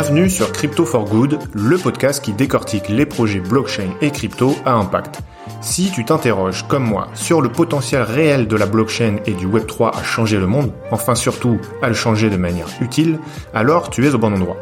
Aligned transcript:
Bienvenue 0.00 0.30
sur 0.30 0.52
Crypto 0.52 0.84
for 0.84 1.06
Good, 1.06 1.40
le 1.54 1.76
podcast 1.76 2.24
qui 2.24 2.32
décortique 2.32 2.88
les 2.88 3.04
projets 3.04 3.40
blockchain 3.40 3.90
et 4.00 4.12
crypto 4.12 4.54
à 4.64 4.74
impact. 4.74 5.18
Si 5.60 5.90
tu 5.90 6.04
t'interroges, 6.04 6.64
comme 6.68 6.84
moi, 6.84 7.08
sur 7.14 7.40
le 7.40 7.48
potentiel 7.48 8.02
réel 8.02 8.46
de 8.46 8.54
la 8.54 8.66
blockchain 8.66 9.16
et 9.26 9.32
du 9.32 9.48
Web3 9.48 9.98
à 9.98 10.04
changer 10.04 10.36
le 10.36 10.46
monde, 10.46 10.70
enfin 10.92 11.16
surtout 11.16 11.58
à 11.82 11.88
le 11.88 11.94
changer 11.94 12.30
de 12.30 12.36
manière 12.36 12.68
utile, 12.80 13.18
alors 13.52 13.90
tu 13.90 14.06
es 14.06 14.14
au 14.14 14.18
bon 14.18 14.32
endroit. 14.32 14.56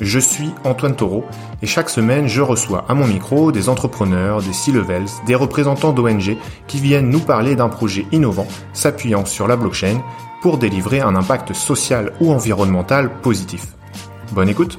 Je 0.00 0.18
suis 0.18 0.50
Antoine 0.64 0.96
Taureau 0.96 1.24
et 1.62 1.68
chaque 1.68 1.88
semaine 1.88 2.26
je 2.26 2.42
reçois 2.42 2.84
à 2.88 2.94
mon 2.94 3.06
micro 3.06 3.52
des 3.52 3.68
entrepreneurs, 3.68 4.42
des 4.42 4.52
C-levels, 4.52 5.06
des 5.24 5.36
représentants 5.36 5.92
d'ONG 5.92 6.36
qui 6.66 6.80
viennent 6.80 7.10
nous 7.10 7.20
parler 7.20 7.54
d'un 7.54 7.68
projet 7.68 8.06
innovant 8.10 8.48
s'appuyant 8.72 9.24
sur 9.24 9.46
la 9.46 9.54
blockchain 9.54 10.02
pour 10.42 10.58
délivrer 10.58 10.98
un 10.98 11.14
impact 11.14 11.52
social 11.52 12.12
ou 12.20 12.32
environnemental 12.32 13.08
positif. 13.22 13.68
Bonne 14.32 14.48
écoute 14.48 14.78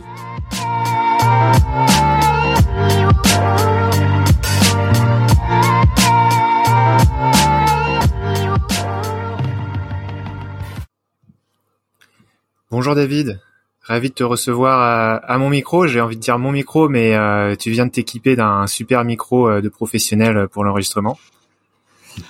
Bonjour 12.69 12.95
David, 12.95 13.41
ravi 13.81 14.09
de 14.09 14.13
te 14.13 14.23
recevoir 14.23 15.21
à, 15.27 15.37
mon 15.37 15.49
micro. 15.49 15.87
J'ai 15.87 15.99
envie 15.99 16.15
de 16.15 16.21
dire 16.21 16.39
mon 16.39 16.51
micro, 16.51 16.87
mais 16.87 17.15
euh, 17.15 17.53
tu 17.57 17.69
viens 17.69 17.85
de 17.85 17.91
t'équiper 17.91 18.37
d'un 18.37 18.65
super 18.67 19.03
micro 19.03 19.49
euh, 19.49 19.61
de 19.61 19.67
professionnel 19.67 20.47
pour 20.47 20.63
l'enregistrement. 20.63 21.19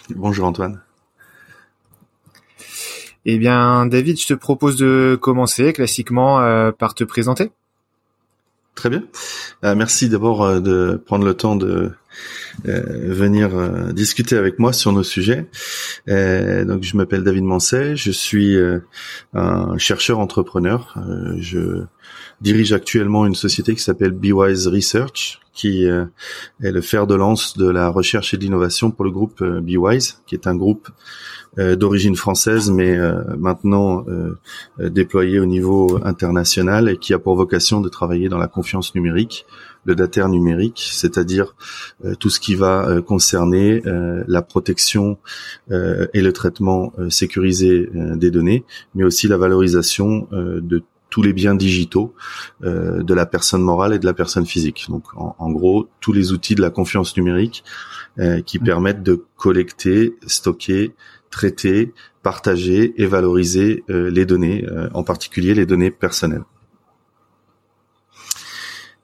Bonjour 0.10 0.48
Antoine. 0.48 0.82
Eh 3.26 3.38
bien, 3.38 3.86
David, 3.86 4.20
je 4.20 4.28
te 4.28 4.34
propose 4.34 4.78
de 4.78 5.18
commencer 5.20 5.74
classiquement 5.74 6.42
euh, 6.42 6.72
par 6.72 6.96
te 6.96 7.04
présenter. 7.04 7.52
Très 8.74 8.90
bien. 8.90 9.04
Euh, 9.64 9.76
merci 9.76 10.10
d'abord 10.10 10.44
euh, 10.44 10.60
de 10.60 11.00
prendre 11.06 11.26
le 11.26 11.34
temps 11.36 11.56
de 11.56 11.92
venir 12.66 13.52
discuter 13.94 14.36
avec 14.36 14.60
moi 14.60 14.74
sur 14.74 14.92
nos 14.92 15.02
sujets. 15.02 15.48
donc, 16.08 16.84
je 16.84 16.98
m'appelle 16.98 17.24
David 17.24 17.46
Mancet, 17.46 17.96
je 17.96 18.12
suis 18.12 18.58
un 19.34 19.78
chercheur 19.78 20.20
entrepreneur. 20.20 20.94
je 21.40 21.86
dirige 22.42 22.74
actuellement 22.74 23.26
une 23.26 23.34
société 23.34 23.76
qui 23.76 23.82
s'appelle 23.82 24.12
BeWise 24.12 24.68
Research, 24.68 25.40
qui 25.54 25.86
est 25.86 26.10
le 26.60 26.82
fer 26.82 27.08
de 27.08 27.16
lance 27.16 27.58
de 27.58 27.70
la 27.70 27.88
recherche 27.88 28.34
et 28.34 28.38
de 28.38 28.44
l'innovation 28.44 28.92
pour 28.92 29.06
le 29.06 29.12
groupe 29.12 29.42
BeWise, 29.42 30.22
qui 30.28 30.36
est 30.36 30.48
un 30.48 30.56
groupe 30.56 30.90
euh, 30.90 31.41
d'origine 31.58 32.16
française, 32.16 32.72
mais 32.72 32.98
euh, 32.98 33.22
maintenant 33.38 34.06
euh, 34.08 34.38
déployé 34.90 35.38
au 35.40 35.46
niveau 35.46 36.00
international 36.04 36.88
et 36.88 36.98
qui 36.98 37.14
a 37.14 37.20
pour 37.20 37.36
vocation 37.36 37.82
de 37.82 37.90
travailler 37.90 38.30
dans 38.30 38.38
la 38.38 38.48
confiance 38.48 38.96
numérique, 38.96 39.46
le 39.84 39.96
dataire 39.96 40.30
numérique, 40.30 40.90
c'est-à-dire 40.94 41.56
tout 42.20 42.30
ce 42.30 42.40
qui 42.40 42.54
va 42.54 43.02
concerner 43.02 43.82
la 43.84 44.44
protection 44.44 45.18
et 45.72 46.22
le 46.22 46.32
traitement 46.34 46.94
sécurisé 47.10 47.90
des 47.92 48.30
données, 48.30 48.64
mais 48.94 49.04
aussi 49.04 49.28
la 49.28 49.38
valorisation 49.38 50.28
de 50.32 50.84
tous 51.10 51.24
les 51.24 51.34
biens 51.34 51.56
digitaux 51.56 52.14
de 52.62 53.14
la 53.16 53.26
personne 53.26 53.64
morale 53.64 53.94
et 53.94 54.00
de 54.00 54.06
la 54.06 54.14
personne 54.14 54.46
physique. 54.46 54.86
Donc, 54.88 55.06
en, 55.16 55.36
en 55.40 55.50
gros, 55.50 55.88
tous 56.00 56.14
les 56.14 56.32
outils 56.32 56.54
de 56.54 56.62
la 56.62 56.70
confiance 56.70 57.18
numérique 57.18 57.64
qui 58.46 58.60
mmh. 58.60 58.64
permettent 58.64 59.04
de 59.04 59.26
collecter, 59.36 60.16
stocker, 60.28 60.94
traiter, 61.32 61.94
partager 62.22 62.94
et 63.02 63.08
valoriser 63.08 63.84
euh, 63.90 64.12
les 64.12 64.26
données, 64.26 64.66
euh, 64.70 64.90
en 64.94 65.04
particulier 65.04 65.56
les 65.56 65.66
données 65.66 65.90
personnelles. 65.90 66.44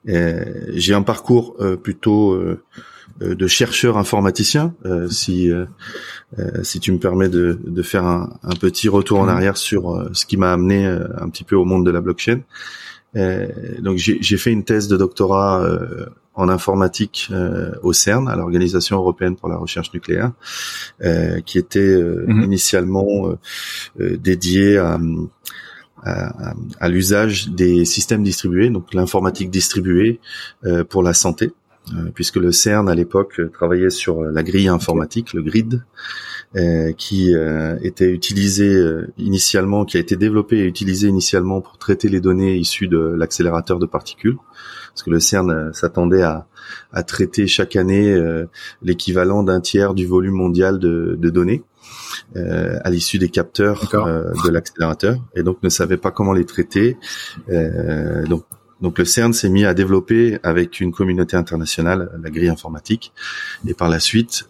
Euh, 0.08 0.44
j'ai 0.74 0.94
un 0.94 1.02
parcours 1.02 1.56
plutôt 1.82 2.40
de 3.20 3.46
chercheur 3.46 3.98
informaticien, 3.98 4.74
si 5.10 5.50
si 6.62 6.80
tu 6.80 6.92
me 6.92 6.98
permets 6.98 7.28
de, 7.28 7.58
de 7.64 7.82
faire 7.82 8.04
un, 8.04 8.38
un, 8.42 8.54
petit 8.54 8.88
retour 8.88 9.18
en 9.18 9.26
mmh. 9.26 9.28
arrière 9.28 9.56
sur 9.56 10.08
ce 10.12 10.24
qui 10.24 10.36
m'a 10.36 10.52
amené 10.52 10.86
un 10.86 11.28
petit 11.28 11.44
peu 11.44 11.56
au 11.56 11.64
monde 11.64 11.84
de 11.84 11.90
la 11.90 12.00
blockchain. 12.00 12.40
donc 13.14 13.98
j'ai 13.98 14.36
fait 14.36 14.52
une 14.52 14.64
thèse 14.64 14.86
de 14.88 14.96
doctorat 14.96 15.66
en 16.38 16.48
informatique 16.48 17.28
euh, 17.32 17.72
au 17.82 17.92
CERN, 17.92 18.28
à 18.28 18.36
l'Organisation 18.36 18.96
européenne 18.96 19.34
pour 19.34 19.48
la 19.48 19.56
recherche 19.56 19.92
nucléaire, 19.92 20.30
euh, 21.02 21.40
qui 21.40 21.58
était 21.58 21.80
euh, 21.80 22.24
mhm. 22.28 22.44
initialement 22.44 23.08
dédié 23.98 24.78
à, 24.78 24.98
à, 26.04 26.88
l'usage 26.88 27.48
des 27.48 27.84
systèmes 27.84 28.22
distribués, 28.22 28.70
donc 28.70 28.94
l'informatique 28.94 29.50
distribuée 29.50 30.20
pour 30.88 31.02
la 31.02 31.12
santé, 31.12 31.52
puisque 32.14 32.36
le 32.36 32.52
CERN 32.52 32.88
à 32.88 32.94
l'époque 32.94 33.40
travaillait 33.52 33.90
sur 33.90 34.22
la 34.22 34.42
grille 34.42 34.68
informatique, 34.68 35.32
le 35.32 35.42
grid, 35.42 35.82
qui 36.96 37.34
était 37.82 38.10
utilisé 38.10 38.80
initialement, 39.18 39.84
qui 39.84 39.96
a 39.96 40.00
été 40.00 40.16
développé 40.16 40.58
et 40.58 40.64
utilisé 40.64 41.08
initialement 41.08 41.60
pour 41.60 41.78
traiter 41.78 42.08
les 42.08 42.20
données 42.20 42.56
issues 42.56 42.88
de 42.88 42.98
l'accélérateur 42.98 43.78
de 43.78 43.86
particules 43.86 44.36
parce 44.98 45.04
que 45.04 45.10
le 45.10 45.20
CERN 45.20 45.50
euh, 45.50 45.72
s'attendait 45.72 46.22
à, 46.22 46.48
traiter 47.04 47.46
chaque 47.46 47.76
année 47.76 48.10
euh, 48.10 48.46
l'équivalent 48.82 49.44
d'un 49.44 49.60
tiers 49.60 49.94
du 49.94 50.06
volume 50.06 50.34
mondial 50.34 50.80
de, 50.80 51.14
données. 51.30 51.62
Euh, 52.36 52.78
à 52.82 52.90
l'issue 52.90 53.18
des 53.18 53.28
capteurs 53.28 53.88
de 53.92 54.50
l'accélérateur 54.50 55.16
et 55.34 55.42
donc 55.42 55.62
ne 55.62 55.68
savait 55.68 55.96
pas 55.96 56.10
comment 56.10 56.32
les 56.32 56.44
traiter. 56.44 56.96
donc, 58.28 58.44
donc 58.80 58.98
le 58.98 59.04
CERN 59.04 59.32
s'est 59.32 59.48
mis 59.48 59.64
à 59.64 59.72
développer 59.72 60.38
avec 60.42 60.80
une 60.80 60.92
communauté 60.92 61.36
internationale 61.36 62.10
la 62.22 62.30
grille 62.30 62.48
informatique 62.48 63.12
et 63.66 63.74
par 63.74 63.88
la 63.88 64.00
suite 64.00 64.46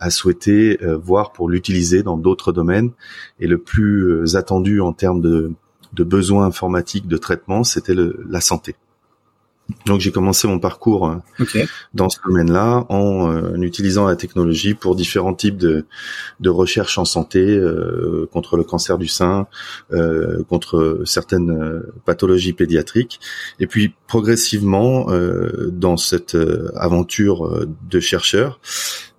a 0.00 0.10
souhaité 0.10 0.78
voir 1.02 1.32
pour 1.32 1.50
l'utiliser 1.50 2.02
dans 2.02 2.16
d'autres 2.16 2.52
domaines 2.52 2.92
et 3.40 3.46
le 3.46 3.58
plus 3.58 4.36
attendu 4.36 4.80
en 4.80 4.92
termes 4.92 5.20
de, 5.20 5.52
de 5.92 6.04
besoins 6.04 6.46
informatiques 6.46 7.08
de 7.08 7.16
traitement, 7.16 7.64
c'était 7.64 7.94
la 7.96 8.40
santé. 8.40 8.76
Donc 9.86 10.00
j'ai 10.00 10.12
commencé 10.12 10.48
mon 10.48 10.58
parcours 10.58 11.08
euh, 11.08 11.64
dans 11.92 12.08
ce 12.08 12.18
domaine-là 12.26 12.86
en 12.88 13.30
euh, 13.30 13.54
utilisant 13.60 14.06
la 14.06 14.16
technologie 14.16 14.74
pour 14.74 14.96
différents 14.96 15.34
types 15.34 15.58
de, 15.58 15.84
de 16.40 16.50
recherches 16.50 16.96
en 16.98 17.04
santé 17.04 17.40
euh, 17.40 18.26
contre 18.32 18.56
le 18.56 18.64
cancer 18.64 18.98
du 18.98 19.08
sein, 19.08 19.46
contre 20.48 21.02
certaines 21.04 21.82
pathologies 22.04 22.52
pédiatriques. 22.52 23.20
Et 23.60 23.66
puis 23.66 23.94
progressivement, 24.06 25.06
dans 25.70 25.96
cette 25.96 26.36
aventure 26.76 27.66
de 27.88 28.00
chercheur, 28.00 28.60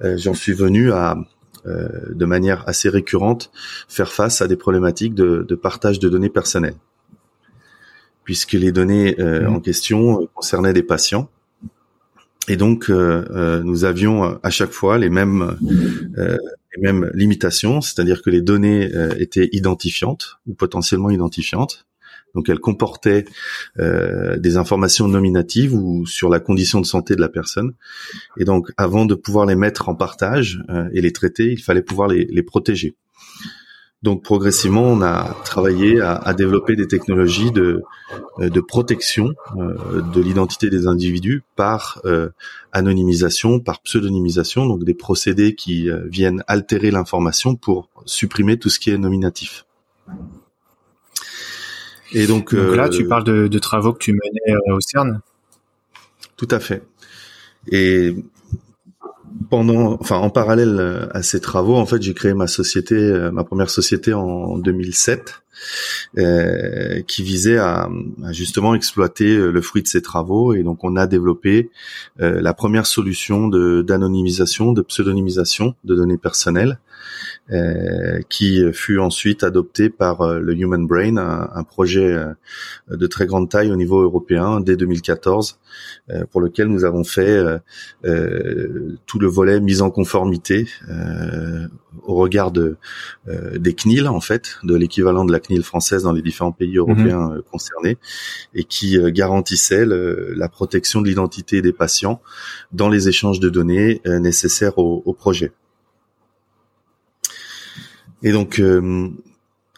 j'en 0.01 0.33
suis 0.33 0.53
venu 0.53 0.91
à 0.91 1.17
de 1.65 2.25
manière 2.25 2.63
assez 2.67 2.89
récurrente 2.89 3.51
faire 3.87 4.11
face 4.11 4.41
à 4.41 4.47
des 4.47 4.55
problématiques 4.55 5.15
de, 5.15 5.45
de 5.47 5.55
partage 5.55 5.99
de 5.99 6.09
données 6.09 6.29
personnelles 6.29 6.75
puisque 8.29 8.51
les 8.51 8.71
données 8.71 9.19
euh, 9.19 9.49
mmh. 9.49 9.55
en 9.55 9.59
question 9.59 10.21
euh, 10.21 10.25
concernaient 10.35 10.71
des 10.71 10.83
patients. 10.83 11.31
Et 12.47 12.57
donc, 12.57 12.91
euh, 12.91 13.63
nous 13.63 13.85
avions 13.85 14.37
à 14.43 14.51
chaque 14.51 14.69
fois 14.69 14.99
les 14.99 15.09
mêmes, 15.09 15.57
les 16.15 16.81
mêmes 16.81 17.09
limitations, 17.15 17.81
c'est-à-dire 17.81 18.21
que 18.21 18.29
les 18.29 18.43
données 18.43 18.87
étaient 19.17 19.49
identifiantes 19.51 20.37
ou 20.45 20.53
potentiellement 20.53 21.09
identifiantes. 21.09 21.87
Donc, 22.35 22.49
elles 22.49 22.59
comportaient 22.59 23.25
des 23.77 24.57
informations 24.57 25.07
nominatives 25.07 25.75
ou 25.75 26.07
sur 26.07 26.29
la 26.29 26.39
condition 26.39 26.81
de 26.81 26.87
santé 26.87 27.15
de 27.15 27.21
la 27.21 27.29
personne. 27.29 27.73
Et 28.37 28.45
donc, 28.45 28.71
avant 28.77 29.05
de 29.05 29.13
pouvoir 29.13 29.45
les 29.45 29.55
mettre 29.55 29.87
en 29.89 29.93
partage 29.93 30.63
et 30.91 31.01
les 31.01 31.13
traiter, 31.13 31.51
il 31.51 31.61
fallait 31.61 31.83
pouvoir 31.83 32.07
les, 32.07 32.25
les 32.25 32.43
protéger. 32.43 32.95
Donc 34.01 34.23
progressivement, 34.23 34.83
on 34.83 35.01
a 35.01 35.35
travaillé 35.43 35.99
à, 35.99 36.13
à 36.13 36.33
développer 36.33 36.77
des 36.77 36.87
technologies 36.87 37.51
de, 37.51 37.83
euh, 38.39 38.49
de 38.49 38.61
protection 38.61 39.33
euh, 39.57 40.01
de 40.01 40.21
l'identité 40.21 40.69
des 40.69 40.87
individus 40.87 41.43
par 41.57 42.01
euh, 42.05 42.29
anonymisation, 42.71 43.59
par 43.59 43.81
pseudonymisation, 43.81 44.65
donc 44.65 44.85
des 44.85 44.93
procédés 44.93 45.53
qui 45.53 45.89
euh, 45.89 46.07
viennent 46.07 46.43
altérer 46.47 46.91
l'information 46.91 47.55
pour 47.55 47.89
supprimer 48.05 48.57
tout 48.57 48.69
ce 48.69 48.79
qui 48.79 48.89
est 48.89 48.97
nominatif. 48.97 49.65
Et 52.13 52.25
donc, 52.25 52.55
donc 52.55 52.75
là, 52.75 52.87
tu 52.87 53.05
parles 53.05 53.25
de, 53.25 53.47
de, 53.47 53.59
travaux 53.59 53.93
que 53.93 53.99
tu 53.99 54.13
menais 54.13 54.57
au 54.71 54.79
CERN? 54.79 55.19
Tout 56.37 56.47
à 56.49 56.59
fait. 56.59 56.83
Et 57.69 58.15
pendant, 59.49 59.97
enfin, 59.99 60.17
en 60.17 60.29
parallèle 60.29 60.77
euh, 60.79 61.07
à 61.11 61.23
ces 61.23 61.39
travaux, 61.39 61.75
en 61.75 61.85
fait, 61.85 62.01
j'ai 62.01 62.13
créé 62.13 62.33
ma 62.33 62.47
société, 62.47 62.95
euh, 62.95 63.31
ma 63.31 63.43
première 63.43 63.69
société 63.69 64.13
en 64.13 64.57
2007, 64.57 65.41
qui 67.07 67.23
visait 67.23 67.57
à, 67.57 67.89
justement 68.31 68.75
exploiter 68.75 69.35
le 69.35 69.61
fruit 69.61 69.81
de 69.83 69.87
ses 69.87 70.01
travaux. 70.01 70.53
Et 70.53 70.63
donc 70.63 70.85
on 70.85 70.95
a 70.95 71.05
développé 71.05 71.69
la 72.17 72.53
première 72.53 72.85
solution 72.85 73.49
de 73.49 73.81
d'anonymisation, 73.81 74.71
de 74.71 74.81
pseudonymisation 74.81 75.75
de 75.83 75.95
données 75.95 76.17
personnelles 76.17 76.79
euh, 76.79 77.38
qui 78.29 78.61
fut 78.73 78.99
ensuite 78.99 79.43
adopté 79.43 79.89
par 79.89 80.21
euh, 80.21 80.39
le 80.39 80.53
Human 80.55 80.85
Brain, 80.85 81.17
un, 81.17 81.63
projet 81.63 82.13
euh, 82.13 82.33
de 82.89 83.07
très 83.07 83.25
grande 83.25 83.49
taille 83.49 83.71
au 83.71 83.75
niveau 83.75 84.01
européen 84.01 84.61
dès 84.61 84.75
2014, 84.75 85.59
pour 86.31 86.41
lequel 86.41 86.67
nous 86.67 86.83
avons 86.83 87.03
fait 87.03 87.43
tout 89.05 89.19
le 89.19 89.27
volet 89.27 89.59
mise 89.59 89.81
en 89.81 89.91
conformité 89.91 90.67
au 92.03 92.15
regard 92.15 92.51
de, 92.51 92.77
des 93.55 93.73
CNIL 93.73 94.07
en 94.07 94.19
fait, 94.19 94.57
de 94.63 94.75
l'équivalent 94.75 95.25
de 95.25 95.31
la 95.31 95.39
CNIL 95.39 95.63
française 95.63 96.03
dans 96.03 96.11
les 96.11 96.21
différents 96.21 96.51
pays 96.51 96.71
mhm. 96.71 96.77
européens 96.77 97.33
concernés, 97.51 97.97
et 98.55 98.63
qui 98.63 98.97
garantissait 99.11 99.85
la 99.85 100.49
protection 100.49 101.01
de 101.01 101.07
l'identité 101.07 101.61
des 101.61 101.73
patients 101.73 102.21
dans 102.71 102.89
les 102.89 103.07
échanges 103.07 103.39
de 103.39 103.49
données 103.49 104.01
nécessaires 104.05 104.77
au, 104.79 105.03
au 105.05 105.13
projet. 105.13 105.51
Et 108.23 108.31
donc 108.31 108.59
euh, 108.59 109.09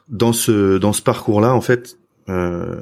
dans 0.10 0.34
ce 0.34 0.78
dans 0.78 0.94
ce 0.94 1.02
parcours-là, 1.02 1.54
en 1.54 1.62
fait, 1.62 1.98
euh, 2.30 2.82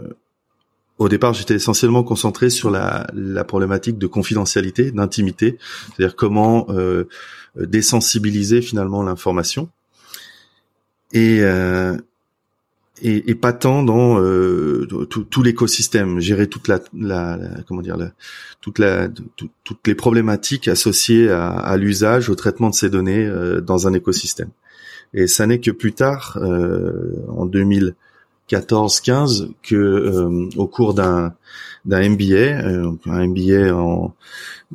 au 1.00 1.08
départ, 1.08 1.34
j'étais 1.34 1.56
essentiellement 1.56 2.04
concentré 2.04 2.50
sur 2.50 2.70
la, 2.70 3.08
la 3.14 3.46
problématique 3.46 3.98
de 3.98 4.08
confidentialité, 4.08 4.92
d'intimité, 4.92 5.58
c'est-à-dire 5.96 6.16
comment 6.18 6.68
euh, 6.70 7.06
désensibiliser 7.56 8.62
finalement 8.62 9.02
l'information. 9.02 9.70
Et, 11.14 11.40
euh, 11.42 11.98
et, 13.02 13.32
et, 13.32 13.36
pas 13.36 13.54
tant 13.54 13.82
dans 13.82 14.20
euh, 14.20 14.86
tout, 15.10 15.24
tout 15.24 15.42
l'écosystème, 15.42 16.20
gérer 16.20 16.48
toute 16.48 16.68
la, 16.68 16.82
la, 16.94 17.40
comment 17.66 17.82
dire, 17.82 17.96
la, 17.96 18.12
toute 18.60 18.78
la, 18.78 19.08
toutes 19.38 19.88
les 19.88 19.96
problématiques 19.96 20.68
associées 20.68 21.30
à, 21.30 21.50
à 21.50 21.78
l'usage, 21.78 22.30
au 22.30 22.36
traitement 22.36 22.70
de 22.70 22.76
ces 22.76 22.90
données 22.90 23.26
euh, 23.26 23.62
dans 23.62 23.88
un 23.88 23.94
écosystème. 23.94 24.50
Et 25.14 25.28
ça 25.28 25.48
n'est 25.48 25.60
que 25.60 25.72
plus 25.72 25.94
tard, 25.94 26.38
euh, 26.42 27.14
en 27.30 27.48
2014-15, 27.48 29.50
que 29.64 29.76
euh, 29.76 30.50
au 30.56 30.68
cours 30.68 30.94
d'un 30.94 31.34
d'un 31.86 32.10
MBA, 32.10 32.36
euh, 32.36 32.92
un 33.06 33.28
MBA 33.28 33.74
en, 33.74 34.14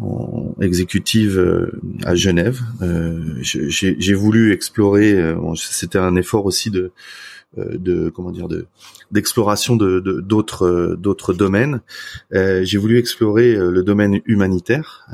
en 0.00 0.54
exécutive 0.60 1.70
à 2.04 2.14
Genève, 2.14 2.60
j'ai 3.42 4.14
voulu 4.14 4.52
explorer. 4.52 5.34
C'était 5.56 5.98
un 5.98 6.16
effort 6.16 6.46
aussi 6.46 6.70
de 6.70 6.92
de 7.56 8.08
comment 8.08 8.30
dire 8.30 8.48
de 8.48 8.66
d'exploration 9.10 9.76
de 9.76 10.00
d'autres 10.00 10.96
d'autres 10.98 11.32
domaines. 11.32 11.80
j'ai 12.32 12.78
voulu 12.78 12.98
explorer 12.98 13.54
le 13.54 13.82
domaine 13.82 14.20
humanitaire 14.26 15.06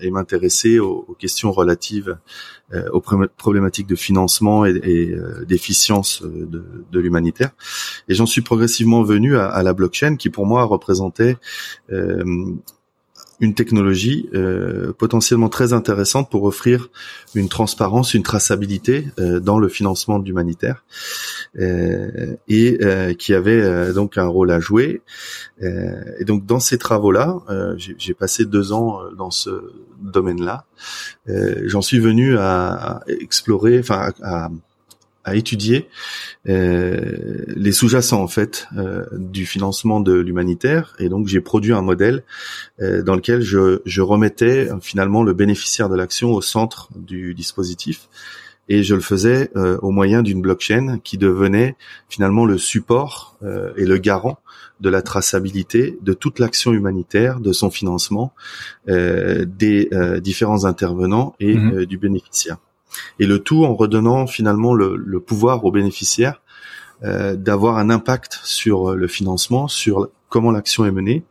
et 0.00 0.10
m'intéresser 0.10 0.78
aux, 0.78 1.04
aux, 1.08 1.14
questions 1.14 1.52
relatives 1.52 2.16
euh, 2.74 2.86
aux 2.92 3.00
problématiques 3.00 3.86
de 3.86 3.96
financement 3.96 4.66
et, 4.66 4.78
et 4.84 5.12
euh, 5.14 5.46
d'efficience 5.46 6.20
euh, 6.22 6.44
de, 6.44 6.84
de 6.92 7.00
l'humanitaire. 7.00 7.52
Et 8.08 8.14
j'en 8.14 8.26
suis 8.26 8.42
progressivement 8.42 9.02
venu 9.02 9.38
à, 9.38 9.46
à, 9.46 9.62
la 9.62 9.72
blockchain, 9.72 10.16
qui 10.16 10.28
pour 10.28 10.44
moi 10.44 10.64
représentait 10.64 11.38
une 13.40 13.54
technologie 13.54 14.28
euh, 14.34 14.92
potentiellement 14.92 15.48
très 15.48 15.72
intéressante 15.72 16.30
pour 16.30 16.44
offrir 16.44 16.88
une 17.34 17.48
transparence, 17.48 18.14
une 18.14 18.22
traçabilité 18.22 19.08
euh, 19.18 19.40
dans 19.40 19.58
le 19.58 19.68
financement 19.68 20.18
de 20.18 20.26
l'humanitaire 20.26 20.84
euh, 21.58 22.36
et 22.48 22.78
qui 23.18 23.34
avait 23.34 23.92
donc 23.92 24.18
un 24.18 24.26
rôle 24.26 24.50
à 24.50 24.60
jouer. 24.60 25.02
et 25.60 26.24
donc 26.24 26.46
dans 26.46 26.60
ces 26.60 26.78
travaux-là, 26.78 27.38
j'ai 27.76 28.14
passé 28.14 28.44
deux 28.44 28.72
ans 28.72 29.00
dans 29.16 29.30
ce 29.30 29.72
domaine-là. 30.00 30.64
J'en 31.64 31.82
suis 31.82 31.98
venu 31.98 32.36
à, 32.36 32.72
à 32.72 33.00
explorer, 33.08 33.78
enfin 33.78 34.12
à 34.22 34.50
étudier 35.34 35.88
euh, 36.48 37.44
les 37.48 37.72
sous-jacents 37.72 38.22
en 38.22 38.28
fait 38.28 38.68
euh, 38.76 39.04
du 39.12 39.46
financement 39.46 40.00
de 40.00 40.14
l'humanitaire. 40.14 40.94
Et 40.98 41.08
donc 41.08 41.26
j'ai 41.26 41.40
produit 41.40 41.72
un 41.72 41.82
modèle 41.82 42.22
euh, 42.80 43.02
dans 43.02 43.14
lequel 43.14 43.40
je, 43.40 43.80
je 43.84 44.02
remettais 44.02 44.68
finalement 44.80 45.22
le 45.22 45.32
bénéficiaire 45.32 45.88
de 45.88 45.96
l'action 45.96 46.32
au 46.32 46.40
centre 46.40 46.88
du 46.96 47.34
dispositif. 47.34 48.08
Et 48.70 48.82
je 48.82 48.94
le 48.94 49.00
faisais 49.00 49.50
au 49.80 49.90
moyen 49.90 50.20
d'une 50.20 50.42
blockchain 50.42 50.98
qui 51.02 51.16
devenait 51.16 51.74
finalement 52.10 52.44
le 52.44 52.58
support 52.58 53.38
et 53.78 53.86
le 53.86 53.96
garant 53.96 54.40
de 54.80 54.90
la 54.90 55.00
traçabilité 55.00 55.98
de 56.02 56.12
toute 56.12 56.38
l'action 56.38 56.74
humanitaire, 56.74 57.40
de 57.40 57.54
son 57.54 57.70
financement, 57.70 58.34
des 58.86 59.88
différents 60.20 60.66
intervenants 60.66 61.34
et 61.40 61.54
mmh 61.54 61.86
du 61.86 61.96
bénéficiaire 61.96 62.58
et 63.18 63.26
le 63.26 63.38
tout 63.38 63.64
en 63.64 63.74
redonnant 63.74 64.26
finalement 64.26 64.74
le, 64.74 65.20
pouvoir 65.20 65.64
aux 65.64 65.72
bénéficiaires 65.72 66.40
euh, 67.04 67.36
d'avoir 67.36 67.78
un 67.78 67.90
impact 67.90 68.40
sur 68.42 68.94
le 68.94 69.06
financement, 69.06 69.68
sur 69.68 70.10
comment 70.28 70.50
l'action 70.50 70.84
est 70.84 70.90
menée, 70.90 71.24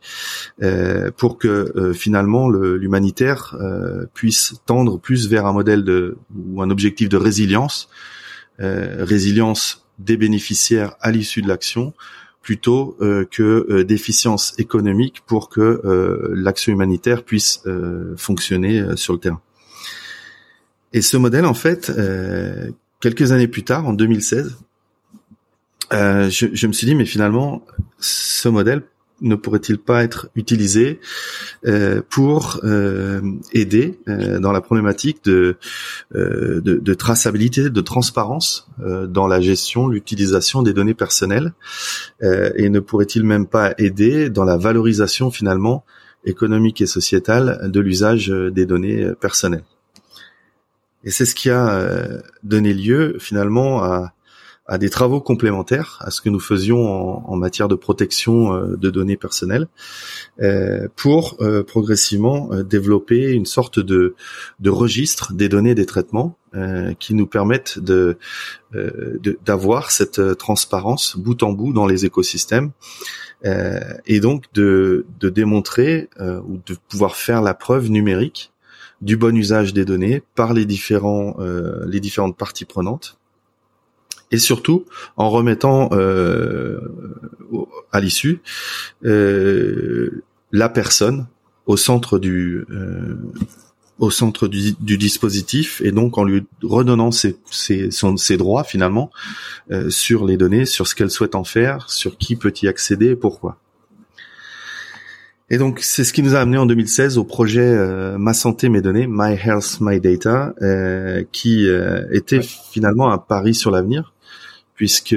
euh, 0.62 1.10
pour 1.16 1.38
que 1.38 1.72
euh, 1.76 1.92
finalement 1.92 2.48
l'humanitaire 2.48 3.56
puisse 4.14 4.54
tendre 4.66 4.98
plus 4.98 5.28
vers 5.28 5.46
un 5.46 5.52
modèle 5.52 5.84
ou 6.34 6.62
un 6.62 6.70
objectif 6.70 7.08
de 7.08 7.16
résilience, 7.16 7.88
résilience 8.58 9.86
des 9.98 10.16
bénéficiaires 10.16 10.96
à 11.00 11.12
l'issue 11.12 11.42
de 11.42 11.48
l'action, 11.48 11.92
plutôt 12.42 12.96
que 13.30 13.82
d'efficience 13.82 14.54
économique 14.58 15.22
pour 15.26 15.48
que 15.48 15.80
l'action 16.34 16.72
humanitaire 16.72 17.22
puisse 17.22 17.62
fonctionner 18.16 18.96
sur 18.96 19.12
le 19.12 19.20
terrain. 19.20 19.40
Et 20.92 21.02
ce 21.02 21.16
modèle, 21.16 21.44
en 21.44 21.54
fait, 21.54 21.90
euh, 21.90 22.70
quelques 23.00 23.32
années 23.32 23.48
plus 23.48 23.64
tard, 23.64 23.86
en 23.86 23.92
2016, 23.92 24.56
euh, 25.92 26.28
je, 26.30 26.46
je, 26.52 26.66
me 26.66 26.72
suis 26.72 26.86
dit, 26.86 26.94
mais 26.94 27.06
finalement, 27.06 27.64
ce 27.98 28.48
modèle 28.48 28.82
ne 29.20 29.34
pourrait-il 29.34 29.78
pas 29.78 30.04
être 30.04 30.28
utilisé 30.36 31.00
euh, 31.66 32.02
pour 32.08 32.60
euh, 32.62 33.20
aider 33.52 33.98
dans 34.06 34.52
la 34.52 34.60
problématique 34.60 35.24
de, 35.24 35.56
traçabilité, 36.94 37.68
de 37.68 37.80
transparence 37.80 38.70
dans 38.78 39.26
la 39.26 39.40
gestion, 39.40 39.88
l'utilisation 39.88 40.62
des 40.62 40.72
données 40.72 40.94
personnelles, 40.94 41.52
et 42.22 42.68
ne 42.68 42.78
pourrait-il 42.78 43.24
même 43.24 43.46
pas 43.46 43.74
aider 43.78 44.30
dans 44.30 44.44
la 44.44 44.56
valorisation 44.56 45.32
finalement 45.32 45.84
économique 46.24 46.80
et 46.80 46.86
sociétale 46.86 47.70
de 47.72 47.80
l'usage 47.80 48.28
des 48.28 48.66
données 48.66 49.12
personnelles? 49.20 49.64
Et 51.08 51.10
c'est 51.10 51.24
ce 51.24 51.34
qui 51.34 51.48
a 51.48 51.70
euh, 51.70 52.20
donné 52.42 52.74
lieu 52.74 53.16
finalement 53.18 53.82
à, 53.82 54.12
à, 54.66 54.76
des 54.76 54.90
travaux 54.90 55.22
complémentaires 55.22 55.96
à 56.02 56.10
ce 56.10 56.20
que 56.20 56.28
nous 56.28 56.38
faisions 56.38 56.84
en, 56.84 57.24
en 57.26 57.36
matière 57.36 57.66
de 57.66 57.76
protection 57.76 58.52
euh, 58.52 58.76
de 58.76 58.90
données 58.90 59.16
personnelles, 59.16 59.68
euh, 60.42 60.86
pour 60.96 61.38
progressivement 61.66 62.50
développer 62.62 63.32
une 63.32 63.46
sorte 63.46 63.80
de, 63.80 64.16
de, 64.60 64.68
registre 64.68 65.32
des 65.32 65.48
données 65.48 65.74
des 65.74 65.86
traitements 65.86 66.36
qui 66.98 67.14
nous 67.14 67.26
permettent 67.26 67.78
de 67.78 68.18
d'avoir 69.44 69.90
cette 69.90 70.36
transparence 70.38 71.16
bout 71.16 71.42
en 71.42 71.52
bout 71.52 71.72
dans 71.72 71.86
les 71.86 72.04
écosystèmes 72.06 72.72
et 73.44 74.20
donc 74.20 74.44
de, 74.54 75.06
de 75.20 75.28
démontrer 75.28 76.08
ou 76.18 76.58
de 76.64 76.76
pouvoir 76.88 77.16
faire 77.16 77.42
la 77.42 77.52
preuve 77.52 77.90
numérique 77.90 78.50
du 79.00 79.16
bon 79.16 79.36
usage 79.36 79.72
des 79.74 79.84
données 79.84 80.22
par 80.34 80.54
les 80.54 80.64
différents 80.64 81.36
euh, 81.38 81.86
différentes 81.86 82.36
parties 82.36 82.64
prenantes 82.64 83.18
et 84.30 84.38
surtout 84.38 84.84
en 85.16 85.30
remettant 85.30 85.90
euh, 85.92 86.80
à 87.92 88.00
l'issue 88.00 88.40
euh, 89.04 90.22
la 90.52 90.68
personne 90.68 91.26
au 91.66 91.76
centre 91.76 92.18
du 92.18 92.64
au 93.98 94.10
centre 94.10 94.46
du, 94.46 94.96
dispositif 94.96 95.80
et 95.84 95.90
donc 95.90 96.18
en 96.18 96.24
lui 96.24 96.46
redonnant 96.62 97.10
ses 97.10 98.36
droits 98.36 98.64
finalement 98.64 99.10
sur 99.88 100.24
les 100.24 100.36
données, 100.36 100.66
sur 100.66 100.86
ce 100.86 100.94
qu'elle 100.94 101.10
souhaite 101.10 101.34
en 101.34 101.44
faire, 101.44 101.90
sur 101.90 102.16
qui 102.16 102.36
peut 102.36 102.54
y 102.62 102.68
accéder 102.68 103.08
et 103.08 103.16
pourquoi. 103.16 103.58
Et 105.50 105.56
donc 105.56 105.80
c'est 105.80 106.04
ce 106.04 106.12
qui 106.12 106.22
nous 106.22 106.34
a 106.34 106.40
amené 106.40 106.58
en 106.58 106.66
2016 106.66 107.16
au 107.16 107.24
projet 107.24 107.62
euh, 107.62 108.18
Ma 108.18 108.34
santé 108.34 108.68
mes 108.68 108.82
données, 108.82 109.06
My 109.08 109.32
Health 109.32 109.78
My 109.80 109.98
Data, 109.98 110.54
euh, 110.60 111.24
qui 111.32 111.66
euh, 111.66 112.04
était 112.12 112.42
finalement 112.42 113.10
un 113.10 113.18
pari 113.18 113.54
sur 113.54 113.70
l'avenir, 113.70 114.12
puisque 114.74 115.16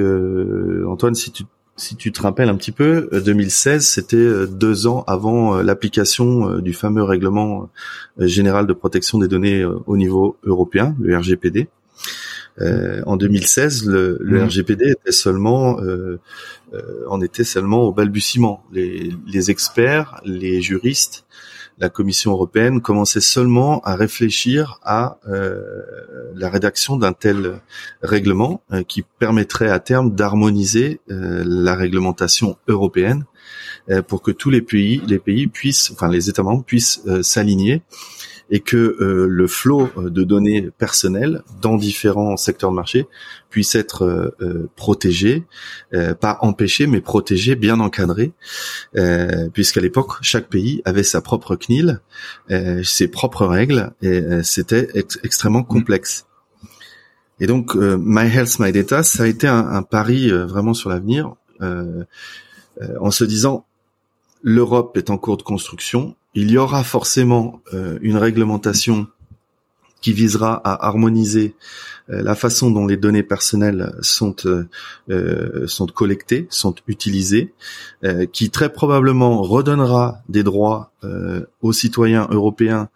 Antoine, 0.88 1.16
si 1.16 1.32
tu 1.32 1.44
si 1.78 1.96
tu 1.96 2.12
te 2.12 2.22
rappelles 2.22 2.50
un 2.50 2.56
petit 2.56 2.72
peu, 2.72 3.10
2016 3.12 3.84
c'était 3.86 4.46
deux 4.48 4.86
ans 4.86 5.04
avant 5.08 5.64
l'application 5.64 6.60
du 6.60 6.74
fameux 6.74 7.02
règlement 7.02 7.70
général 8.20 8.68
de 8.68 8.74
protection 8.74 9.18
des 9.18 9.28
données 9.28 9.66
au 9.88 9.98
niveau 9.98 10.38
européen, 10.44 10.96
le 11.02 11.18
RGPD. 11.18 11.70
en 12.60 13.18
2016, 13.18 13.88
le, 13.88 14.20
le, 14.22 14.42
mmh. 14.42 14.46
RGPD 14.46 14.92
était 14.92 15.12
seulement 15.12 15.80
en 17.08 17.22
était 17.22 17.44
seulement 17.44 17.84
au 17.84 17.92
balbutiement. 17.92 18.64
Les, 18.72 19.52
experts, 19.52 20.22
les 20.24 20.62
juristes 20.62 21.26
la 21.82 21.90
Commission 21.90 22.32
européenne 22.32 22.80
commençait 22.80 23.22
seulement 23.22 23.82
à 23.82 23.96
réfléchir 23.96 24.80
à 24.84 25.18
euh, 25.28 25.82
la 26.36 26.50
rédaction 26.50 26.96
d'un 26.96 27.12
tel 27.12 27.60
règlement 28.04 28.62
euh, 28.72 28.84
qui 28.84 29.02
permettrait 29.02 29.70
à 29.70 29.80
terme 29.80 30.14
d'harmoniser 30.14 31.02
euh, 31.10 31.44
la 31.44 31.76
réglementation 31.76 32.56
européenne 32.68 33.26
pour 34.08 34.22
que 34.22 34.32
tous 34.32 34.50
les 34.50 34.62
pays, 34.62 35.02
les 35.08 35.20
pays 35.20 35.48
puissent, 35.48 35.92
enfin 35.92 36.08
les 36.10 36.30
États 36.30 36.44
membres 36.44 36.64
puissent 36.64 37.02
s'aligner 37.22 37.82
et 38.52 38.60
que 38.60 38.78
euh, 38.78 39.28
le 39.28 39.48
flot 39.48 39.90
euh, 39.98 40.10
de 40.10 40.24
données 40.24 40.70
personnelles 40.78 41.42
dans 41.62 41.78
différents 41.78 42.36
secteurs 42.36 42.70
de 42.70 42.76
marché 42.76 43.08
puisse 43.50 43.76
être 43.76 44.04
euh, 44.04 44.70
protégé, 44.76 45.46
pas 46.22 46.38
empêché, 46.42 46.88
mais 46.88 47.02
protégé, 47.02 47.56
bien 47.56 47.82
encadré, 47.82 48.32
puisqu'à 49.54 49.82
l'époque, 49.82 50.12
chaque 50.22 50.48
pays 50.48 50.82
avait 50.86 51.04
sa 51.04 51.20
propre 51.20 51.58
CNIL, 51.58 52.00
ses 52.84 53.10
propres 53.10 53.46
règles, 53.46 53.92
et 54.02 54.24
c'était 54.44 54.88
extrêmement 55.24 55.64
complexe. 55.64 56.28
Et 57.42 57.48
donc, 57.48 57.76
My 57.76 58.26
Health, 58.34 58.60
My 58.60 58.72
Data, 58.72 59.04
ça 59.04 59.24
a 59.24 59.28
été 59.28 59.48
un, 59.48 59.68
un 59.68 59.84
pari 59.84 60.32
vraiment 60.32 60.74
sur 60.74 60.90
l'avenir, 60.90 61.36
en 63.00 63.12
se 63.12 63.24
disant, 63.24 63.66
l'Europe 64.42 64.98
est 64.98 65.10
en 65.10 65.18
cours 65.18 65.38
de 65.38 65.44
construction, 65.44 66.16
il 66.34 66.52
y 66.52 66.58
aura 66.58 66.84
forcément 66.84 67.62
euh, 67.74 68.00
une 68.02 68.18
réglementation 68.18 69.08
qui 70.02 70.14
visera 70.14 70.56
à 70.64 70.88
harmoniser 70.88 71.56
euh, 72.10 72.22
la 72.24 72.36
façon 72.36 72.72
dont 72.72 72.88
les 72.88 72.98
données 72.98 73.24
personnelles 73.24 73.94
sont 74.02 74.36
euh, 74.46 75.68
sont 75.68 75.86
collectées, 75.86 76.48
sont 76.50 76.76
utilisées, 76.88 77.54
qui 78.34 78.50
très 78.50 78.74
probablement 78.74 79.42
redonnera 79.42 80.22
des 80.28 80.44
droits 80.44 80.92
aux 81.62 81.74
citoyens 81.74 82.28
européens 82.32 82.90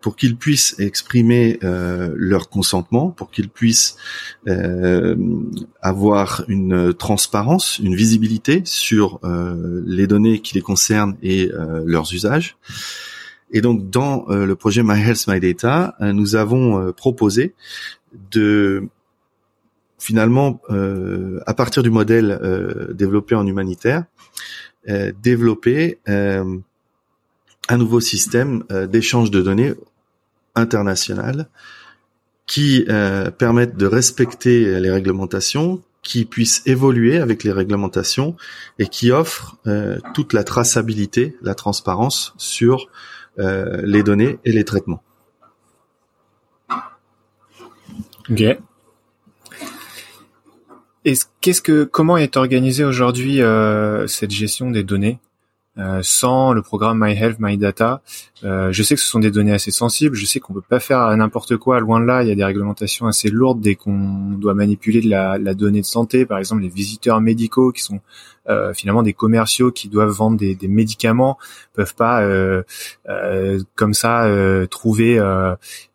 pour 0.00 0.16
qu'ils 0.16 0.36
puissent 0.36 0.74
exprimer 0.78 1.58
leur 1.62 2.48
consentement, 2.48 3.10
pour 3.10 3.30
qu'ils 3.30 3.48
puissent 3.48 3.96
avoir 5.80 6.44
une 6.48 6.92
transparence, 6.94 7.78
une 7.78 7.94
visibilité 7.94 8.62
sur 8.64 9.20
les 9.86 10.06
données 10.06 10.40
qui 10.40 10.54
les 10.54 10.62
concernent 10.62 11.16
et 11.22 11.50
leurs 11.84 12.12
usages. 12.12 12.56
Et 13.50 13.60
donc 13.60 13.90
dans 13.90 14.26
euh, 14.28 14.46
le 14.46 14.56
projet 14.56 14.82
My 14.82 15.00
Health 15.00 15.26
My 15.28 15.40
Data, 15.40 15.94
euh, 16.00 16.12
nous 16.12 16.34
avons 16.36 16.80
euh, 16.80 16.92
proposé 16.92 17.54
de 18.30 18.88
finalement 19.98 20.60
à 21.46 21.54
partir 21.54 21.82
du 21.82 21.90
modèle 21.90 22.38
développé 22.94 23.34
en 23.34 23.46
humanitaire, 23.46 24.04
développer 24.86 25.98
un 26.06 26.62
nouveau 27.76 28.00
système 28.00 28.62
d'échange 28.88 29.30
de 29.30 29.42
données 29.42 29.74
international 30.54 31.48
qui 32.46 32.86
permette 33.38 33.76
de 33.76 33.86
respecter 33.86 34.78
les 34.78 34.90
réglementations, 34.90 35.82
qui 36.02 36.24
puisse 36.24 36.62
évoluer 36.66 37.18
avec 37.18 37.42
les 37.42 37.52
réglementations 37.52 38.36
et 38.78 38.86
qui 38.86 39.10
offre 39.10 39.56
toute 40.14 40.34
la 40.34 40.44
traçabilité, 40.44 41.36
la 41.42 41.54
transparence 41.54 42.32
sur 42.36 42.86
euh, 43.38 43.82
les 43.84 44.02
données 44.02 44.38
et 44.44 44.52
les 44.52 44.64
traitements. 44.64 45.02
Ok. 48.30 48.42
Qu'est-ce 51.40 51.62
que 51.62 51.84
comment 51.84 52.16
est 52.16 52.36
organisée 52.36 52.84
aujourd'hui 52.84 53.40
euh, 53.40 54.08
cette 54.08 54.32
gestion 54.32 54.70
des 54.72 54.82
données? 54.82 55.20
Euh, 55.78 56.00
sans 56.02 56.52
le 56.52 56.62
programme 56.62 57.04
My 57.04 57.12
Health 57.12 57.36
My 57.38 57.56
Data. 57.58 58.02
Euh, 58.44 58.72
je 58.72 58.82
sais 58.82 58.94
que 58.94 59.00
ce 59.00 59.06
sont 59.06 59.20
des 59.20 59.30
données 59.30 59.52
assez 59.52 59.70
sensibles. 59.70 60.16
Je 60.16 60.24
sais 60.26 60.40
qu'on 60.40 60.54
peut 60.54 60.60
pas 60.60 60.80
faire 60.80 61.14
n'importe 61.16 61.56
quoi. 61.56 61.80
Loin 61.80 62.00
de 62.00 62.06
là, 62.06 62.22
il 62.22 62.28
y 62.28 62.32
a 62.32 62.34
des 62.34 62.44
réglementations 62.44 63.06
assez 63.06 63.28
lourdes 63.28 63.60
dès 63.60 63.74
qu'on 63.74 64.32
doit 64.38 64.54
manipuler 64.54 65.00
de 65.00 65.10
la, 65.10 65.38
la, 65.38 65.54
donnée 65.54 65.80
de 65.80 65.86
santé. 65.86 66.24
Par 66.24 66.38
exemple, 66.38 66.62
les 66.62 66.68
visiteurs 66.68 67.20
médicaux 67.20 67.72
qui 67.72 67.82
sont 67.82 68.00
euh, 68.48 68.72
finalement 68.72 69.02
des 69.02 69.12
commerciaux 69.12 69.72
qui 69.72 69.88
doivent 69.88 70.10
vendre 70.10 70.36
des, 70.36 70.54
des 70.54 70.68
médicaments 70.68 71.36
peuvent 71.72 71.96
pas 71.96 72.22
euh, 72.22 72.62
euh, 73.08 73.60
comme 73.74 73.92
ça 73.92 74.28
trouver 74.70 75.20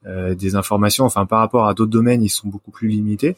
des 0.05 0.55
informations. 0.55 1.05
Enfin, 1.05 1.25
par 1.25 1.39
rapport 1.39 1.67
à 1.67 1.73
d'autres 1.73 1.91
domaines, 1.91 2.23
ils 2.23 2.29
sont 2.29 2.47
beaucoup 2.47 2.71
plus 2.71 2.87
limités. 2.87 3.35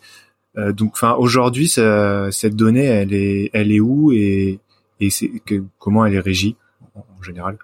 donc, 0.56 0.92
enfin, 0.94 1.14
aujourd'hui, 1.14 1.68
cette 1.68 2.56
donnée, 2.56 2.86
elle 2.86 3.14
est, 3.14 3.50
elle 3.54 3.72
est 3.72 3.80
où 3.80 4.12
et 4.12 4.60
et 5.04 5.10
c'est 5.10 5.30
que, 5.46 5.64
comment 5.80 6.06
elle 6.06 6.16
est 6.16 6.20
régie 6.20 6.56
en, 6.96 7.24
général? 7.24 7.58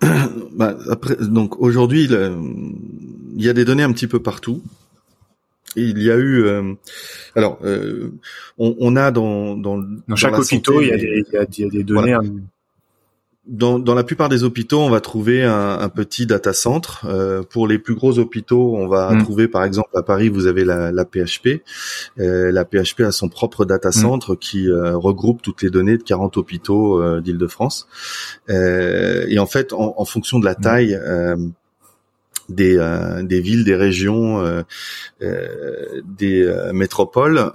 Bah, 0.52 0.76
après, 0.90 1.16
donc 1.16 1.60
aujourd'hui, 1.60 2.04
il 2.04 3.42
y 3.42 3.48
a 3.48 3.52
des 3.52 3.64
données 3.64 3.82
un 3.82 3.92
petit 3.92 4.06
peu 4.06 4.20
partout. 4.20 4.62
Il 5.76 6.00
y 6.00 6.10
a 6.10 6.16
eu, 6.16 6.44
euh, 6.44 6.74
alors, 7.34 7.58
euh, 7.64 8.12
on, 8.58 8.76
on, 8.78 8.94
a 8.94 9.10
dans 9.10 9.56
dans, 9.56 9.82
dans 10.06 10.16
chaque 10.16 10.38
hôpital, 10.38 10.76
il, 10.80 10.88
y 10.88 10.92
a 10.92 10.96
des, 10.96 11.24
il, 11.26 11.64
y 11.64 11.64
a, 11.66 11.68
des 11.68 11.82
données 11.82 12.16
dans, 13.46 13.78
dans, 13.78 13.94
la 13.94 14.04
plupart 14.04 14.28
des 14.28 14.42
hôpitaux, 14.42 14.80
on 14.80 14.88
va 14.88 15.00
trouver 15.00 15.44
un, 15.44 15.78
un 15.78 15.88
petit 15.88 16.26
data 16.26 16.52
center. 16.52 16.88
Euh, 17.04 17.42
pour 17.42 17.68
les 17.68 17.78
plus 17.78 17.94
gros 17.94 18.18
hôpitaux, 18.18 18.74
on 18.74 18.86
va 18.86 19.12
mm. 19.12 19.22
trouver, 19.22 19.48
par 19.48 19.64
exemple, 19.64 19.90
à 19.94 20.02
Paris, 20.02 20.30
vous 20.30 20.46
avez 20.46 20.64
la, 20.64 20.90
la 20.92 21.04
PHP. 21.04 21.62
Euh, 22.18 22.50
la 22.50 22.64
PHP 22.64 23.00
a 23.00 23.12
son 23.12 23.28
propre 23.28 23.64
data 23.64 23.90
mm. 23.90 23.92
center 23.92 24.32
qui 24.40 24.70
euh, 24.70 24.96
regroupe 24.96 25.42
toutes 25.42 25.62
les 25.62 25.70
données 25.70 25.98
de 25.98 26.02
40 26.02 26.38
hôpitaux 26.38 27.02
euh, 27.02 27.20
d'Île-de-France. 27.20 27.86
Euh, 28.48 29.26
et 29.28 29.38
en 29.38 29.46
fait, 29.46 29.72
en, 29.74 29.94
en, 29.98 30.04
fonction 30.04 30.38
de 30.38 30.46
la 30.46 30.52
mm. 30.52 30.60
taille 30.62 30.98
des, 32.48 32.76
euh, 32.78 33.22
des 33.22 33.40
villes, 33.40 33.64
des 33.64 33.76
régions, 33.76 34.40
euh, 34.40 34.62
euh, 35.22 36.02
des 36.04 36.52
métropoles, 36.72 37.52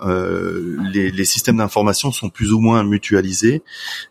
les, 0.93 1.11
les, 1.11 1.25
systèmes 1.25 1.57
d'information 1.57 2.11
sont 2.11 2.29
plus 2.29 2.51
ou 2.51 2.59
moins 2.59 2.83
mutualisés, 2.83 3.61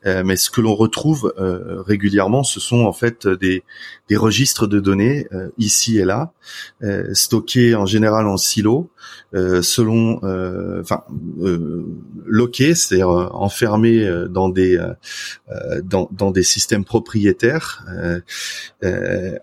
mais 0.05 0.37
ce 0.37 0.51
que 0.51 0.61
l'on 0.61 0.75
retrouve 0.75 1.33
régulièrement, 1.37 2.43
ce 2.45 2.61
sont 2.61 2.85
en 2.85 2.93
fait 2.93 3.27
des, 3.27 3.65
des 4.09 4.17
registres 4.17 4.67
de 4.67 4.81
données 4.81 5.27
ici 5.57 5.99
et 5.99 6.05
là, 6.05 6.33
stockés 7.13 7.75
en 7.75 7.87
général 7.87 8.27
en 8.27 8.37
silos, 8.37 8.91
selon, 9.33 10.17
enfin, 10.81 11.05
loqués, 12.27 12.75
c'est-à-dire 12.75 13.09
enfermés 13.09 14.09
dans 14.31 14.49
des 14.49 14.79
dans, 15.83 16.09
dans 16.13 16.31
des 16.31 16.43
systèmes 16.43 16.85
propriétaires, 16.85 17.85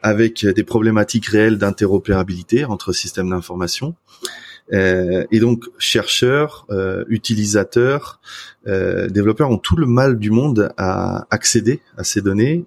avec 0.02 0.46
des 0.46 0.64
problématiques 0.64 1.28
réel 1.28 1.58
d'interopérabilité 1.58 2.66
entre 2.66 2.94
systèmes 2.94 3.30
d'information. 3.30 3.96
Euh, 4.74 5.26
et 5.32 5.40
donc 5.40 5.66
chercheurs, 5.78 6.66
euh, 6.72 7.06
utilisateurs, 7.08 8.20
euh, 8.68 9.08
développeurs 9.10 9.52
ont 9.52 9.58
tout 9.58 9.76
le 9.76 9.86
mal 9.86 10.18
du 10.18 10.32
monde 10.32 10.74
à 10.78 11.28
accéder 11.30 11.82
à 11.98 12.04
ces 12.04 12.22
données, 12.22 12.66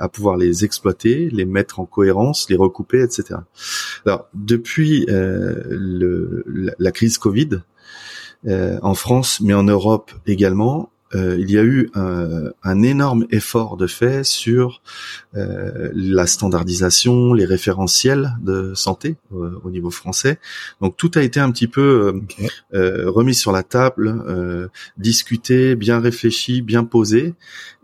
à 0.00 0.08
pouvoir 0.08 0.36
les 0.36 0.64
exploiter, 0.64 1.30
les 1.30 1.44
mettre 1.44 1.80
en 1.80 1.86
cohérence, 1.86 2.50
les 2.50 2.56
recouper, 2.56 3.00
etc. 3.02 3.40
Alors 4.04 4.28
depuis 4.34 5.06
le, 5.08 6.44
la, 6.78 6.92
crise 6.92 7.18
Covid, 7.18 7.60
en 8.48 8.94
France, 8.94 9.40
mais 9.40 9.54
en 9.54 9.64
Europe 9.64 10.12
également, 10.26 10.90
euh, 11.14 11.36
il 11.38 11.50
y 11.50 11.58
a 11.58 11.62
eu 11.62 11.88
un, 11.94 12.50
un, 12.64 12.82
énorme 12.82 13.26
effort 13.30 13.76
de 13.76 13.86
fait 13.86 14.24
sur 14.24 14.82
euh, 15.36 15.90
la 15.94 16.26
standardisation, 16.26 17.32
les 17.32 17.44
référentiels 17.44 18.32
de 18.42 18.74
santé 18.74 19.16
euh, 19.32 19.52
au 19.62 19.70
niveau 19.70 19.90
français. 19.90 20.38
Donc 20.80 20.96
tout 20.96 21.12
a 21.14 21.22
été 21.22 21.38
un 21.38 21.52
petit 21.52 21.68
peu 21.68 22.20
remis 22.72 23.34
sur 23.34 23.52
la 23.52 23.62
table, 23.62 24.68
discuté, 24.98 25.74
bien 25.76 26.00
réfléchi, 26.00 26.62
bien 26.62 26.84
posé, 26.84 27.34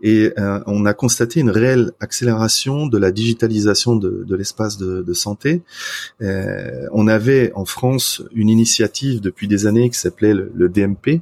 et 0.01 0.33
on 0.65 0.85
a 0.85 0.93
constaté 0.93 1.39
une 1.39 1.49
réelle 1.49 1.91
accélération 1.99 2.87
de 2.87 2.97
la 2.97 3.11
digitalisation 3.11 3.95
de, 3.95 4.23
de 4.25 4.35
l'espace 4.35 4.77
de, 4.77 5.01
de, 5.01 5.13
santé. 5.13 5.61
on 6.19 7.07
avait 7.07 7.51
en 7.55 7.65
France 7.65 8.23
une 8.33 8.49
initiative 8.49 9.21
depuis 9.21 9.47
des 9.47 9.65
années 9.65 9.89
qui 9.89 9.97
s'appelait 9.97 10.33
le, 10.33 10.69
DMP, 10.69 11.21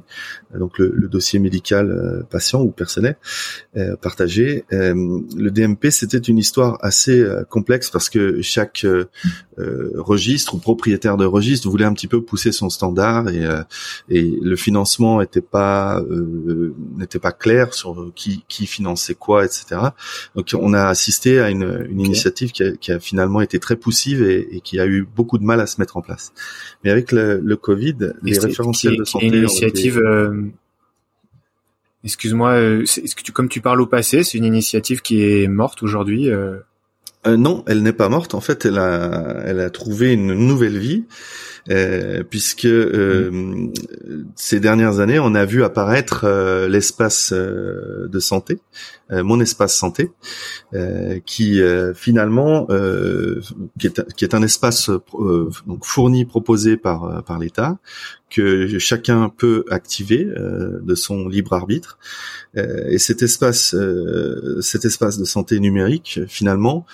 donc 0.58 0.78
le, 0.78 0.92
le 0.94 1.08
dossier 1.08 1.38
médical 1.38 1.91
patients 2.30 2.62
ou 2.62 2.70
personnels 2.70 3.16
partagés. 4.00 4.64
le 4.70 5.50
DMP, 5.50 5.90
c'était 5.90 6.18
une 6.18 6.38
histoire 6.38 6.78
assez 6.80 7.24
complexe 7.48 7.90
parce 7.90 8.08
que 8.08 8.40
chaque 8.42 8.86
registre 9.58 10.54
ou 10.54 10.58
propriétaire 10.58 11.16
de 11.16 11.24
registre 11.24 11.68
voulait 11.68 11.84
un 11.84 11.92
petit 11.92 12.08
peu 12.08 12.22
pousser 12.22 12.52
son 12.52 12.70
standard 12.70 13.28
et, 13.28 13.46
et 14.08 14.38
le 14.40 14.56
financement 14.56 15.20
était 15.20 15.40
pas 15.40 16.02
n'était 16.96 17.18
pas 17.18 17.32
clair 17.32 17.74
sur 17.74 18.12
qui, 18.14 18.44
qui 18.48 18.66
finançait 18.66 19.14
quoi, 19.14 19.44
etc. 19.44 19.80
Donc 20.34 20.50
on 20.58 20.72
a 20.72 20.86
assisté 20.86 21.40
à 21.40 21.50
une, 21.50 21.86
une 21.88 22.00
initiative 22.00 22.52
qui 22.52 22.62
a, 22.62 22.72
qui 22.72 22.92
a, 22.92 23.00
finalement 23.00 23.40
été 23.40 23.58
très 23.58 23.76
poussive 23.76 24.22
et, 24.22 24.56
et, 24.56 24.60
qui 24.60 24.80
a 24.80 24.86
eu 24.86 25.06
beaucoup 25.16 25.38
de 25.38 25.44
mal 25.44 25.60
à 25.60 25.66
se 25.66 25.80
mettre 25.80 25.96
en 25.96 26.02
place. 26.02 26.32
Mais 26.84 26.90
avec 26.90 27.12
le, 27.12 27.40
le 27.42 27.56
Covid, 27.56 27.96
les 28.22 28.38
référentiels 28.38 28.96
de 28.96 29.04
santé. 29.04 29.26
Une 29.26 29.34
initiative. 29.34 29.98
Euh, 29.98 30.42
excuse-moi, 32.04 32.50
euh, 32.52 32.82
est-ce 32.82 33.14
que 33.14 33.22
tu, 33.22 33.32
comme 33.32 33.48
tu 33.48 33.60
parles 33.60 33.80
au 33.80 33.86
passé, 33.86 34.22
c'est 34.22 34.38
une 34.38 34.44
initiative 34.44 35.02
qui 35.02 35.22
est 35.22 35.48
morte 35.48 35.82
aujourd'hui 35.82 36.30
euh... 36.30 36.58
Euh, 37.24 37.36
non, 37.36 37.62
elle 37.68 37.84
n'est 37.84 37.92
pas 37.92 38.08
morte. 38.08 38.34
En 38.34 38.40
fait, 38.40 38.64
elle 38.66 38.78
a, 38.78 39.42
elle 39.44 39.60
a 39.60 39.70
trouvé 39.70 40.12
une 40.12 40.34
nouvelle 40.34 40.78
vie. 40.78 41.04
Euh, 41.70 42.24
puisque 42.28 42.64
euh, 42.64 43.30
mm. 43.30 43.72
ces 44.34 44.58
dernières 44.58 44.98
années, 44.98 45.20
on 45.20 45.34
a 45.34 45.44
vu 45.44 45.62
apparaître 45.62 46.24
euh, 46.24 46.68
l'espace 46.68 47.32
de 47.32 48.18
santé, 48.18 48.58
mon 49.12 49.40
espace 49.40 49.76
santé, 49.76 50.10
qui 51.26 51.60
finalement 51.94 52.66
qui 53.78 53.86
est, 53.86 54.14
qui, 54.14 54.28
un 54.32 54.42
espace 54.42 54.90
donc 55.66 55.84
fourni 55.84 56.24
proposé 56.24 56.76
par 56.76 57.22
par 57.24 57.38
l'État 57.38 57.78
que 58.30 58.78
chacun 58.78 59.28
peut 59.28 59.64
activer 59.70 60.24
de 60.24 60.94
son 60.94 61.28
libre 61.28 61.52
arbitre 61.52 61.98
et 62.56 62.98
cet 62.98 63.22
espace 63.22 63.76
cet 64.60 64.84
espace 64.84 65.18
de 65.18 65.24
santé 65.24 65.60
numérique 65.60 66.20
finalement 66.28 66.86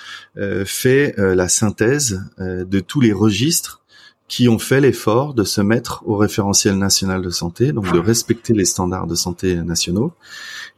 fait 0.65 1.15
la 1.17 1.49
synthèse 1.49 2.23
de 2.39 2.81
tous 2.81 3.01
les 3.01 3.13
registres 3.13 3.83
qui 4.29 4.47
ont 4.49 4.59
fait 4.59 4.81
l'effort 4.81 5.33
de 5.33 5.43
se 5.43 5.63
mettre 5.63 6.03
au 6.07 6.17
référentiel 6.17 6.77
national 6.77 7.23
de 7.23 7.31
santé, 7.31 7.73
donc 7.73 7.91
de 7.93 7.99
respecter 7.99 8.53
les 8.53 8.67
standards 8.67 9.07
de 9.07 9.15
santé 9.15 9.57
nationaux. 9.57 10.13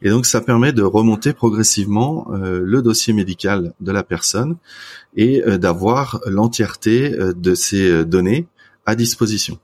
Et 0.01 0.09
donc 0.09 0.25
ça 0.25 0.41
permet 0.41 0.73
de 0.73 0.83
remonter 0.83 1.33
progressivement 1.33 2.31
euh, 2.33 2.61
le 2.63 2.81
dossier 2.81 3.13
médical 3.13 3.73
de 3.79 3.91
la 3.91 4.03
personne 4.03 4.57
et 5.15 5.43
euh, 5.43 5.57
d'avoir 5.57 6.21
l'entièreté 6.25 7.13
euh, 7.13 7.33
de 7.33 7.53
ces 7.55 8.05
données 8.05 8.47
à 8.85 8.95
disposition. 8.95 9.59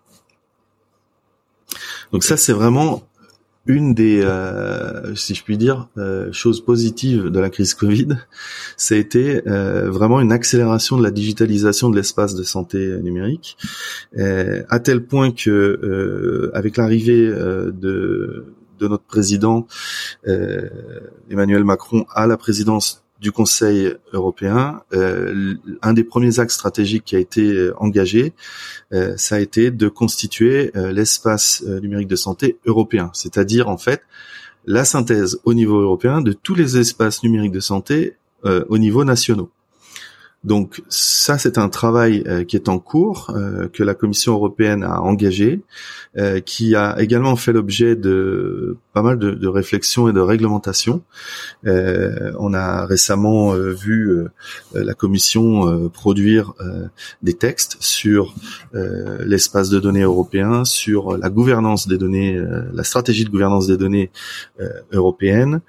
Donc 2.11 2.23
ça 2.23 2.37
c'est 2.37 2.53
vraiment 2.53 3.03
une 3.67 3.93
des, 3.93 4.21
euh, 4.23 5.13
si 5.15 5.35
je 5.35 5.43
puis 5.43 5.57
dire, 5.57 5.89
euh, 5.97 6.31
choses 6.31 6.63
positives 6.63 7.25
de 7.25 7.39
la 7.39 7.49
crise 7.49 7.73
Covid, 7.73 8.17
ça 8.77 8.95
a 8.95 8.97
été 8.97 9.47
euh, 9.47 9.91
vraiment 9.91 10.21
une 10.21 10.31
accélération 10.31 10.97
de 10.97 11.03
la 11.03 11.11
digitalisation 11.11 11.89
de 11.89 11.95
l'espace 11.95 12.33
de 12.33 12.43
santé 12.43 12.97
numérique, 13.03 13.57
à 14.17 14.79
tel 14.79 15.05
point 15.05 15.31
que 15.31 16.49
avec 16.53 16.77
l'arrivée 16.77 17.27
de 17.27 18.45
de 18.79 18.87
notre 18.87 19.03
président 19.03 19.67
Emmanuel 21.29 21.63
Macron 21.63 22.05
à 22.13 22.27
la 22.27 22.37
présidence 22.37 23.03
du 23.19 23.31
Conseil 23.31 23.93
européen, 24.13 24.81
euh, 24.93 25.55
un 25.81 25.93
des 25.93 26.03
premiers 26.03 26.39
axes 26.39 26.53
stratégiques 26.53 27.03
qui 27.05 27.15
a 27.15 27.19
été 27.19 27.41
euh, 27.41 27.73
engagé, 27.77 28.33
euh, 28.93 29.15
ça 29.17 29.35
a 29.35 29.39
été 29.39 29.71
de 29.71 29.87
constituer 29.87 30.71
l'espace 30.75 31.63
numérique 31.63 32.07
de 32.07 32.15
santé 32.15 32.57
européen, 32.65 33.09
c'est-à-dire 33.13 33.69
en 33.69 33.77
fait 33.77 34.01
la 34.65 34.85
synthèse 34.85 35.39
au 35.45 35.53
niveau 35.53 35.79
européen 35.79 36.21
de 36.21 36.33
tous 36.33 36.55
les 36.55 36.77
espaces 36.77 37.23
numériques 37.23 37.51
de 37.51 37.59
santé 37.59 38.15
au 38.43 38.77
niveau 38.77 39.03
national. 39.03 39.45
Donc 40.43 40.81
ça, 40.87 41.37
c'est 41.37 41.57
un 41.57 41.67
travail 41.67 42.23
euh, 42.27 42.43
qui 42.43 42.55
est 42.55 42.69
en 42.69 42.79
cours, 42.79 43.33
euh, 43.35 43.67
que 43.67 43.83
la 43.83 43.95
Commission 43.95 44.33
européenne 44.33 44.83
a 44.83 45.01
engagé, 45.01 45.61
euh, 46.17 46.39
qui 46.39 46.75
a 46.75 46.95
également 46.99 47.35
fait 47.35 47.51
l'objet 47.51 47.95
de 47.95 48.77
pas 48.93 49.01
mal 49.01 49.17
de, 49.19 49.47
réflexions 49.47 50.07
et 50.09 50.13
de 50.13 50.19
réglementations. 50.19 51.03
on 51.63 52.53
a 52.53 52.85
récemment 52.85 53.53
vu 53.53 54.25
la 54.73 54.93
Commission 54.95 55.87
produire 55.89 56.53
des 57.21 57.33
textes 57.33 57.77
sur 57.79 58.33
l'espace 58.73 59.69
de 59.69 59.79
données 59.79 60.01
européen, 60.01 60.65
sur 60.65 61.15
la 61.15 61.29
gouvernance 61.29 61.87
des 61.87 61.99
données, 61.99 62.43
la 62.73 62.83
stratégie 62.83 63.23
de 63.23 63.29
gouvernance 63.29 63.67
des 63.67 63.77
données 63.77 64.09
européennes. 64.91 65.61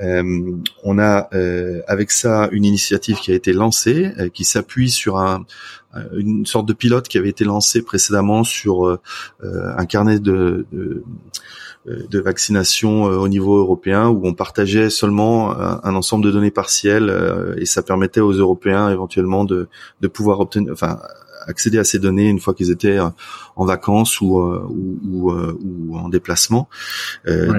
on 0.00 0.98
a 0.98 1.28
avec 1.86 2.10
ça 2.10 2.48
une 2.52 2.66
initiative 2.66 3.16
qui 3.16 3.32
a 3.32 3.34
été 3.34 3.54
lancée 3.54 4.12
qui 4.32 4.44
s'appuie 4.44 4.90
sur 4.90 5.18
un, 5.18 5.44
euh, 5.96 6.02
une 6.16 6.46
sorte 6.46 6.66
de 6.66 6.72
pilote 6.72 7.08
qui 7.08 7.18
avait 7.18 7.28
été 7.28 7.44
lancé 7.44 7.82
précédemment 7.82 8.44
sur 8.44 8.86
euh, 8.86 9.00
un 9.42 9.86
carnet 9.86 10.18
de, 10.18 10.66
de 10.72 11.02
de 11.86 12.18
vaccination 12.18 13.02
au 13.02 13.28
niveau 13.28 13.58
européen 13.58 14.08
où 14.08 14.26
on 14.26 14.32
partageait 14.32 14.88
seulement 14.88 15.54
un, 15.54 15.94
ensemble 15.94 16.24
de 16.24 16.30
données 16.30 16.50
partielles 16.50 17.14
et 17.58 17.66
ça 17.66 17.82
permettait 17.82 18.22
aux 18.22 18.32
Européens 18.32 18.88
éventuellement 18.88 19.44
de, 19.44 19.68
de 20.00 20.08
pouvoir 20.08 20.40
obtenir, 20.40 20.72
enfin 20.72 20.98
accéder 21.46 21.76
à 21.76 21.84
ces 21.84 21.98
données 21.98 22.30
une 22.30 22.40
fois 22.40 22.54
qu'ils 22.54 22.70
étaient 22.70 22.98
en 23.00 23.64
vacances 23.66 24.22
ou 24.22 24.38
ou, 24.38 25.30
ou, 25.30 25.98
en 25.98 26.08
déplacement 26.08 26.70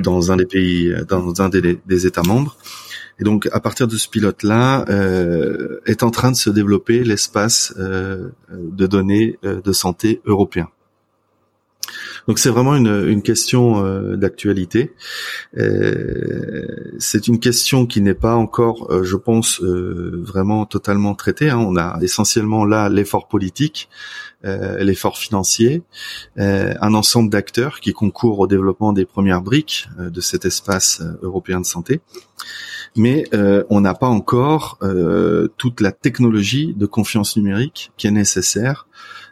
dans 0.02 0.32
un 0.32 0.38
des 0.38 0.48
pays, 0.48 0.92
dans 1.08 1.40
un 1.44 1.50
des, 1.50 1.80
des 1.86 2.08
États 2.08 2.24
membres. 2.24 2.58
Et 3.20 3.24
donc, 3.24 3.48
à 3.52 3.60
partir 3.60 3.88
de 3.88 3.96
ce 3.96 4.10
pilote-là, 4.10 4.86
euh, 4.90 5.80
est 5.86 6.04
en 6.04 6.12
train 6.12 6.32
de 6.32 6.36
se 6.36 6.50
développer 6.50 7.04
l'espace 7.04 7.74
euh, 7.78 8.30
de 8.52 8.88
données 8.88 9.40
euh, 9.46 9.62
de 9.62 9.72
santé 9.72 10.22
européen. 10.26 10.68
Donc 12.28 12.40
c'est 12.40 12.50
vraiment 12.50 12.76
une, 12.76 13.08
une 13.08 13.22
question 13.22 13.86
euh, 13.86 14.16
d'actualité. 14.16 14.94
Euh, 15.58 16.66
c'est 16.98 17.28
une 17.28 17.40
question 17.40 17.86
qui 17.86 18.02
n'est 18.02 18.16
pas 18.16 18.36
encore, 18.36 18.92
euh, 18.92 19.04
je 19.04 19.16
pense, 19.16 19.62
vraiment 19.62 20.66
totalement 20.66 21.14
traitée. 21.16 21.50
Hein. 21.50 21.60
On 21.60 21.78
a 21.78 22.00
essentiellement 22.02 22.66
là 22.66 22.90
l'effort 22.90 23.28
politique, 23.28 23.90
l'effort 24.44 25.18
financier, 25.18 25.82
un 26.38 26.94
ensemble 26.94 27.32
d'acteurs 27.32 27.80
qui 27.80 27.94
concourent 27.94 28.40
au 28.40 28.46
développement 28.46 28.94
des 28.94 29.06
premières 29.06 29.42
briques 29.42 29.88
de 29.98 30.22
cet 30.22 30.46
espace 30.46 31.02
européen 31.24 31.60
de 31.60 31.66
santé 31.66 32.02
mais 32.96 33.26
euh, 33.34 33.64
on 33.70 33.82
n'a 33.82 33.94
pas 33.94 34.08
encore 34.08 34.78
euh, 34.82 35.48
toute 35.58 35.82
la 35.82 35.92
technologie 35.92 36.74
de 36.76 36.86
confiance 36.86 37.36
numérique 37.36 37.92
qui 37.98 38.08
est 38.08 38.12
nécessaire 38.12 38.88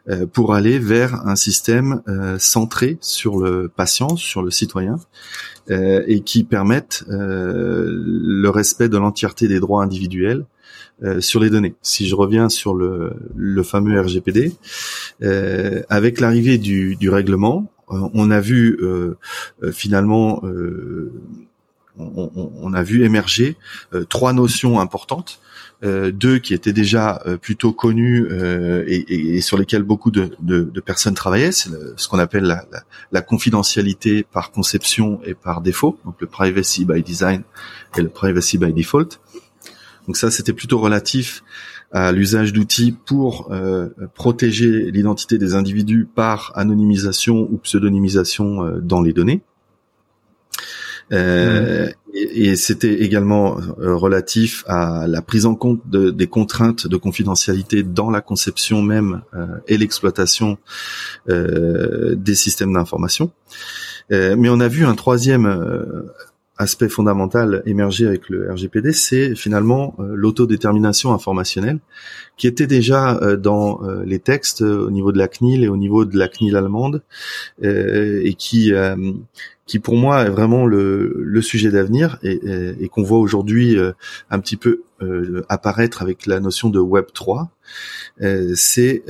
euh, 0.10 0.26
pour 0.26 0.54
aller 0.54 0.80
vers 0.80 1.26
un 1.26 1.36
système 1.36 2.02
centré 2.40 2.98
sur 3.00 3.38
le 3.38 3.70
patient, 3.70 4.16
sur 4.16 4.42
le 4.42 4.52
citoyen, 4.52 4.98
et 5.70 6.22
qui 6.22 6.44
permette 6.44 7.06
le 7.08 8.50
respect 8.50 8.90
de 8.90 8.98
l'entièreté 8.98 9.48
des 9.48 9.62
droits 9.62 9.82
individuels 9.82 10.46
sur 11.20 11.40
les 11.40 11.50
données. 11.50 11.76
Si 11.82 12.06
je 12.06 12.16
reviens 12.16 12.50
sur 12.50 12.76
le, 12.76 13.14
le 13.34 13.64
fameux 13.64 14.00
RGPD, 14.00 14.52
avec 15.90 16.20
l'arrivée 16.20 16.58
du, 16.58 16.98
du, 16.98 17.10
règlement, 17.10 17.72
on 17.88 18.30
a 18.30 18.42
vu 18.42 18.78
finalement 19.72 20.42
on, 21.98 22.74
a 22.74 22.84
vu 22.84 23.04
émerger 23.04 23.56
euh, 23.94 24.04
trois 24.06 24.34
notions 24.34 24.80
importantes. 24.80 25.40
Euh, 25.84 26.12
deux 26.12 26.40
qui 26.40 26.54
étaient 26.54 26.72
déjà 26.72 27.22
euh, 27.26 27.36
plutôt 27.36 27.74
connues 27.74 28.28
et, 28.88 29.42
sur 29.42 29.58
lesquelles 29.58 29.84
beaucoup 29.84 30.12
de, 30.12 30.80
personnes 30.86 31.14
travaillaient, 31.14 31.52
c'est 31.52 31.70
ce 31.98 32.08
qu'on 32.08 32.20
appelle 32.20 32.44
la, 32.44 32.66
la, 33.12 33.22
confidentialité 33.22 34.24
par 34.24 34.52
conception 34.52 35.20
et 35.26 35.34
par 35.34 35.62
défaut, 35.62 36.00
donc 36.06 36.16
le 36.20 36.28
privacy 36.28 36.86
by 36.86 37.02
design 37.04 37.44
et 37.98 38.02
le 38.02 38.10
privacy 38.10 38.58
by 38.58 38.72
default. 38.74 39.20
Donc 40.08 40.18
ça, 40.18 40.32
c'était 40.32 40.54
plutôt 40.54 40.80
relatif 40.80 41.44
à 41.92 42.12
l'usage 42.12 42.54
d'outils 42.54 42.96
pour 43.06 43.54
protéger 44.14 44.92
l'identité 44.92 45.38
des 45.38 45.54
individus 45.54 46.08
par 46.14 46.52
anonymisation 46.56 47.48
ou 47.52 47.58
pseudonymisation 47.58 48.80
dans 48.82 49.02
les 49.02 49.14
données. 49.14 49.44
Euh, 51.14 51.90
et, 52.14 52.56
c'était 52.56 53.02
également 53.02 53.58
euh, 53.80 53.96
relatif 53.96 54.64
à 54.68 55.08
la 55.08 55.22
prise 55.22 55.46
en 55.46 55.56
compte 55.56 55.82
de, 55.88 56.10
des 56.10 56.28
contraintes 56.28 56.88
de 56.88 56.98
confidentialité 56.98 57.84
dans 57.84 58.10
la 58.10 58.22
conception 58.22 58.82
même 58.82 59.22
euh, 59.34 59.48
et 59.68 59.78
l'exploitation 59.78 60.58
des 61.28 62.36
systèmes 62.36 62.74
d'information. 62.74 63.32
mais 64.10 64.50
on 64.50 64.60
a 64.60 64.68
vu 64.68 64.86
un 64.86 64.96
troisième 64.96 65.48
aspect 66.58 66.90
fondamental 66.90 67.64
émergé 67.66 68.06
avec 68.06 68.30
le 68.30 68.52
RGPD, 68.52 68.92
c'est 68.92 69.36
finalement 69.36 69.96
l'autodétermination 70.00 71.14
informationnelle, 71.14 71.80
qui 72.38 72.48
était 72.48 72.68
déjà 72.68 73.20
dans 73.38 73.82
les 74.06 74.20
textes 74.20 74.62
au 74.62 74.92
niveau 74.92 75.12
de 75.12 75.18
la 75.18 75.28
CNIL 75.28 75.64
et 75.64 75.68
au 75.68 75.78
niveau 75.78 76.06
de 76.06 76.18
la 76.18 76.28
CNIL 76.28 76.56
allemande, 76.56 77.02
et 77.62 78.36
qui 78.38 78.74
qui 79.66 79.80
pour 79.80 79.96
moi 79.96 80.24
est 80.24 80.30
vraiment 80.30 80.66
le, 80.66 81.14
le 81.18 81.42
sujet 81.42 81.72
d'avenir 81.72 82.18
et, 82.22 82.40
et, 82.80 82.90
qu'on 82.90 83.04
voit 83.04 83.20
aujourd'hui 83.20 83.78
euh, 83.78 83.94
un 84.30 84.40
petit 84.40 84.58
peu 84.58 84.84
euh, 85.02 85.46
apparaître 85.48 86.02
avec 86.02 86.26
la 86.26 86.40
notion 86.40 86.70
de 86.70 86.80
Web 86.80 87.06
3, 87.14 87.50
euh, 88.22 88.54
c'est 88.56 89.04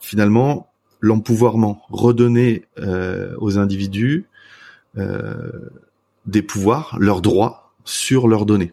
finalement 0.00 0.70
l'empouvoirment, 1.00 1.82
redonner 1.90 2.64
aux 3.38 3.58
individus 3.58 4.26
des 6.26 6.42
pouvoirs, 6.42 6.96
leurs 7.00 7.20
droits 7.20 7.72
sur 7.84 8.28
leurs 8.28 8.46
données. 8.46 8.72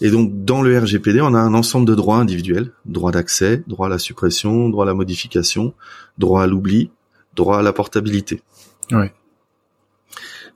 Et 0.00 0.10
donc 0.10 0.44
dans 0.44 0.62
le 0.62 0.76
RGPD, 0.78 1.20
on 1.20 1.34
a 1.34 1.38
un 1.38 1.54
ensemble 1.54 1.86
de 1.86 1.94
droits 1.94 2.16
individuels, 2.16 2.72
droit 2.84 3.12
d'accès, 3.12 3.62
droit 3.66 3.86
à 3.86 3.90
la 3.90 3.98
suppression, 3.98 4.68
droit 4.68 4.84
à 4.84 4.86
la 4.86 4.94
modification, 4.94 5.74
droit 6.18 6.42
à 6.42 6.46
l'oubli, 6.46 6.90
droit 7.34 7.58
à 7.58 7.62
la 7.62 7.72
portabilité. 7.72 8.42
Ouais. 8.90 9.12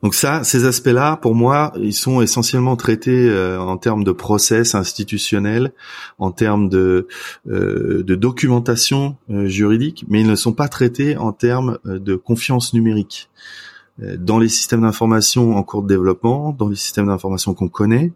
Donc 0.02 0.14
ça, 0.14 0.44
ces 0.44 0.64
aspects-là, 0.64 1.16
pour 1.16 1.34
moi, 1.34 1.72
ils 1.76 1.92
sont 1.92 2.20
essentiellement 2.20 2.76
traités 2.76 3.28
euh, 3.28 3.61
en 3.61 3.76
termes 3.76 4.04
de 4.04 4.12
process 4.12 4.74
institutionnel, 4.74 5.72
en 6.18 6.30
termes 6.30 6.68
de, 6.68 7.08
euh, 7.48 8.04
de 8.04 8.14
documentation 8.14 9.16
euh, 9.30 9.46
juridique, 9.46 10.04
mais 10.08 10.20
ils 10.20 10.26
ne 10.26 10.37
sont 10.37 10.52
pas 10.52 10.68
traités 10.68 11.16
en 11.16 11.32
termes 11.32 11.78
de 11.84 12.14
confiance 12.16 12.74
numérique. 12.74 13.28
Dans 14.00 14.38
les 14.38 14.48
systèmes 14.48 14.82
d'information 14.82 15.56
en 15.56 15.64
cours 15.64 15.82
de 15.82 15.88
développement, 15.88 16.52
dans 16.56 16.68
les 16.68 16.76
systèmes 16.76 17.08
d'information 17.08 17.52
qu'on 17.52 17.68
connaît, 17.68 18.12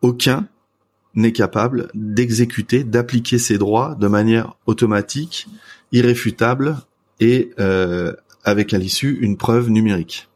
aucun 0.00 0.48
n'est 1.14 1.32
capable 1.32 1.90
d'exécuter, 1.94 2.84
d'appliquer 2.84 3.38
ses 3.38 3.58
droits 3.58 3.94
de 3.96 4.08
manière 4.08 4.54
automatique, 4.66 5.48
irréfutable 5.92 6.78
et 7.20 7.50
euh, 7.58 8.14
avec 8.44 8.74
à 8.74 8.78
l'issue 8.78 9.18
une 9.20 9.36
preuve 9.36 9.70
numérique. 9.70 10.30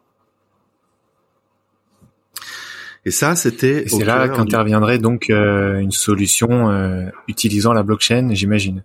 Et 3.06 3.10
ça, 3.10 3.36
c'était. 3.36 3.84
C'est 3.86 4.04
là 4.04 4.28
qu'interviendrait 4.28 4.98
donc 4.98 5.28
euh, 5.28 5.78
une 5.78 5.90
solution 5.90 6.70
euh, 6.70 7.06
utilisant 7.28 7.72
la 7.72 7.82
blockchain, 7.82 8.30
j'imagine. 8.32 8.82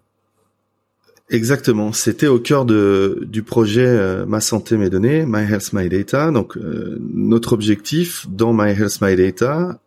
Exactement. 1.30 1.94
C'était 1.94 2.28
au 2.28 2.40
cœur 2.40 2.66
de, 2.66 3.24
du 3.28 3.44
projet 3.44 3.86
euh, 3.86 4.26
Ma 4.26 4.42
santé 4.42 4.78
mes 4.78 4.90
données, 4.90 5.26
My 5.26 5.44
Health 5.44 5.74
My 5.74 5.88
Data. 5.88 6.32
Donc 6.32 6.58
notre 6.58 7.54
objectif 7.54 8.28
dans 8.30 8.52
My 8.52 8.72
Health 8.72 9.00
My 9.02 9.16
Data, 9.16 9.80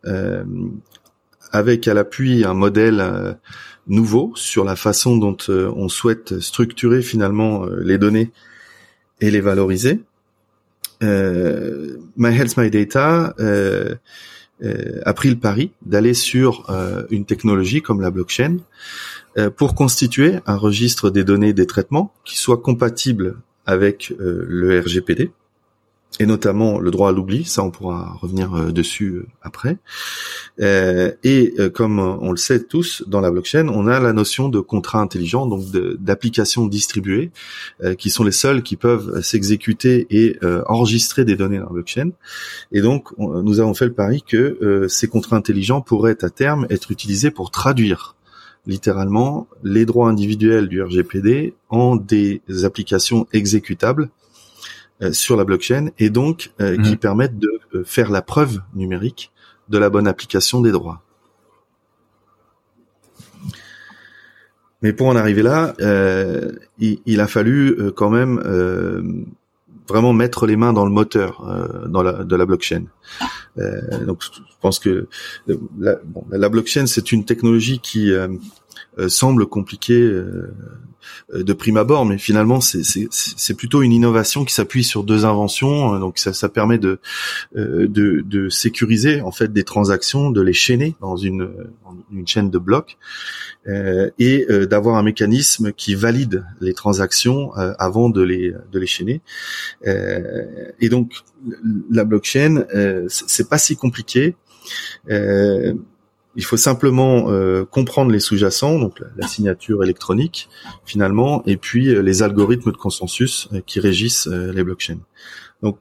avec 1.51 1.87
à 1.87 1.93
l'appui 1.93 2.43
un 2.43 2.55
modèle 2.55 3.37
nouveau 3.87 4.31
sur 4.35 4.63
la 4.63 4.75
façon 4.75 5.17
dont 5.17 5.37
on 5.49 5.89
souhaite 5.89 6.39
structurer 6.39 7.01
finalement 7.01 7.65
les 7.65 7.97
données 7.97 8.31
et 9.21 9.31
les 9.31 9.41
valoriser. 9.41 10.01
Euh, 11.01 11.97
My 12.15 12.29
Health 12.29 12.57
My 12.57 12.69
Data 12.69 13.33
euh, 13.39 13.95
euh, 14.63 15.01
a 15.05 15.13
pris 15.13 15.29
le 15.29 15.37
pari 15.37 15.71
d'aller 15.85 16.13
sur 16.13 16.65
une 17.09 17.25
technologie 17.25 17.81
comme 17.81 18.01
la 18.01 18.11
blockchain 18.11 18.57
pour 19.57 19.73
constituer 19.73 20.35
un 20.45 20.55
registre 20.55 21.09
des 21.09 21.23
données 21.23 21.53
des 21.53 21.65
traitements 21.65 22.13
qui 22.23 22.37
soit 22.37 22.57
compatible 22.57 23.37
avec 23.65 24.13
le 24.17 24.79
RGPD 24.79 25.31
et 26.19 26.27
notamment 26.27 26.79
le 26.79 26.91
droit 26.91 27.09
à 27.09 27.11
l'oubli, 27.11 27.43
ça 27.43 27.63
on 27.63 27.71
pourra 27.71 28.17
revenir 28.21 28.53
euh, 28.53 28.71
dessus 28.71 29.07
euh, 29.07 29.27
après. 29.41 29.77
Euh, 30.61 31.11
et 31.23 31.55
comme 31.73 31.99
on 31.99 32.29
le 32.29 32.37
sait 32.37 32.63
tous, 32.63 33.03
dans 33.07 33.19
la 33.19 33.31
blockchain, 33.31 33.67
on 33.69 33.87
a 33.87 33.99
la 33.99 34.13
notion 34.13 34.49
de 34.49 34.59
contrat 34.59 34.99
intelligent, 34.99 35.47
donc 35.47 35.65
d'applications 35.99 36.67
distribuées, 36.67 37.31
qui 37.97 38.09
sont 38.09 38.23
les 38.23 38.31
seules 38.31 38.61
qui 38.61 38.75
peuvent 38.75 39.21
s'exécuter 39.21 40.05
et 40.11 40.37
enregistrer 40.67 41.25
des 41.25 41.35
données 41.35 41.57
dans 41.57 41.65
la 41.65 41.71
blockchain. 41.71 42.11
Et 42.71 42.81
donc, 42.81 43.09
nous 43.17 43.59
avons 43.59 43.73
fait 43.73 43.85
le 43.85 43.93
pari 43.93 44.21
que 44.21 44.85
ces 44.89 45.07
contrats 45.07 45.37
intelligents 45.37 45.81
pourraient 45.81 46.23
à 46.23 46.29
terme 46.29 46.67
être 46.69 46.91
utilisés 46.91 47.31
pour 47.31 47.49
traduire 47.49 48.15
littéralement 48.67 49.47
les 49.63 49.85
droits 49.85 50.09
individuels 50.09 50.67
du 50.67 50.81
RGPD 50.81 51.55
en 51.69 51.95
des 51.95 52.41
applications 52.63 53.27
exécutables 53.33 54.09
sur 55.11 55.35
la 55.35 55.43
blockchain 55.43 55.89
et 55.99 56.09
donc 56.09 56.51
euh, 56.61 56.75
qui 56.75 56.91
mhm. 56.91 56.97
permettent 56.97 57.39
de 57.39 57.49
euh, 57.75 57.83
faire 57.83 58.11
la 58.11 58.21
preuve 58.21 58.61
numérique 58.73 59.31
de 59.69 59.77
la 59.77 59.89
bonne 59.89 60.07
application 60.07 60.61
des 60.61 60.71
droits. 60.71 61.01
Mais 64.81 64.91
pour 64.91 65.07
en 65.07 65.15
arriver 65.15 65.43
là, 65.43 65.73
il, 66.77 67.21
a 67.21 67.27
fallu 67.27 67.93
quand 67.95 68.09
même 68.09 69.25
vraiment 69.87 70.11
mettre 70.11 70.45
les 70.45 70.57
mains 70.57 70.73
dans 70.73 70.83
le 70.83 70.91
moteur 70.91 71.87
dans 71.87 72.03
la, 72.03 72.25
de 72.25 72.35
la 72.35 72.45
blockchain. 72.45 72.83
donc 74.05 74.23
je 74.23 74.41
pense 74.59 74.79
que 74.79 75.07
la, 75.79 75.95
la 76.29 76.49
blockchain 76.49 76.85
c'est 76.85 77.13
une 77.13 77.23
technologie 77.23 77.79
qui 77.79 78.11
semble 79.07 79.45
compliquée 79.45 80.11
euh, 81.33 81.43
de 81.43 81.53
prime 81.53 81.77
abord, 81.77 82.05
mais 82.05 82.17
finalement 82.17 82.59
c'est 82.61 83.53
plutôt 83.55 83.81
une 83.81 83.91
innovation 83.91 84.45
qui 84.45 84.53
s'appuie 84.53 84.83
sur 84.83 85.03
deux 85.03 85.25
inventions. 85.25 85.95
Euh, 85.95 85.99
donc 85.99 86.17
ça, 86.17 86.33
ça 86.33 86.49
permet 86.49 86.77
de, 86.77 86.99
euh, 87.55 87.87
de, 87.87 88.21
de 88.25 88.49
sécuriser 88.49 89.21
en 89.21 89.31
fait 89.31 89.51
des 89.51 89.63
transactions, 89.63 90.31
de 90.31 90.41
les 90.41 90.53
chaîner 90.53 90.95
dans 91.01 91.15
une, 91.15 91.49
une 92.11 92.27
chaîne 92.27 92.49
de 92.49 92.57
blocs 92.57 92.97
et 94.19 94.45
d'avoir 94.69 94.97
un 94.97 95.03
mécanisme 95.03 95.71
qui 95.71 95.95
valide 95.95 96.45
les 96.59 96.73
transactions 96.73 97.53
avant 97.53 98.09
de 98.09 98.21
les 98.21 98.53
de 98.73 98.79
les 98.79 98.87
chaîner. 98.87 99.21
et 99.85 100.89
donc 100.89 101.13
la 101.89 102.03
blockchain, 102.03 102.65
c'est 103.07 103.47
pas 103.47 103.57
si 103.57 103.77
compliqué. 103.77 104.35
Il 106.35 106.43
faut 106.43 106.57
simplement 106.57 107.29
euh, 107.29 107.63
comprendre 107.63 108.11
les 108.11 108.19
sous-jacents, 108.19 108.79
donc 108.79 109.01
la, 109.17 109.27
signature 109.27 109.83
électronique 109.83 110.49
finalement, 110.83 111.43
et 111.45 111.57
puis 111.57 111.89
euh, 111.89 112.01
les 112.01 112.23
algorithmes 112.23 112.71
de 112.71 112.77
consensus 112.77 113.47
euh, 113.53 113.61
qui 113.65 113.79
régissent 113.79 114.27
les 114.27 114.63
blockchains. 114.63 114.99
Donc 115.61 115.77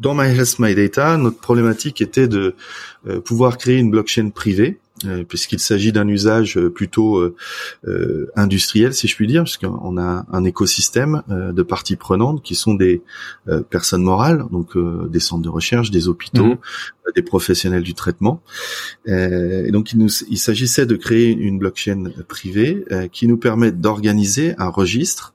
dans 0.00 0.14
My 0.14 0.26
Health 0.26 0.58
My 0.58 0.74
Data, 0.74 1.16
notre 1.16 1.38
problématique 1.38 2.00
était 2.00 2.26
de 2.26 2.56
pouvoir 3.24 3.58
créer 3.58 3.78
une 3.78 3.90
blockchain 3.90 4.30
privée 4.30 4.80
puisqu'il 5.28 5.58
s'agit 5.58 5.92
d'un 5.92 6.06
usage 6.06 6.56
euh, 6.56 6.70
plutôt 6.70 7.18
euh, 7.18 8.30
industriel, 8.36 8.94
si 8.94 9.08
je 9.08 9.16
puis 9.16 9.26
dire, 9.26 9.42
puisqu'on 9.44 9.98
a 9.98 10.24
un 10.30 10.44
écosystème 10.44 11.22
de 11.28 11.62
parties 11.62 11.96
prenantes 11.96 12.42
qui 12.42 12.54
sont 12.54 12.74
des 12.74 13.02
personnes 13.70 14.02
morales, 14.02 14.44
donc 14.50 14.76
des 15.10 15.20
centres 15.20 15.42
de 15.42 15.48
recherche, 15.48 15.90
des 15.90 16.08
hôpitaux, 16.08 16.44
mhm. 16.44 16.58
des 17.14 17.22
professionnels 17.22 17.82
du 17.82 17.94
traitement. 17.94 18.40
et 19.06 19.70
donc 19.70 19.92
il, 19.92 20.06
il 20.28 20.38
s'agissait 20.38 20.86
de 20.86 20.96
créer 20.96 21.30
une 21.30 21.58
blockchain 21.58 22.10
privée 22.28 22.84
qui 23.12 23.26
nous 23.26 23.36
permet 23.36 23.72
d'organiser 23.72 24.54
un 24.58 24.68
registre 24.68 25.34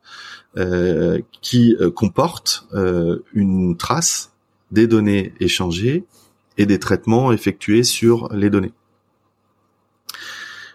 qui 1.41 1.75
comporte 1.95 2.67
une 3.33 3.77
trace 3.77 4.31
des 4.71 4.87
données 4.87 5.33
échangées 5.39 6.05
et 6.57 6.65
des 6.65 6.79
traitements 6.79 7.31
effectués 7.31 7.83
sur 7.83 8.29
les 8.33 8.49
données. 8.49 8.73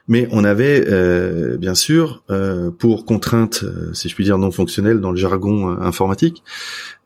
Mais 0.06 0.28
on 0.30 0.44
avait 0.44 0.84
euh, 0.88 1.56
bien 1.56 1.74
sûr, 1.74 2.22
euh, 2.28 2.70
pour 2.70 3.06
contrainte, 3.06 3.64
euh, 3.64 3.94
si 3.94 4.10
je 4.10 4.14
puis 4.14 4.24
dire 4.24 4.36
non 4.36 4.50
fonctionnelle 4.50 5.00
dans 5.00 5.10
le 5.10 5.16
jargon 5.16 5.68
informatique, 5.68 6.42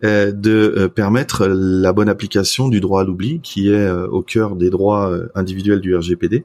de 0.00 0.86
permettre 0.94 1.48
la 1.48 1.92
bonne 1.92 2.08
application 2.08 2.68
du 2.68 2.78
droit 2.78 3.00
à 3.00 3.04
l'oubli, 3.04 3.40
qui 3.40 3.72
est 3.72 3.90
au 3.90 4.22
cœur 4.22 4.54
des 4.54 4.70
droits 4.70 5.12
individuels 5.34 5.80
du 5.80 5.96
RGPD. 5.96 6.44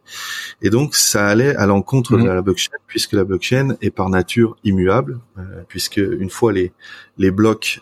Et 0.63 0.71
donc 0.71 0.95
ça 0.95 1.27
allait 1.27 1.55
à 1.55 1.67
l'encontre 1.67 2.17
de 2.17 2.23
mmh. 2.23 2.33
la 2.33 2.41
blockchain, 2.41 2.71
puisque 2.87 3.13
la 3.13 3.23
blockchain 3.23 3.75
est 3.79 3.91
par 3.91 4.09
nature 4.09 4.55
immuable, 4.63 5.19
puisque 5.67 5.97
une 5.97 6.31
fois 6.31 6.51
les 6.51 6.71
les 7.19 7.29
blocs 7.29 7.79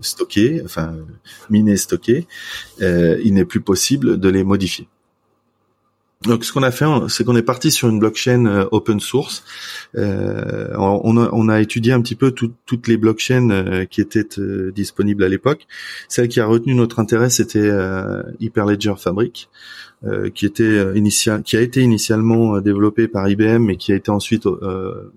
stockés, 0.00 0.62
enfin 0.64 0.94
minés 1.50 1.76
stockés, 1.76 2.28
il 2.80 3.34
n'est 3.34 3.44
plus 3.44 3.60
possible 3.60 4.20
de 4.20 4.28
les 4.28 4.44
modifier. 4.44 4.86
Donc, 6.22 6.44
ce 6.44 6.52
qu'on 6.52 6.64
a 6.64 6.72
fait, 6.72 6.84
c'est 7.08 7.22
qu'on 7.22 7.36
est 7.36 7.42
parti 7.42 7.70
sur 7.70 7.88
une 7.88 8.00
blockchain 8.00 8.44
euh, 8.46 8.64
open 8.72 8.98
source. 8.98 9.44
Euh, 9.96 10.74
on, 10.76 11.16
a, 11.16 11.28
on, 11.32 11.48
a, 11.48 11.60
étudié 11.60 11.92
un 11.92 12.00
petit 12.00 12.16
peu 12.16 12.32
toutes 12.32 12.88
les 12.88 12.96
blockchains 12.96 13.50
euh, 13.50 13.84
qui 13.84 14.00
étaient 14.00 14.26
disponibles 14.74 15.22
à 15.22 15.28
l'époque. 15.28 15.68
Celle 16.08 16.26
qui 16.26 16.40
a 16.40 16.46
retenu 16.46 16.74
notre 16.74 16.98
intérêt, 16.98 17.30
c'était 17.30 17.70
Hyperledger 18.40 18.94
Fabric. 18.98 19.48
Qui 20.34 20.46
était 20.46 20.96
initial, 20.96 21.42
qui 21.42 21.56
a 21.56 21.60
été 21.60 21.80
initialement 21.82 22.60
développé 22.60 23.08
par 23.08 23.28
IBM, 23.28 23.64
mais 23.64 23.76
qui 23.76 23.92
a 23.92 23.96
été 23.96 24.10
ensuite 24.12 24.44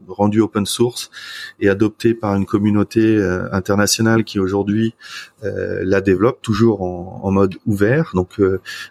rendu 0.07 0.41
open 0.41 0.65
source 0.65 1.11
et 1.59 1.69
adopté 1.69 2.15
par 2.15 2.35
une 2.35 2.45
communauté 2.47 3.21
internationale 3.51 4.23
qui 4.23 4.39
aujourd'hui 4.39 4.95
la 5.43 6.01
développe 6.01 6.41
toujours 6.41 6.81
en, 6.81 7.21
en 7.23 7.31
mode 7.31 7.55
ouvert. 7.67 8.11
Donc 8.15 8.41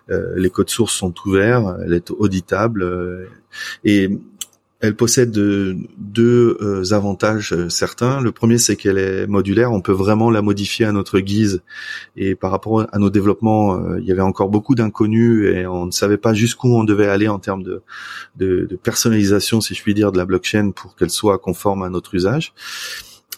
les 0.09 0.50
codes 0.50 0.70
sources 0.70 0.94
sont 0.94 1.12
ouverts, 1.26 1.76
elle 1.85 1.94
est 1.94 2.12
auditable 2.12 3.29
et 3.85 4.11
elle 4.80 4.96
possède 4.96 5.30
deux 5.30 6.56
euh, 6.60 6.92
avantages 6.92 7.52
euh, 7.52 7.68
certains. 7.68 8.20
Le 8.20 8.32
premier, 8.32 8.56
c'est 8.56 8.76
qu'elle 8.76 8.96
est 8.96 9.26
modulaire. 9.26 9.72
On 9.72 9.82
peut 9.82 9.92
vraiment 9.92 10.30
la 10.30 10.40
modifier 10.40 10.86
à 10.86 10.92
notre 10.92 11.20
guise. 11.20 11.62
Et 12.16 12.34
par 12.34 12.50
rapport 12.50 12.86
à 12.90 12.98
nos 12.98 13.10
développements, 13.10 13.74
euh, 13.74 14.00
il 14.00 14.06
y 14.06 14.12
avait 14.12 14.22
encore 14.22 14.48
beaucoup 14.48 14.74
d'inconnus 14.74 15.54
et 15.54 15.66
on 15.66 15.86
ne 15.86 15.90
savait 15.90 16.16
pas 16.16 16.32
jusqu'où 16.32 16.68
on 16.74 16.84
devait 16.84 17.08
aller 17.08 17.28
en 17.28 17.38
termes 17.38 17.62
de, 17.62 17.82
de, 18.36 18.66
de 18.68 18.76
personnalisation, 18.76 19.60
si 19.60 19.74
je 19.74 19.82
puis 19.82 19.92
dire, 19.92 20.12
de 20.12 20.18
la 20.18 20.24
blockchain 20.24 20.70
pour 20.70 20.96
qu'elle 20.96 21.10
soit 21.10 21.38
conforme 21.38 21.82
à 21.82 21.90
notre 21.90 22.14
usage. 22.14 22.54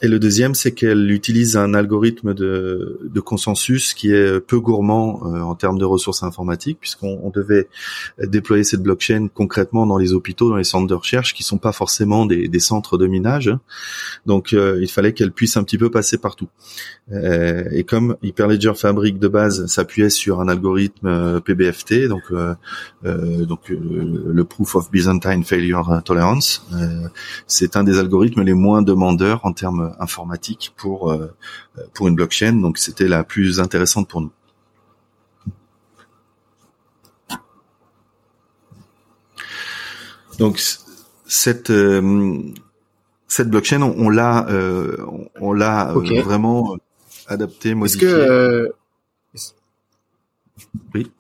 Et 0.05 0.09
le 0.09 0.19
deuxième, 0.19 0.57
c'est 0.57 0.73
qu'elle 0.73 1.13
utilise 1.13 1.57
un 1.57 1.75
algorithme 1.75 2.35
de, 2.35 2.99
de, 3.05 3.21
consensus 3.21 3.95
qui 3.95 4.13
est 4.13 4.41
peu 4.41 4.59
gourmand 4.59 5.21
euh, 5.25 5.41
en 5.41 5.55
termes 5.55 5.79
de 5.79 5.85
ressources 5.85 6.25
informatiques, 6.25 6.79
puisqu'on 6.81 7.31
devait 7.31 7.69
déployer 8.19 8.65
cette 8.65 8.83
blockchain 8.83 9.29
concrètement 9.33 9.87
dans 9.87 9.99
les 9.99 10.13
hôpitaux, 10.13 10.51
dans 10.51 10.57
les 10.57 10.65
centres 10.65 10.89
de 10.89 10.95
recherche, 10.95 11.35
qui 11.35 11.45
sont 11.45 11.59
pas 11.59 11.71
forcément 11.71 12.27
des, 12.27 12.49
des 12.49 12.59
centres 12.59 12.99
de 12.99 13.07
minage. 13.07 13.57
Donc, 14.27 14.55
euh, 14.55 14.81
il 14.83 14.91
fallait 14.91 15.13
qu'elle 15.13 15.31
puisse 15.31 15.57
un 15.57 15.63
petit 15.63 15.79
peu 15.79 15.89
passer 15.89 16.19
partout. 16.19 16.49
Euh, 17.13 17.63
et 17.71 17.85
comme 17.85 18.17
Hyperledger 18.23 18.73
Fabric 18.75 19.21
de 19.21 19.29
base 19.29 19.67
s'appuyait 19.67 20.11
sur 20.11 20.41
un 20.41 20.49
algorithme 20.49 21.41
PBFT, 21.43 22.09
donc 22.09 22.33
donc 23.05 23.69
le 23.69 24.45
Proof 24.45 24.75
of 24.77 24.91
Byzantine 24.91 25.45
Failure 25.45 26.03
Tolerance, 26.05 26.67
c'est 27.47 27.77
un 27.77 27.85
des 27.85 27.99
algorithmes 27.99 28.43
les 28.43 28.55
moins 28.55 28.83
demandeurs 28.83 29.41
en 29.45 29.53
termes 29.53 29.92
informatique 29.99 30.73
pour 30.77 31.11
euh, 31.11 31.35
pour 31.95 32.09
une 32.09 32.15
blockchain. 32.15 32.53
Donc 32.55 32.79
c'était 32.79 33.09
la 33.09 33.25
plus 33.25 33.61
intéressante 33.61 34.09
pour 34.09 34.21
nous. 34.21 34.33
Donc 40.39 40.61
cette 41.27 41.71
euh, 41.71 42.41
cette 43.29 43.49
blockchain, 43.49 43.81
on, 43.83 44.11
l'a 44.11 44.47
euh, 44.51 44.97
on, 45.41 45.53
l'a 45.55 45.93
vraiment 45.95 46.77
adapté, 47.29 47.75
modifié. 47.75 48.09
Est-ce 48.09 48.17
que 48.17 48.75
oui. 50.95 51.11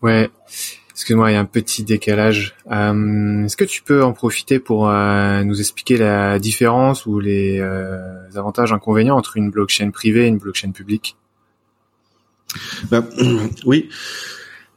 Ouais. 0.00 0.30
Excuse-moi, 1.00 1.30
il 1.30 1.32
y 1.32 1.36
a 1.38 1.40
un 1.40 1.46
petit 1.46 1.82
décalage. 1.82 2.54
Euh, 2.70 3.46
est-ce 3.46 3.56
que 3.56 3.64
tu 3.64 3.82
peux 3.82 4.04
en 4.04 4.12
profiter 4.12 4.58
pour 4.58 4.90
euh, 4.90 5.42
nous 5.44 5.58
expliquer 5.58 5.96
la 5.96 6.38
différence 6.38 7.06
ou 7.06 7.20
les 7.20 7.58
euh, 7.58 8.28
avantages 8.34 8.70
inconvénients 8.74 9.16
entre 9.16 9.38
une 9.38 9.50
blockchain 9.50 9.92
privée 9.92 10.24
et 10.24 10.26
une 10.26 10.36
blockchain 10.36 10.72
publique? 10.72 11.16
Ben, 12.90 13.08
Oui. 13.64 13.88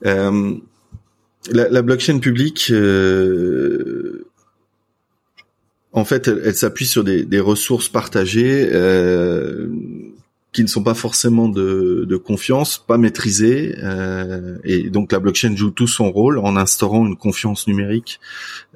La, 0.02 1.82
blockchain 1.82 2.20
publique, 2.20 2.72
en 5.92 6.06
fait, 6.06 6.30
elle, 6.30 6.56
s'appuie 6.56 6.86
sur 6.86 7.04
des, 7.04 7.40
ressources 7.42 7.90
partagées 7.90 8.70
qui 10.54 10.62
ne 10.62 10.68
sont 10.68 10.84
pas 10.84 10.94
forcément 10.94 11.50
de, 11.50 12.16
confiance, 12.24 12.78
pas 12.78 12.98
maîtrisées, 12.98 13.76
euh, 13.84 14.58
et 14.64 14.90
donc 14.90 15.12
la 15.12 15.20
blockchain 15.20 15.56
joue 15.56 15.72
tout 15.72 15.88
son 15.88 16.12
rôle 16.12 16.38
en 16.38 16.56
instaurant 16.56 17.06
une 17.06 17.18
confiance 17.18 17.68
numérique 17.68 18.20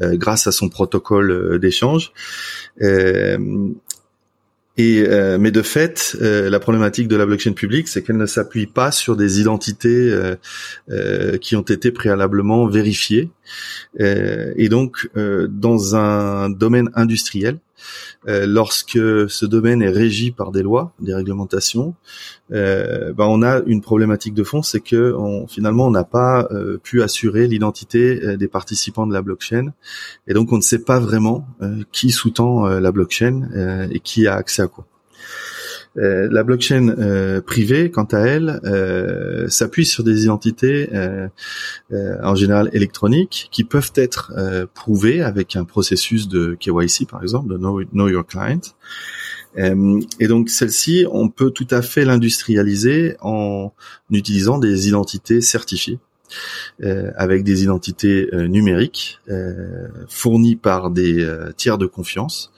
euh, 0.01 0.17
grâce 0.17 0.47
à 0.47 0.51
son 0.51 0.69
protocole 0.69 1.31
euh, 1.31 1.59
d'échange. 1.59 2.11
Et 4.79 5.03
mais 5.39 5.49
de 5.49 5.63
fait, 5.63 6.15
la 6.21 6.59
problématique 6.59 7.07
de 7.07 7.15
la 7.15 7.25
blockchain 7.25 7.53
publique, 7.53 7.87
c'est 7.87 8.03
qu'elle 8.03 8.17
ne 8.17 8.27
s'appuie 8.27 8.67
pas 8.67 8.91
sur 8.91 9.15
des 9.15 9.39
identités 9.39 10.15
qui 11.41 11.55
ont 11.55 11.63
été 11.63 11.89
préalablement 11.89 12.67
vérifiées. 12.67 13.31
Et 13.99 14.69
donc, 14.69 15.09
dans 15.15 15.95
un 15.95 16.49
domaine 16.49 16.89
industriel, 16.95 17.59
euh, 18.27 18.45
lorsque 18.47 18.99
ce 19.29 19.45
domaine 19.45 19.81
est 19.81 19.89
régi 19.89 20.31
par 20.31 20.51
des 20.51 20.63
lois, 20.63 20.93
des 20.99 21.13
réglementations, 21.13 21.95
euh, 22.51 23.13
ben 23.13 23.25
on 23.25 23.41
a 23.43 23.61
une 23.65 23.81
problématique 23.81 24.33
de 24.33 24.43
fond, 24.43 24.61
c'est 24.61 24.79
que 24.79 25.15
finalement 25.47 25.87
on 25.87 25.91
n'a 25.91 26.03
pas 26.03 26.47
euh, 26.51 26.77
pu 26.81 27.01
assurer 27.01 27.47
l'identité 27.47 28.37
des 28.37 28.47
participants 28.47 29.07
de 29.07 29.13
la 29.13 29.21
blockchain, 29.21 29.73
et 30.27 30.33
donc 30.33 30.51
on 30.51 30.57
ne 30.57 30.61
sait 30.61 30.83
pas 30.83 30.99
vraiment 30.99 31.47
qui 31.91 32.11
sous-tend 32.11 32.67
la 32.67 32.91
blockchain 32.91 33.87
et 33.91 33.99
qui 33.99 34.27
a 34.27 34.35
accès 34.35 34.63
à 34.63 34.67
quoi. 34.67 34.85
Euh, 35.97 36.27
la 36.31 36.43
blockchain 36.43 36.89
euh, 36.89 37.41
privée, 37.41 37.89
quant 37.89 38.05
à 38.05 38.19
elle, 38.19 38.59
euh, 38.65 39.47
s'appuie 39.47 39.85
sur 39.85 40.03
des 40.03 40.23
identités 40.23 40.89
en 41.91 42.35
général 42.35 42.69
électroniques 42.73 43.49
qui 43.51 43.63
peuvent 43.63 43.91
être 43.95 44.33
prouvées 44.73 45.21
avec 45.21 45.55
un 45.55 45.63
processus 45.63 46.27
de 46.27 46.55
KYC, 46.59 47.07
par 47.09 47.23
exemple, 47.23 47.49
de 47.49 47.57
Know, 47.57 48.07
Your 48.09 48.25
Client. 48.25 48.61
et 49.55 50.27
donc 50.27 50.49
celle-ci, 50.49 51.05
on 51.11 51.29
peut 51.29 51.51
tout 51.51 51.67
à 51.71 51.81
fait 51.81 52.05
l'industrialiser 52.05 53.15
en 53.21 53.73
utilisant 54.11 54.57
des 54.57 54.87
identités 54.87 55.41
certifiées. 55.41 55.99
Avec 57.15 57.43
des 57.43 57.63
identités 57.63 58.29
numériques 58.33 59.19
fournies 60.07 60.55
par 60.55 60.89
des 60.89 61.27
tiers 61.55 61.77
de 61.77 61.85
confiance 61.85 62.51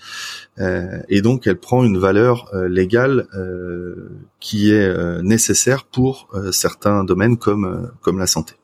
euh, 0.59 0.99
et 1.07 1.21
donc 1.21 1.47
elle 1.47 1.57
prend 1.57 1.83
une 1.83 1.97
valeur 1.97 2.49
euh, 2.53 2.67
légale 2.67 3.27
euh, 3.33 4.09
qui 4.39 4.71
est 4.71 5.21
nécessaire 5.21 5.85
pour 5.85 6.29
certains 6.51 7.03
domaines 7.03 7.37
comme 7.37 7.91
comme 8.01 8.19
la 8.19 8.27
santé. 8.27 8.55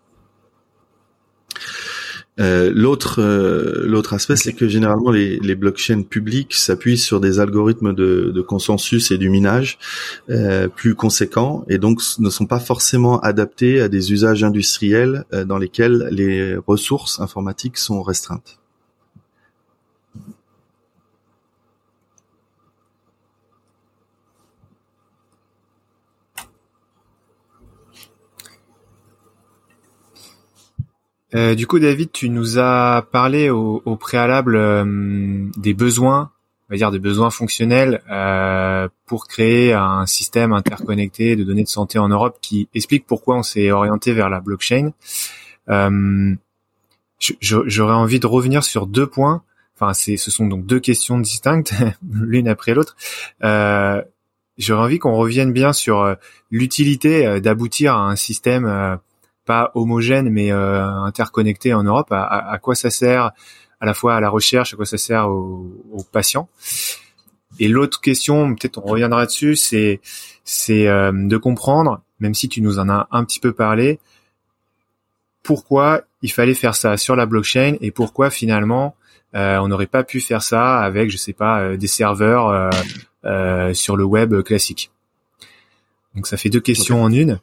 L'autre 2.38 3.22
l'autre 3.86 4.14
aspect, 4.14 4.36
c'est 4.36 4.54
que 4.54 4.68
généralement 4.68 5.12
les, 5.12 5.40
les 5.40 5.56
blockchains 5.56 6.02
publiques 6.04 6.54
s'appuient 6.54 6.98
sur 6.98 7.20
des 7.20 7.40
algorithmes 7.40 7.94
de, 7.94 8.32
de, 8.34 8.42
consensus 8.42 9.12
et 9.12 9.18
du 9.18 9.30
minage 9.30 9.78
plus 10.76 10.96
conséquents 10.96 11.66
et 11.70 11.78
donc 11.78 12.02
ne 12.20 12.30
sont 12.30 12.46
pas 12.46 12.60
forcément 12.60 13.20
adaptés 13.20 13.82
à 13.82 13.88
des 13.88 14.12
usages 14.12 14.44
industriels 14.44 15.26
dans 15.46 15.58
lesquels 15.58 16.10
les 16.12 16.58
ressources 16.58 17.20
informatiques 17.20 17.78
sont 17.78 18.02
restreintes. 18.02 18.60
Euh, 31.36 31.54
du 31.54 31.68
coup, 31.68 31.80
David, 31.80 32.12
tu 32.12 32.30
nous 32.30 32.60
as 32.60 33.06
parlé 33.12 33.50
au, 33.50 33.98
préalable 33.98 34.56
euh, 34.56 35.50
des 35.58 35.74
besoins, 35.74 36.32
on 36.70 36.74
va 36.74 36.78
dire 36.78 36.92
des 36.92 37.00
besoins 37.00 37.30
fonctionnels 37.30 38.02
euh, 38.10 38.88
pour 39.06 39.28
créer 39.28 39.74
un 39.74 40.06
système 40.06 40.54
interconnecté 40.54 41.36
de 41.36 41.44
données 41.44 41.64
de 41.64 41.70
santé 41.70 42.00
en 42.00 42.08
Europe 42.08 42.38
qui 42.42 42.70
explique 42.74 43.06
pourquoi 43.06 43.36
on 43.38 43.44
s'est 43.44 43.70
orienté 43.72 44.14
vers 44.14 44.30
la 44.30 44.40
blockchain. 44.40 44.92
J'aurais 47.42 47.94
envie 47.94 48.20
de 48.20 48.28
revenir 48.28 48.64
sur 48.64 48.88
deux 48.88 49.08
points. 49.08 49.44
Enfin, 49.78 49.94
ce 49.94 50.32
sont 50.32 50.48
donc 50.48 50.66
deux 50.66 50.80
questions 50.80 51.20
distinctes, 51.20 51.74
l'une 52.10 52.48
après 52.48 52.74
l'autre. 52.74 52.96
J'aurais 54.58 54.84
envie 54.84 55.00
qu'on 55.00 55.16
revienne 55.16 55.52
bien 55.52 55.74
sur 55.74 56.16
l'utilité 56.50 57.42
d'aboutir 57.42 57.94
à 57.96 58.10
un 58.10 58.16
système 58.16 59.00
pas 59.46 59.72
homogène 59.76 60.30
mais 60.30 60.52
euh, 60.52 60.86
interconnecté 60.88 61.74
en 61.74 61.84
Europe. 61.84 62.12
À, 62.12 62.52
à, 62.52 62.58
quoi 62.58 62.76
ça 62.76 62.90
sert 62.90 63.32
à 63.80 63.86
la 63.86 63.94
fois 63.94 64.16
à 64.16 64.20
la 64.20 64.30
recherche, 64.30 64.74
à 64.74 64.78
quoi 64.78 64.86
ça 64.86 64.98
sert 64.98 65.30
aux, 65.30 65.72
aux 65.92 66.04
patients? 66.04 66.50
Et 67.60 67.68
l'autre 67.68 68.02
question, 68.02 68.54
peut-être 68.56 68.80
on 68.84 68.88
reviendra 68.88 69.26
dessus, 69.26 69.56
c'est 69.56 70.02
c'est 70.44 70.88
euh, 70.88 71.12
de 71.14 71.38
comprendre, 71.38 72.02
même 72.20 72.34
si 72.34 72.50
tu 72.50 72.62
nous 72.62 72.80
en 72.80 72.90
as 72.90 73.08
un 73.12 73.24
petit 73.24 73.40
peu 73.40 73.54
parlé, 73.54 74.00
pourquoi 75.42 76.04
il 76.22 76.32
fallait 76.32 76.54
faire 76.54 76.76
ça 76.76 76.98
sur 76.98 77.16
la 77.16 77.26
blockchain 77.26 77.76
et 77.80 77.92
pourquoi 77.92 78.30
finalement 78.30 78.96
euh, 79.36 79.58
on 79.58 79.68
n'aurait 79.68 79.86
pas 79.86 80.04
pu 80.04 80.22
faire 80.22 80.42
ça 80.42 80.80
avec, 80.80 81.12
je 81.12 81.18
sais 81.18 81.34
pas, 81.34 81.60
euh, 81.60 81.78
des 81.78 81.88
serveurs 81.88 82.72
euh, 83.26 83.74
sur 83.74 83.96
le 83.96 84.04
web 84.04 84.42
classique? 84.42 84.92
Donc 86.16 86.28
ça 86.28 86.38
fait 86.38 86.50
deux 86.50 86.62
questions 86.62 87.04
en 87.04 87.12
une. 87.12 87.40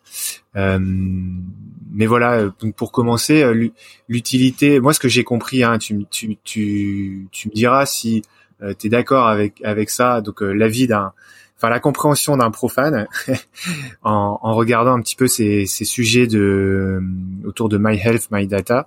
Euh, 1.93 1.95
mais 1.95 2.07
voilà, 2.07 2.45
donc 2.61 2.75
pour 2.75 2.93
commencer, 2.93 3.43
euh, 3.43 3.69
l'utilité, 4.09 4.81
moi 4.81 4.93
ce 4.93 5.01
que 5.01 5.09
j'ai 5.09 5.25
compris, 5.25 5.63
hein, 5.63 5.79
tu, 5.79 6.07
tu, 6.11 6.39
tu, 6.45 7.49
me 7.49 7.55
diras 7.55 7.87
si 7.87 8.23
euh, 8.63 8.75
tu 8.79 8.87
es 8.87 8.91
d'accord 8.91 9.27
avec, 9.27 9.91
ça, 9.91 10.21
donc 10.21 10.41
l'avis 10.41 10.87
d'un 10.87 11.13
enfin 11.57 11.69
la 11.69 11.79
compréhension 11.79 12.37
d'un 12.37 12.51
profane 12.51 13.07
en, 14.03 14.55
regardant 14.55 14.95
un 14.95 15.01
petit 15.01 15.15
peu 15.15 15.29
ces, 15.29 15.67
ces 15.67 15.85
sujets 15.85 16.27
de 16.27 17.01
autour 17.45 17.69
de 17.69 17.79
My 17.79 17.97
Health, 17.97 18.29
My 18.33 18.47
Data. 18.47 18.85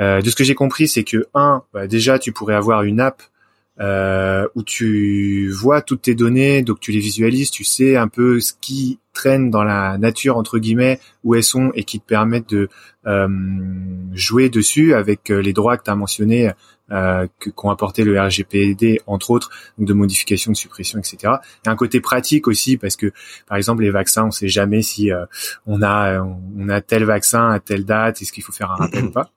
Euh, 0.00 0.20
de 0.20 0.30
ce 0.30 0.36
que 0.36 0.44
j'ai 0.44 0.54
compris, 0.54 0.88
c'est 0.88 1.04
que 1.04 1.26
un, 1.34 1.62
bah, 1.72 1.86
déjà 1.86 2.18
tu 2.18 2.32
pourrais 2.32 2.54
avoir 2.54 2.82
une 2.82 3.00
app 3.00 3.22
euh, 3.80 4.46
où 4.54 4.62
tu 4.62 5.50
vois 5.50 5.80
toutes 5.80 6.02
tes 6.02 6.14
données, 6.14 6.62
donc 6.62 6.80
tu 6.80 6.92
les 6.92 7.00
visualises, 7.00 7.50
tu 7.50 7.64
sais 7.64 7.96
un 7.96 8.08
peu 8.08 8.40
ce 8.40 8.52
qui 8.60 8.98
traîne 9.12 9.50
dans 9.50 9.64
la 9.64 9.98
nature 9.98 10.36
entre 10.36 10.58
guillemets, 10.58 11.00
où 11.24 11.34
elles 11.34 11.44
sont 11.44 11.72
et 11.74 11.84
qui 11.84 12.00
te 12.00 12.06
permettent 12.06 12.50
de 12.50 12.68
euh, 13.06 13.28
jouer 14.12 14.48
dessus 14.50 14.94
avec 14.94 15.30
euh, 15.30 15.40
les 15.40 15.52
droits 15.52 15.76
que 15.76 15.84
tu 15.84 15.90
as 15.90 15.96
mentionnés 15.96 16.52
euh, 16.92 17.26
qu'ont 17.54 17.70
apporté 17.70 18.04
le 18.04 18.20
RGPD 18.20 19.00
entre 19.06 19.30
autres, 19.30 19.50
de 19.78 19.94
modification, 19.94 20.52
de 20.52 20.56
suppression, 20.56 20.98
etc. 20.98 21.16
Il 21.22 21.66
y 21.66 21.68
a 21.68 21.72
un 21.72 21.76
côté 21.76 22.00
pratique 22.00 22.48
aussi 22.48 22.76
parce 22.76 22.96
que 22.96 23.12
par 23.46 23.56
exemple 23.56 23.82
les 23.82 23.90
vaccins, 23.90 24.26
on 24.26 24.30
sait 24.30 24.48
jamais 24.48 24.82
si 24.82 25.10
euh, 25.10 25.24
on 25.64 25.80
a 25.80 26.20
on 26.20 26.68
a 26.68 26.82
tel 26.82 27.04
vaccin 27.04 27.50
à 27.50 27.60
telle 27.60 27.86
date, 27.86 28.20
est-ce 28.20 28.30
qu'il 28.30 28.42
faut 28.42 28.52
faire 28.52 28.70
un 28.72 28.76
rappel 28.76 29.06
ou 29.06 29.10
pas. 29.10 29.30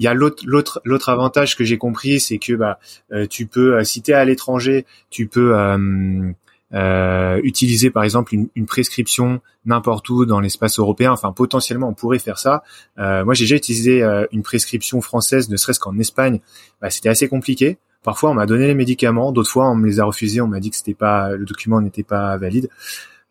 Il 0.00 0.04
y 0.04 0.06
a 0.08 0.14
l'autre 0.14 0.80
l'autre 0.84 1.08
avantage 1.10 1.56
que 1.56 1.62
j'ai 1.62 1.78
compris, 1.78 2.20
c'est 2.20 2.38
que 2.38 2.54
bah 2.54 2.78
euh, 3.12 3.26
tu 3.28 3.46
peux 3.46 3.76
euh, 3.76 3.84
si 3.84 4.00
tu 4.00 4.10
es 4.10 4.14
à 4.14 4.24
l'étranger, 4.24 4.86
tu 5.10 5.26
peux 5.28 5.54
euh, 5.54 6.32
euh, 6.72 7.40
utiliser 7.42 7.90
par 7.90 8.04
exemple 8.04 8.34
une, 8.34 8.48
une 8.54 8.64
prescription 8.64 9.42
n'importe 9.66 10.08
où 10.08 10.24
dans 10.24 10.40
l'espace 10.40 10.78
européen. 10.78 11.12
Enfin, 11.12 11.32
potentiellement, 11.32 11.88
on 11.88 11.94
pourrait 11.94 12.18
faire 12.18 12.38
ça. 12.38 12.62
Euh, 12.98 13.26
moi, 13.26 13.34
j'ai 13.34 13.44
déjà 13.44 13.56
utilisé 13.56 14.02
une 14.32 14.42
prescription 14.42 15.02
française, 15.02 15.50
ne 15.50 15.56
serait-ce 15.56 15.80
qu'en 15.80 15.98
Espagne. 15.98 16.40
Bah, 16.80 16.88
c'était 16.88 17.10
assez 17.10 17.28
compliqué. 17.28 17.76
Parfois, 18.02 18.30
on 18.30 18.34
m'a 18.34 18.46
donné 18.46 18.66
les 18.66 18.74
médicaments. 18.74 19.32
D'autres 19.32 19.50
fois, 19.50 19.68
on 19.68 19.74
me 19.74 19.86
les 19.86 20.00
a 20.00 20.04
refusés. 20.04 20.40
On 20.40 20.46
m'a 20.46 20.60
dit 20.60 20.70
que 20.70 20.76
c'était 20.76 20.94
pas 20.94 21.32
le 21.32 21.44
document 21.44 21.82
n'était 21.82 22.02
pas 22.02 22.38
valide. 22.38 22.70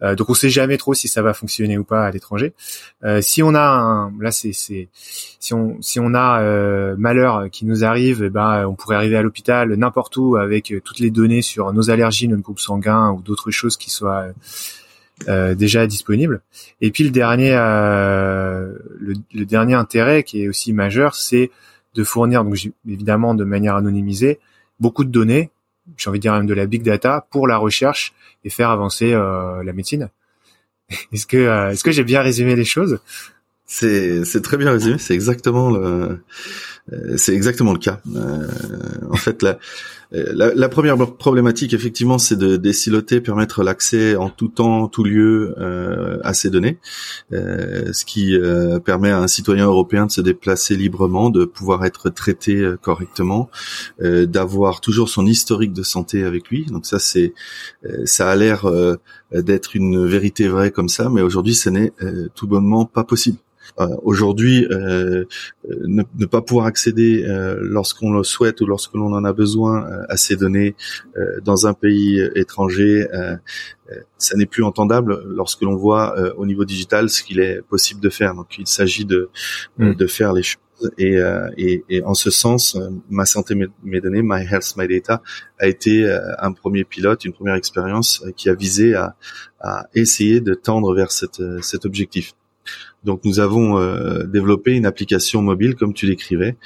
Euh, 0.01 0.15
donc 0.15 0.29
on 0.29 0.33
sait 0.33 0.49
jamais 0.49 0.77
trop 0.77 0.93
si 0.93 1.07
ça 1.07 1.21
va 1.21 1.33
fonctionner 1.33 1.77
ou 1.77 1.83
pas 1.83 2.05
à 2.05 2.11
l'étranger. 2.11 2.53
Euh, 3.03 3.21
si 3.21 3.43
on 3.43 3.53
a 3.55 4.09
là 4.19 4.31
c'est 4.31 4.53
si 4.53 5.53
on 5.53 5.81
si 5.81 5.99
on 5.99 6.13
a 6.13 6.41
euh, 6.41 6.95
malheur 6.97 7.49
qui 7.51 7.65
nous 7.65 7.83
arrive, 7.83 8.23
eh 8.23 8.29
ben 8.29 8.65
on 8.67 8.75
pourrait 8.75 8.95
arriver 8.95 9.17
à 9.17 9.21
l'hôpital 9.21 9.73
n'importe 9.75 10.15
où 10.17 10.35
avec 10.35 10.73
toutes 10.83 10.99
les 10.99 11.11
données 11.11 11.41
sur 11.41 11.73
nos 11.73 11.89
allergies, 11.89 12.27
notre 12.27 12.43
groupe 12.43 12.59
sanguin 12.59 13.11
ou 13.11 13.21
d'autres 13.21 13.51
choses 13.51 13.77
qui 13.77 13.89
soient 13.89 14.27
déjà 15.27 15.85
disponibles. 15.85 16.41
Et 16.79 16.91
puis 16.91 17.03
le 17.03 17.09
dernier 17.09 17.51
le, 17.51 19.45
dernier 19.45 19.73
intérêt 19.73 20.23
qui 20.23 20.43
est 20.43 20.47
aussi 20.47 20.71
majeur, 20.71 21.15
c'est 21.15 21.51
de 21.95 22.03
fournir 22.05 22.45
donc 22.45 22.55
évidemment 22.87 23.35
de 23.35 23.43
manière 23.43 23.75
anonymisée 23.75 24.39
beaucoup 24.79 25.03
de 25.03 25.09
données 25.09 25.49
j'ai 25.97 26.09
envie 26.09 26.19
de 26.19 26.21
dire 26.21 26.33
même 26.33 26.45
de 26.45 26.53
la 26.53 26.65
big 26.65 26.83
data 26.83 27.27
pour 27.31 27.47
la 27.47 27.57
recherche 27.57 28.13
et 28.43 28.49
faire 28.49 28.69
avancer 28.69 29.13
euh, 29.13 29.63
la 29.63 29.73
médecine. 29.73 30.09
est-ce 31.11 31.27
que 31.27 31.37
euh, 31.37 31.71
est-ce 31.71 31.83
que 31.83 31.91
j'ai 31.91 32.03
bien 32.03 32.21
résumé 32.21 32.55
les 32.55 32.65
choses? 32.65 32.99
C'est 33.65 34.25
c'est 34.25 34.41
très 34.41 34.57
bien 34.57 34.71
résumé. 34.71 34.97
C'est 34.97 35.13
exactement 35.13 35.69
le 35.69 36.23
c'est 37.17 37.33
exactement 37.33 37.73
le 37.73 37.79
cas. 37.79 38.01
en 39.09 39.15
fait, 39.15 39.43
la, 39.43 39.57
la, 40.11 40.69
première 40.69 40.97
problématique, 40.97 41.73
effectivement, 41.73 42.17
c'est 42.17 42.35
de 42.35 42.57
déciloter, 42.57 43.21
permettre 43.21 43.63
l'accès 43.63 44.15
en 44.15 44.29
tout 44.29 44.47
temps, 44.47 44.87
tout 44.87 45.03
lieu 45.03 45.53
euh, 45.59 46.17
à 46.23 46.33
ces 46.33 46.49
données, 46.49 46.79
euh, 47.31 47.93
ce 47.93 48.05
qui 48.05 48.35
euh, 48.35 48.79
permet 48.79 49.11
à 49.11 49.19
un 49.19 49.27
citoyen 49.27 49.65
européen 49.65 50.07
de 50.07 50.11
se 50.11 50.21
déplacer 50.21 50.75
librement, 50.75 51.29
de 51.29 51.45
pouvoir 51.45 51.85
être 51.85 52.09
traité 52.09 52.55
euh, 52.55 52.75
correctement, 52.75 53.51
euh, 54.01 54.25
d'avoir 54.25 54.81
toujours 54.81 55.09
son 55.09 55.27
historique 55.27 55.73
de 55.73 55.83
santé 55.83 56.23
avec 56.23 56.49
lui. 56.49 56.65
Donc 56.65 56.87
ça, 56.87 56.97
ça 56.99 58.29
a 58.29 58.35
l'air 58.35 58.65
d'être 59.31 59.75
une 59.75 60.05
vérité 60.07 60.47
vraie 60.47 60.71
comme 60.71 60.89
ça, 60.89 61.09
mais 61.09 61.21
aujourd'hui, 61.21 61.53
ce 61.53 61.69
n'est 61.69 61.93
tout 62.35 62.47
bonnement 62.47 62.85
pas 62.85 63.03
possible. 63.03 63.37
Euh, 63.79 63.87
aujourd'hui, 64.03 64.67
euh, 64.71 65.25
ne, 65.67 66.03
ne, 66.17 66.25
pas 66.25 66.41
pouvoir 66.41 66.65
accéder 66.65 67.25
euh, 67.25 67.57
lorsqu'on 67.61 68.11
le 68.11 68.23
souhaite 68.23 68.61
ou 68.61 68.65
lorsque 68.65 68.93
l'on 68.93 69.13
en 69.13 69.23
a 69.23 69.33
besoin 69.33 69.87
à 70.09 70.17
ces 70.17 70.35
données 70.35 70.75
dans 71.43 71.67
un 71.67 71.73
pays 71.73 72.21
étranger, 72.35 73.07
ça 74.17 74.35
n'est 74.37 74.45
plus 74.45 74.63
entendable 74.63 75.23
lorsque 75.27 75.61
l'on 75.61 75.75
voit 75.75 76.15
au 76.37 76.45
niveau 76.45 76.65
digital 76.65 77.09
ce 77.09 77.23
qu'il 77.23 77.39
est 77.39 77.61
possible 77.61 78.01
de 78.01 78.09
faire. 78.09 78.35
Donc, 78.35 78.57
il 78.57 78.67
s'agit 78.67 79.05
de, 79.05 79.29
mm. 79.77 79.93
de 79.93 80.07
faire 80.07 80.33
les 80.33 80.43
choses. 80.43 80.61
Et, 80.97 81.17
et, 81.57 81.83
et, 81.89 82.03
en 82.03 82.13
ce 82.13 82.29
sens, 82.29 82.77
ma 83.09 83.25
santé, 83.25 83.55
mes, 83.83 84.01
données, 84.01 84.21
My 84.23 84.45
Health, 84.49 84.75
My 84.77 84.87
Data, 84.87 85.21
a 85.59 85.67
été 85.67 86.09
un 86.39 86.51
premier 86.53 86.83
pilote, 86.83 87.25
une 87.25 87.33
première 87.33 87.55
expérience 87.55 88.23
qui 88.37 88.49
a 88.49 88.53
visé 88.53 88.95
à, 88.95 89.15
à 89.59 89.87
essayer 89.93 90.39
de 90.39 90.53
tendre 90.53 90.95
vers 90.95 91.11
cette, 91.11 91.41
cet 91.61 91.85
objectif. 91.85 92.33
Donc 93.03 93.21
nous 93.23 93.39
avons 93.39 93.77
euh, 93.77 94.25
développé 94.25 94.73
une 94.73 94.85
application 94.85 95.41
mobile, 95.41 95.75
comme 95.75 95.93
tu 95.93 96.05
l'écrivais, 96.05 96.57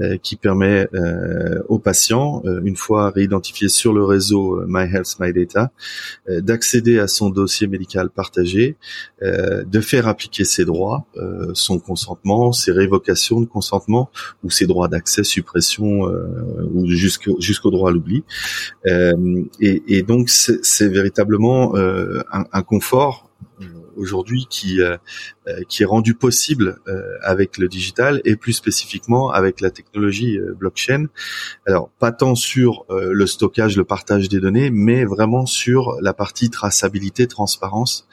euh, 0.00 0.16
qui 0.16 0.36
permet 0.36 0.88
euh, 0.94 1.60
aux 1.68 1.78
patients, 1.78 2.42
une 2.64 2.76
fois 2.76 3.10
réidentifiés 3.10 3.68
sur 3.68 3.92
le 3.92 4.04
réseau 4.04 4.62
My 4.66 4.82
Health 4.82 5.16
My 5.20 5.32
Data, 5.32 5.70
d'accéder 6.28 6.98
à 6.98 7.06
son 7.06 7.30
dossier 7.30 7.66
médical 7.66 8.10
partagé, 8.10 8.76
de 9.20 9.80
faire 9.80 10.08
appliquer 10.08 10.44
ses 10.44 10.64
droits, 10.64 11.06
son 11.54 11.78
consentement, 11.78 12.52
ses 12.52 12.72
révocations 12.72 13.40
de 13.40 13.46
consentement 13.46 14.10
ou 14.42 14.50
ses 14.50 14.66
droits 14.66 14.88
d'accès, 14.88 15.24
suppression 15.24 16.02
ou 16.72 16.86
jusqu'au 16.88 17.40
jusqu'au 17.40 17.70
droit 17.70 17.90
à 17.90 17.92
l'oubli. 17.92 18.24
Et, 18.86 19.82
et, 19.88 20.02
donc 20.02 20.28
c'est 20.28 20.88
véritablement 20.88 21.76
un, 21.76 22.44
un 22.52 22.62
confort 22.62 23.31
aujourd'hui 23.96 24.46
qui 24.48 24.80
euh, 24.80 24.96
euh, 25.48 25.62
qui 25.68 25.82
est 25.82 25.86
rendu 25.86 26.14
possible 26.14 26.78
euh, 26.86 27.02
avec 27.22 27.58
le 27.58 27.68
digital 27.68 28.20
et 28.24 28.36
plus 28.36 28.52
spécifiquement 28.52 29.30
avec 29.30 29.60
la 29.60 29.70
technologie 29.70 30.38
blockchain. 30.58 31.06
Alors 31.66 31.90
pas 31.98 32.12
tant 32.12 32.34
sur 32.34 32.84
le 32.88 33.26
stockage, 33.26 33.76
le 33.76 33.84
partage 33.84 34.28
des 34.28 34.40
données, 34.40 34.70
mais 34.70 35.04
vraiment 35.04 35.46
sur 35.46 35.96
la 36.00 36.12
partie 36.12 36.50
traçabilité, 36.50 37.26
transparence 37.26 38.06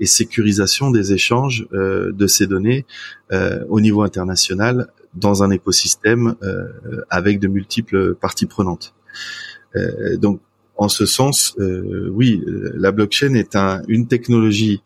et 0.00 0.06
sécurisation 0.06 0.90
des 0.90 1.12
échanges 1.12 1.66
de 1.72 2.26
ces 2.26 2.46
données 2.46 2.84
au 3.68 3.80
niveau 3.80 4.02
international 4.02 4.88
dans 5.14 5.42
un 5.42 5.50
écosystème 5.50 6.36
avec 7.10 7.40
de 7.40 7.48
multiples 7.48 8.14
parties 8.14 8.46
prenantes. 8.46 8.94
donc 10.18 10.40
en 10.76 10.88
ce 10.88 11.06
sens, 11.06 11.54
euh, 11.58 12.08
oui, 12.12 12.42
la 12.46 12.90
blockchain 12.90 13.34
est 13.34 13.54
un, 13.54 13.82
une 13.88 14.08
technologie 14.08 14.82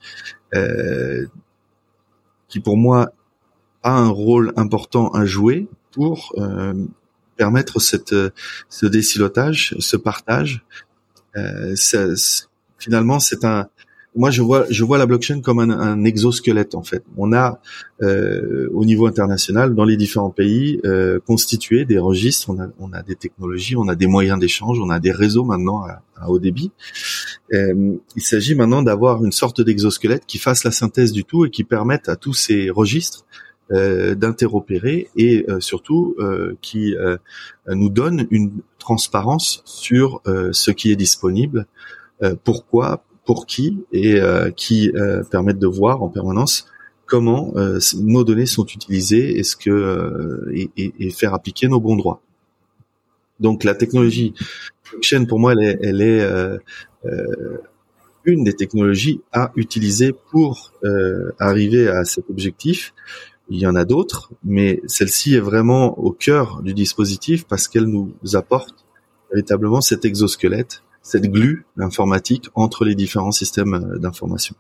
qui, 2.48 2.61
pour 2.61 2.76
moi, 2.76 3.12
a 3.82 3.92
un 3.92 4.08
rôle 4.08 4.52
important 4.56 5.11
à 5.11 5.24
jouer 5.24 5.68
pour 5.92 6.32
euh, 6.38 6.74
permettre 7.37 7.80
cette, 7.80 8.14
ce 8.68 8.87
décilotage, 8.87 9.74
ce 9.78 9.96
partage. 9.96 10.64
Euh, 11.37 11.74
finalement, 12.78 13.20
c'est 13.20 13.44
un, 13.44 13.68
moi 14.18 14.31
je 14.31 14.42
vois 14.42 14.66
je 14.68 14.85
vois 14.85 14.98
la 14.98 15.07
blockchain 15.07 15.40
comme 15.40 15.61
un, 15.61 15.70
un 15.70 16.04
exosquelette 16.04 16.74
en 16.74 16.83
fait. 16.83 17.02
On 17.16 17.33
a 17.33 17.61
euh, 18.02 18.68
au 18.74 18.85
niveau 18.85 19.07
international 19.07 19.74
dans 19.74 19.85
les 19.85 19.96
différents 19.96 20.31
pays 20.31 20.81
euh, 20.85 21.18
constitué 21.26 21.85
des 21.85 21.98
registres, 21.98 22.50
on 22.50 22.61
a 22.61 22.68
on 22.78 22.92
a 22.92 23.02
des 23.02 23.16
technologies, 23.16 23.76
on 23.76 23.88
a 23.88 23.94
des 23.94 24.07
moyens 24.07 24.38
d'échange, 24.38 24.78
on 24.81 24.90
a 24.90 24.98
des 24.98 25.12
réseaux 25.12 25.44
maintenant 25.44 25.85
à, 25.85 26.28
haut 26.28 26.40
débit. 26.40 26.72
Euh, 27.54 27.96
il 28.16 28.22
s'agit 28.22 28.54
maintenant 28.54 28.83
d'avoir 28.83 29.24
une 29.24 29.33
sorte 29.33 29.61
d'exosquelette 29.61 30.24
qui 30.26 30.38
fasse 30.38 30.64
la 30.64 30.72
synthèse 30.72 31.12
du 31.12 31.24
tout 31.24 31.46
et 31.46 31.50
qui 31.50 31.64
permette 31.64 32.09
à 32.09 32.16
tous 32.16 32.35
ces 32.35 32.70
registres 32.70 33.24
euh, 33.70 34.14
d'interopérer 34.14 35.11
et 35.14 35.44
euh, 35.50 35.61
surtout 35.61 36.16
euh, 36.20 36.57
qui 36.62 36.94
nous 37.66 37.90
donne 37.90 38.26
une 38.31 38.50
transparence 38.78 39.61
sur 39.66 40.22
ce 40.24 40.70
qui 40.70 40.90
est 40.90 40.96
disponible, 40.96 41.66
pourquoi, 42.44 43.04
pour 43.29 43.45
qui 43.45 43.85
et 43.93 44.14
euh, 44.14 44.51
qui 44.51 44.91
euh, 44.95 45.23
permettent 45.23 45.59
de 45.59 45.67
voir 45.67 46.03
en 46.03 46.09
permanence 46.09 46.67
comment 47.05 47.53
euh, 47.57 47.79
nos 47.99 48.25
données 48.25 48.47
sont 48.47 48.64
utilisées, 48.64 49.38
est-ce 49.38 49.55
que 49.55 50.49
et, 50.55 50.71
et, 50.77 51.11
faire 51.11 51.35
appliquer 51.35 51.69
nos 51.69 51.79
bons 51.79 51.97
droits. 51.97 52.23
Donc 53.38 53.64
la 53.64 53.75
technologie 53.75 54.33
blockchain 54.91 55.27
pour 55.27 55.38
moi 55.38 55.53
elle 55.53 55.62
est, 55.62 55.79
elle 55.83 56.01
est 56.01 56.27
une 58.25 58.45
des 58.45 58.55
technologies 58.55 59.21
à 59.31 59.53
utiliser 59.57 60.14
pour 60.31 60.73
arriver 61.38 61.87
à 61.87 62.07
cet 62.07 62.31
objectif. 62.31 62.95
Il 63.51 63.59
y 63.59 63.67
en 63.67 63.75
a 63.75 63.85
d'autres, 63.85 64.31
mais 64.43 64.81
celle-ci 64.87 65.35
est 65.35 65.41
vraiment 65.41 65.99
au 65.99 66.12
cœur 66.12 66.62
du 66.62 66.73
dispositif 66.73 67.47
parce 67.47 67.69
qu'elle 67.69 67.85
nous 67.85 68.14
apporte 68.33 68.87
véritablement 69.31 69.83
cet 69.83 70.07
exosquelette 70.07 70.83
cette 71.09 71.31
glue 71.31 71.64
informatique 71.79 72.51
entre 72.55 72.85
les 72.85 72.94
différents 72.94 73.33
systèmes 73.33 73.73
euh, 73.73 73.99
d'information. 73.99 74.55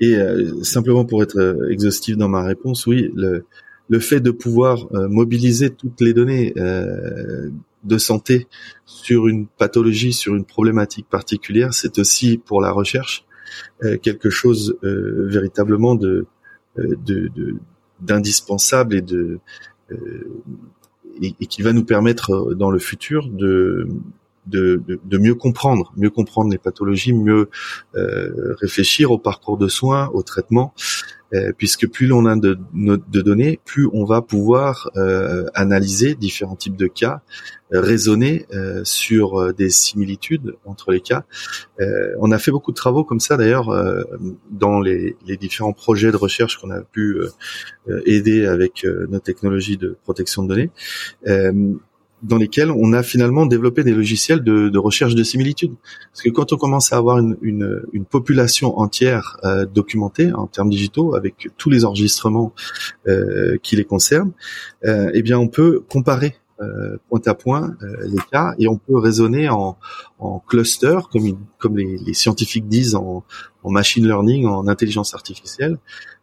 Et 0.00 0.16
euh, 0.16 0.64
simplement 0.64 1.04
pour 1.04 1.22
être 1.22 1.38
euh, 1.38 1.70
exhaustif 1.70 2.16
dans 2.16 2.28
ma 2.28 2.42
réponse, 2.42 2.88
oui, 2.88 3.12
le, 3.14 3.44
le 3.88 4.00
fait 4.00 4.18
de 4.18 4.32
pouvoir 4.32 4.88
mobiliser 4.90 5.70
toutes 5.70 6.00
les 6.00 6.12
données 6.12 6.52
de 6.56 7.98
santé 7.98 8.48
sur 8.84 9.28
une 9.28 9.46
pathologie, 9.46 10.12
sur 10.12 10.34
une 10.34 10.44
problématique 10.44 11.08
particulière, 11.08 11.72
c'est 11.72 12.00
aussi 12.00 12.36
pour 12.36 12.60
la 12.60 12.72
recherche 12.72 13.24
quelque 14.02 14.28
chose 14.28 14.76
véritablement 14.82 15.94
de 15.94 16.26
d'indispensable 18.00 18.96
et 18.96 19.02
de 19.02 19.38
et, 21.22 21.46
qui 21.46 21.62
va 21.62 21.72
nous 21.72 21.84
permettre 21.84 22.54
dans 22.54 22.72
le 22.72 22.80
futur 22.80 23.28
de 23.28 23.86
de, 24.46 24.82
de, 24.86 25.18
mieux 25.18 25.34
comprendre, 25.34 25.92
mieux 25.96 26.10
comprendre 26.10 26.50
les 26.50 26.58
pathologies, 26.58 27.12
mieux 27.12 27.50
euh, 27.96 28.54
réfléchir 28.60 29.10
au 29.10 29.18
parcours 29.18 29.58
de 29.58 29.68
soins, 29.68 30.08
au 30.14 30.22
traitement, 30.22 30.72
euh, 31.34 31.52
puisque 31.56 31.88
plus 31.88 32.06
l'on 32.06 32.26
a 32.26 32.36
de, 32.36 32.56
de, 32.74 33.20
données, 33.20 33.58
plus 33.64 33.88
on 33.92 34.04
va 34.04 34.22
pouvoir 34.22 34.90
euh, 34.96 35.46
analyser 35.54 36.14
différents 36.14 36.54
types 36.54 36.76
de 36.76 36.86
cas, 36.86 37.22
raisonner 37.72 38.46
sur 38.84 39.52
des 39.52 39.70
similitudes 39.70 40.54
entre 40.64 40.92
les 40.92 41.00
cas. 41.00 41.24
on 42.20 42.30
a 42.30 42.38
fait 42.38 42.52
beaucoup 42.52 42.70
de 42.70 42.76
travaux 42.76 43.02
comme 43.02 43.18
ça 43.18 43.36
d'ailleurs 43.36 43.74
dans 44.52 44.78
les, 44.78 45.16
les, 45.26 45.36
différents 45.36 45.72
projets 45.72 46.12
de 46.12 46.16
recherche 46.16 46.58
qu'on 46.58 46.70
a 46.70 46.82
pu 46.82 47.18
aider 48.04 48.46
avec 48.46 48.86
nos 49.08 49.18
technologies 49.18 49.78
de 49.78 49.96
protection 50.04 50.44
de 50.44 50.48
données 50.48 50.70
dans 52.22 52.36
lesquels 52.36 52.70
on 52.70 52.92
a 52.92 53.02
finalement 53.02 53.46
développé 53.46 53.84
des 53.84 53.92
logiciels 53.92 54.42
de, 54.42 54.68
de, 54.68 54.78
recherche 54.78 55.14
de 55.14 55.22
similitudes. 55.22 55.74
Parce 56.12 56.22
que 56.22 56.30
quand 56.30 56.52
on 56.52 56.56
commence 56.56 56.92
à 56.92 56.96
avoir 56.96 57.18
une, 57.18 57.36
une, 57.42 57.82
une 57.92 58.04
population 58.04 58.78
entière 58.78 59.38
euh, 59.44 59.66
documentée 59.66 60.32
en 60.32 60.46
termes 60.46 60.70
digitaux, 60.70 61.14
avec 61.14 61.48
tous 61.56 61.70
les 61.70 61.84
enregistrements 61.84 62.52
euh, 63.06 63.58
qui 63.62 63.76
les 63.76 63.84
concernent, 63.84 64.32
euh, 64.84 65.10
eh 65.14 65.22
bien 65.22 65.38
on 65.38 65.48
peut 65.48 65.82
comparer 65.88 66.36
euh, 66.62 66.96
point 67.10 67.20
à 67.26 67.34
point 67.34 67.76
euh, 67.82 68.06
les 68.06 68.22
cas 68.32 68.54
et 68.58 68.66
on 68.66 68.78
peut 68.78 68.96
raisonner 68.96 69.50
en, 69.50 69.76
en 70.18 70.38
cluster, 70.38 70.96
comme, 71.12 71.36
comme 71.58 71.76
les, 71.76 71.98
les, 71.98 72.14
scientifiques 72.14 72.66
disent 72.66 72.94
en, 72.94 73.24
en, 73.62 73.70
machine 73.70 74.06
learning, 74.06 74.46
en 74.46 74.66
intelligence 74.66 75.12
artificielle, 75.12 75.76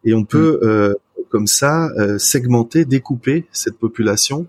et 0.04 0.16
on 0.16 0.26
peut 0.26 0.60
mm. 0.60 0.66
euh, 0.66 0.94
comme 1.30 1.46
ça 1.46 1.90
segmenter, 2.18 2.86
découper 2.86 3.48
cette 3.52 3.78
population 3.78 4.48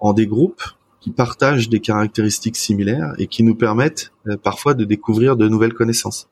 en 0.00 0.12
des 0.12 0.26
groupes 0.26 0.62
qui 1.02 1.10
partagent 1.10 1.68
des 1.68 1.80
caractéristiques 1.80 2.56
similaires 2.56 3.12
et 3.18 3.26
qui 3.26 3.42
nous 3.42 3.56
permettent 3.56 4.12
euh, 4.28 4.36
parfois 4.36 4.74
de 4.74 4.84
découvrir 4.84 5.36
de 5.36 5.48
nouvelles 5.48 5.74
connaissances. 5.74 6.28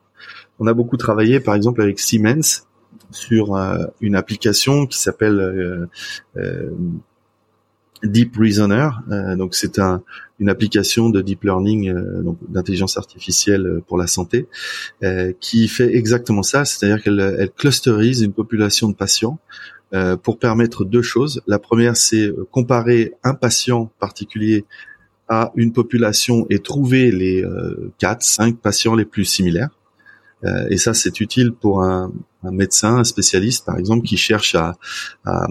On 0.60 0.66
a 0.68 0.74
beaucoup 0.74 0.96
travaillé, 0.96 1.40
par 1.40 1.56
exemple, 1.56 1.82
avec 1.82 1.98
Siemens 1.98 2.66
sur 3.10 3.56
euh, 3.56 3.86
une 4.00 4.14
application 4.14 4.86
qui 4.86 4.98
s'appelle 4.98 5.88
euh, 6.36 6.70
Deep 8.04 8.36
Reasoner. 8.36 8.90
donc, 9.36 9.56
c'est 9.56 9.80
un, 9.80 10.02
une 10.38 10.48
application 10.48 11.10
de 11.10 11.20
deep 11.20 11.42
learning, 11.42 11.92
donc 12.22 12.38
d'intelligence 12.48 12.96
artificielle 12.96 13.82
pour 13.86 13.98
la 13.98 14.06
santé, 14.06 14.46
qui 15.38 15.68
fait 15.68 15.94
exactement 15.94 16.42
ça, 16.42 16.64
c'est-à-dire 16.64 17.02
qu'elle 17.02 17.20
elle 17.20 17.50
clusterise 17.50 18.22
une 18.22 18.32
population 18.32 18.88
de 18.88 18.94
patients 18.94 19.38
euh, 19.92 20.16
pour 20.16 20.38
permettre 20.38 20.84
deux 20.84 21.02
choses. 21.02 21.42
La 21.48 21.58
première, 21.58 21.96
c'est 21.96 22.28
euh, 22.28 22.46
comparer 22.52 23.14
un 23.24 23.34
patient 23.34 23.90
particulier 23.98 24.64
à 25.28 25.50
une 25.56 25.72
population 25.72 26.46
et 26.48 26.60
trouver 26.60 27.10
les 27.10 27.42
euh, 27.42 27.92
quatre, 27.98 28.22
cinq 28.22 28.58
patients 28.58 28.94
les 28.94 29.04
plus 29.04 29.24
similaires. 29.24 29.70
Euh, 30.44 30.68
et 30.70 30.76
ça, 30.76 30.94
c'est 30.94 31.20
utile 31.20 31.52
pour 31.52 31.82
un, 31.82 32.12
un, 32.44 32.50
médecin, 32.52 32.98
un 32.98 33.04
spécialiste, 33.04 33.66
par 33.66 33.78
exemple, 33.78 34.06
qui 34.06 34.16
cherche 34.16 34.54
à, 34.54 34.76
à, 35.24 35.46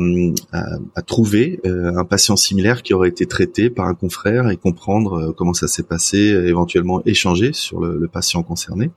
à, 0.96 1.02
trouver 1.02 1.60
un 1.66 2.06
patient 2.06 2.38
similaire 2.38 2.82
qui 2.82 2.94
aurait 2.94 3.10
été 3.10 3.26
traité 3.26 3.70
par 3.70 3.88
un 3.88 3.94
confrère 3.94 4.50
et 4.50 4.56
comprendre 4.56 5.34
comment 5.38 5.54
ça 5.54 5.68
s'est 5.68 5.84
passé, 5.84 6.18
éventuellement 6.18 7.02
échanger 7.06 7.52
sur 7.54 7.82
le, 7.82 7.98
le 7.98 8.08
patient 8.08 8.42
concerné. 8.42 8.90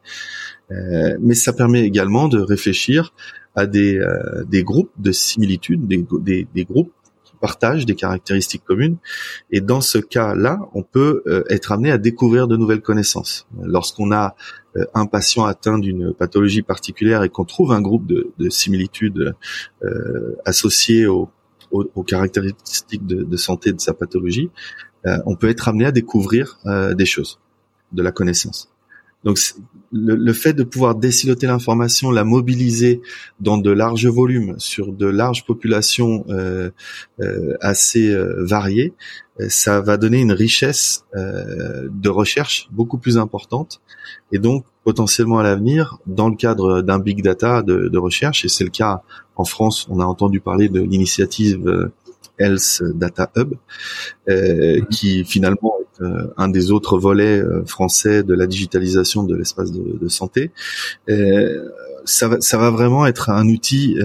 mais 0.70 1.34
ça 1.34 1.52
permet 1.52 1.82
également 1.82 2.28
de 2.28 2.38
réfléchir 2.38 3.12
à 3.54 3.66
des, 3.66 3.98
euh, 3.98 4.44
des 4.44 4.62
groupes 4.62 4.92
de 4.98 5.12
similitudes, 5.12 5.86
des, 5.86 6.04
des, 6.20 6.46
des, 6.54 6.64
groupes 6.64 6.92
qui 7.24 7.34
partagent 7.40 7.86
des 7.86 7.94
caractéristiques 7.94 8.64
communes. 8.64 8.96
Et 9.50 9.60
dans 9.60 9.80
ce 9.80 9.98
cas-là, 9.98 10.60
on 10.74 10.82
peut 10.82 11.22
euh, 11.26 11.44
être 11.50 11.72
amené 11.72 11.90
à 11.90 11.98
découvrir 11.98 12.48
de 12.48 12.56
nouvelles 12.56 12.80
connaissances. 12.80 13.46
Lorsqu'on 13.62 14.10
a 14.12 14.34
euh, 14.76 14.84
un 14.94 15.06
patient 15.06 15.44
atteint 15.44 15.78
d'une 15.78 16.14
pathologie 16.14 16.62
particulière 16.62 17.22
et 17.22 17.28
qu'on 17.28 17.44
trouve 17.44 17.72
un 17.72 17.80
groupe 17.80 18.06
de, 18.06 18.32
de 18.38 18.48
similitudes 18.48 19.34
associées 20.44 21.06
aux, 21.06 21.28
aux, 21.70 22.02
caractéristiques 22.02 23.06
de, 23.06 23.22
de, 23.22 23.36
santé 23.36 23.72
de 23.72 23.80
sa 23.80 23.92
pathologie, 23.92 24.50
on 25.04 25.34
peut 25.34 25.48
être 25.48 25.68
amené 25.68 25.84
à 25.84 25.92
découvrir 25.92 26.58
des 26.94 27.06
choses, 27.06 27.40
de 27.92 28.02
la 28.02 28.12
connaissance. 28.12 28.71
Donc 29.24 29.38
le, 29.92 30.16
le, 30.16 30.32
fait 30.32 30.52
de 30.52 30.64
pouvoir 30.64 30.94
déciloter 30.94 31.46
l'information, 31.46 32.10
la 32.10 32.24
mobiliser 32.24 33.02
dans 33.40 33.58
de 33.58 33.70
larges 33.70 34.06
volumes 34.06 34.54
sur 34.58 34.92
de 34.92 35.06
larges 35.06 35.44
populations 35.44 36.24
euh, 36.28 36.70
euh, 37.20 37.56
assez 37.60 38.10
euh, 38.10 38.44
variées, 38.44 38.94
euh, 39.40 39.46
ça 39.48 39.80
va 39.80 39.96
donner 39.96 40.20
une 40.20 40.32
richesse 40.32 41.04
euh, 41.14 41.88
de 41.90 42.08
recherche 42.08 42.68
beaucoup 42.72 42.98
plus 42.98 43.18
importante 43.18 43.80
et 44.32 44.38
donc 44.38 44.64
potentiellement 44.84 45.38
à 45.38 45.42
l'avenir 45.42 45.98
dans 46.06 46.28
le 46.28 46.36
cadre 46.36 46.82
d'un 46.82 46.98
big 46.98 47.22
data 47.22 47.62
de, 47.62 47.88
de 47.88 47.98
recherche 47.98 48.44
et 48.44 48.48
c'est 48.48 48.64
le 48.64 48.70
cas 48.70 49.02
en 49.36 49.44
France 49.44 49.86
on 49.88 50.00
a 50.00 50.04
entendu 50.04 50.40
parler 50.40 50.68
de 50.68 50.80
l'initiative 50.80 51.90
Health 52.38 52.82
Data 52.94 53.30
Hub, 53.36 53.54
euh, 54.28 54.80
mhm. 54.80 54.86
qui 54.86 55.24
finalement 55.24 55.74
un 56.36 56.48
des 56.48 56.70
autres 56.70 56.98
volets 56.98 57.40
euh, 57.40 57.64
français 57.64 58.22
de 58.22 58.34
la 58.34 58.46
digitalisation 58.46 59.22
de 59.22 59.36
l'espace 59.36 59.72
de, 59.72 60.08
santé. 60.08 60.50
ça, 62.04 62.28
va, 62.28 62.40
ça 62.40 62.58
va 62.58 62.70
vraiment 62.70 63.06
être 63.06 63.30
un 63.30 63.48
outil, 63.48 63.96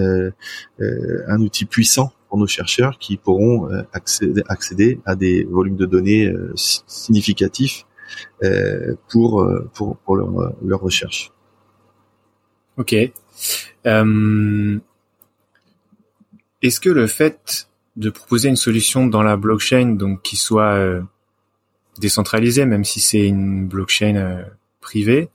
un 0.78 1.40
outil 1.40 1.64
puissant 1.64 2.12
pour 2.28 2.38
nos 2.38 2.46
chercheurs 2.46 2.98
qui 2.98 3.16
pourront 3.16 3.68
accéder, 3.92 5.00
à 5.04 5.16
des 5.16 5.44
volumes 5.44 5.76
de 5.76 5.86
données 5.86 6.32
significatifs 6.54 7.84
pour, 9.08 9.46
pour, 9.74 10.16
leur, 10.16 10.80
recherche. 10.80 11.32
Ok. 12.78 12.94
Euh, 13.86 14.78
Est-ce 16.62 16.80
que 16.80 16.90
le 16.90 17.06
fait 17.06 17.68
de 17.96 18.10
proposer 18.10 18.48
une 18.48 18.56
solution 18.56 19.06
dans 19.06 19.22
la 19.22 19.36
blockchain 19.36 19.96
donc 19.96 20.22
qui 20.22 20.36
soit 20.36 20.74
euh, 20.74 21.02
décentralisée 22.00 22.64
même 22.64 22.84
si 22.84 23.00
c'est 23.00 23.26
une 23.26 23.66
blockchain 23.66 24.16
euh, 24.16 24.42
privée. 24.80 25.28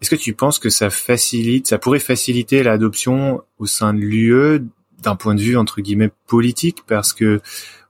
Est-ce 0.00 0.10
que 0.10 0.16
tu 0.16 0.34
penses 0.34 0.58
que 0.58 0.70
ça 0.70 0.90
facilite 0.90 1.66
ça 1.66 1.78
pourrait 1.78 1.98
faciliter 1.98 2.62
l'adoption 2.62 3.42
au 3.58 3.66
sein 3.66 3.94
de 3.94 4.00
l'UE 4.00 4.60
d'un 5.02 5.16
point 5.16 5.34
de 5.34 5.40
vue 5.40 5.56
entre 5.56 5.80
guillemets 5.80 6.10
politique? 6.26 6.84
Parce 6.86 7.12
que 7.12 7.40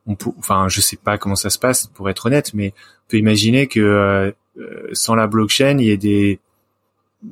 on 0.06 0.16
enfin 0.38 0.68
je 0.68 0.80
sais 0.80 0.96
pas 0.96 1.18
comment 1.18 1.36
ça 1.36 1.50
se 1.50 1.58
passe 1.58 1.86
pour 1.86 2.10
être 2.10 2.26
honnête 2.26 2.52
mais 2.54 2.74
on 3.06 3.10
peut 3.10 3.16
imaginer 3.16 3.66
que 3.66 3.80
euh, 3.80 4.32
sans 4.92 5.14
la 5.14 5.26
blockchain 5.26 5.78
il 5.78 5.86
y 5.86 5.90
ait 5.90 5.96
des 5.96 6.38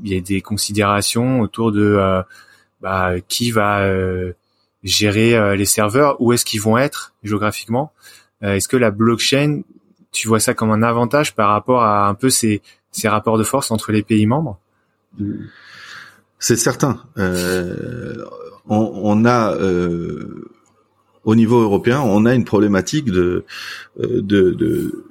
il 0.03 0.11
y 0.11 0.15
ait 0.15 0.23
des 0.23 0.41
considérations 0.41 1.41
autour 1.41 1.71
de 1.71 2.23
bah, 2.81 3.13
qui 3.29 3.51
va 3.51 3.87
gérer 4.83 5.37
euh, 5.37 5.55
les 5.55 5.65
serveurs, 5.65 6.21
où 6.21 6.33
est-ce 6.33 6.45
qu'ils 6.45 6.61
vont 6.61 6.79
être 6.79 7.15
géographiquement? 7.23 7.93
Euh, 8.43 8.55
Est-ce 8.55 8.69
que 8.69 8.77
la 8.77 8.91
blockchain, 8.91 9.63
tu 10.13 10.29
vois 10.29 10.41
ça 10.41 10.55
comme 10.55 10.71
un 10.71 10.83
avantage 10.83 11.35
par 11.35 11.51
rapport 11.51 11.83
à 11.83 12.09
un 12.09 12.15
peu 12.15 12.31
ces, 12.31 12.63
ces 12.91 13.09
rapports 13.09 13.39
de 13.39 13.43
force 13.45 13.71
entre 13.71 13.93
les 13.93 14.03
pays 14.03 14.27
membres? 14.27 14.59
C'est 16.39 16.57
certain. 16.57 17.03
Euh, 17.19 18.17
on, 18.69 18.93
on, 19.03 19.25
a 19.25 19.55
euh, 19.55 20.51
au 21.25 21.35
niveau 21.35 21.61
européen, 21.61 22.01
on 22.01 22.27
a 22.27 22.35
une 22.35 22.45
problématique 22.45 23.07
de, 23.07 23.45
de, 23.99 24.21
de 24.51 25.05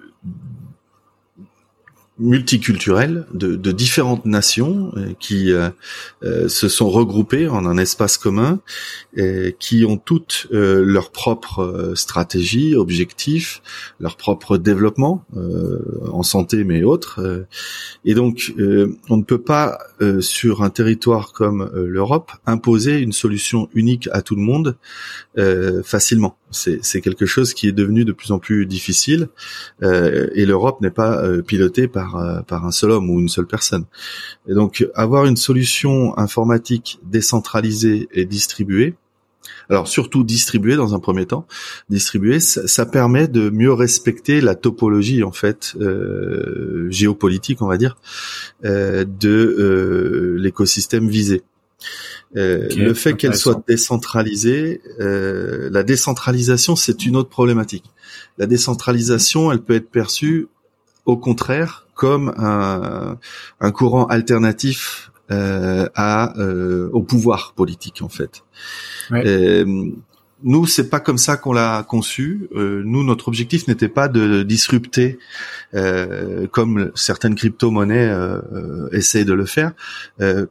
multiculturelle 2.22 3.26
de, 3.34 3.72
différentes 3.72 4.26
nations 4.26 4.92
euh, 4.96 5.14
qui 5.20 5.52
euh, 5.52 5.70
euh, 6.24 6.48
se 6.48 6.70
sont 6.70 6.90
regroupées 6.90 7.48
en 7.48 7.66
un 7.66 7.78
espace 7.78 8.18
commun, 8.18 8.60
qui 9.60 9.84
ont 9.84 9.98
toutes 9.98 10.48
leur 10.52 11.12
propre 11.12 11.94
stratégie, 11.96 12.76
objectifs, 12.76 13.62
leur 14.00 14.16
propre 14.16 14.58
développement 14.58 15.26
en 16.12 16.24
santé 16.24 16.64
mais 16.64 16.84
autres. 16.84 17.46
et 18.06 18.14
donc, 18.14 18.54
on 19.10 19.18
ne 19.18 19.24
peut 19.24 19.42
pas 19.42 19.80
sur 20.22 20.64
un 20.64 20.70
territoire 20.70 21.34
comme 21.34 21.70
l'Europe 21.74 22.32
imposer 22.46 23.00
une 23.00 23.12
solution 23.12 23.68
unique 23.74 24.08
à 24.14 24.22
tout 24.22 24.36
le 24.36 24.42
monde 24.44 24.78
facilement. 25.84 26.38
C'est 26.52 27.02
quelque 27.02 27.26
chose 27.26 27.54
qui 27.54 27.68
est 27.68 27.72
devenu 27.72 28.06
de 28.06 28.12
plus 28.12 28.32
en 28.32 28.40
plus 28.40 28.66
difficile 28.66 29.30
et 29.82 30.46
l'Europe 30.46 30.82
n'est 30.82 30.92
pas 30.92 31.22
pilotée 31.42 31.88
par 31.88 32.12
euh, 32.16 32.42
par, 32.42 32.66
un 32.66 32.72
seul 32.72 32.92
homme 32.92 33.10
ou 33.10 33.20
une 33.20 33.30
seule 33.30 33.48
personne. 33.48 33.86
Donc 34.48 34.86
avoir 34.96 35.26
une 35.26 35.38
solution 35.38 36.18
informatique 36.18 37.00
décentralisée 37.04 38.08
et 38.14 38.26
distribuée 38.26 38.96
alors 39.70 39.88
surtout 39.88 40.24
distribué 40.24 40.76
dans 40.76 40.94
un 40.94 41.00
premier 41.00 41.26
temps, 41.26 41.48
distribué, 41.90 42.40
ça, 42.40 42.86
permet 42.86 43.28
de 43.28 43.50
mieux 43.50 43.72
respecter 43.72 44.42
la 44.42 44.54
topologie 44.54 45.24
en 45.24 45.32
fait 45.32 45.76
euh, 45.80 46.88
géopolitique, 46.92 47.62
on 47.62 47.68
va 47.68 47.78
dire, 47.78 47.98
euh, 48.66 49.06
de 49.06 49.30
euh, 49.30 50.38
l'écosystème 50.38 51.08
visé. 51.08 51.42
Le 52.34 52.94
fait 52.94 53.16
qu'elle 53.16 53.36
soit 53.36 53.64
décentralisée, 53.68 54.82
la 55.00 55.84
décentralisation, 55.84 56.76
c'est 56.76 57.06
une 57.06 57.16
autre 57.16 57.30
problématique. 57.30 57.86
La 58.38 58.46
décentralisation, 58.46 59.52
elle 59.52 59.62
peut 59.62 59.76
être 59.76 59.90
perçue 59.90 60.48
au 61.06 61.18
contraire 61.18 61.88
comme 61.96 62.34
un, 62.38 63.18
un 63.60 63.72
courant 63.72 64.06
alternatif 64.06 65.12
à, 65.30 66.34
au 66.94 67.02
pouvoir 67.04 67.54
politique 67.54 68.02
en 68.02 68.10
fait. 68.10 68.44
Euh, 69.12 69.92
nous, 70.44 70.66
c'est 70.66 70.90
pas 70.90 71.00
comme 71.00 71.18
ça 71.18 71.38
qu'on 71.38 71.54
l'a 71.54 71.86
conçu. 71.88 72.48
Euh, 72.56 72.82
nous, 72.86 73.04
notre 73.04 73.28
objectif 73.28 73.68
n'était 73.68 73.88
pas 73.88 74.08
de 74.08 74.44
disrupter, 74.44 75.20
euh, 75.74 76.48
comme 76.48 76.92
certaines 76.96 77.36
crypto-monnaies 77.36 78.10
euh, 78.10 78.90
essayent 78.92 79.26
de 79.26 79.34
le 79.34 79.46
faire, 79.46 79.74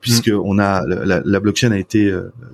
puisque 0.00 0.28
mm. 0.28 0.40
on 0.44 0.58
a 0.58 0.82
la, 0.86 1.40
blockchain 1.40 1.72
a 1.72 1.78
été 1.78 2.12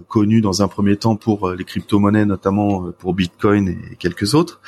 connue 0.09 0.41
dans 0.41 0.63
un 0.63 0.69
premier 0.69 0.97
temps 0.97 1.17
pour 1.17 1.51
les 1.51 1.65
crypto-monnaies, 1.65 2.25
notamment 2.25 2.91
pour 2.99 3.15
Bitcoin 3.15 3.69
et 3.69 3.97
quelques 3.99 4.35
autres. 4.35 4.61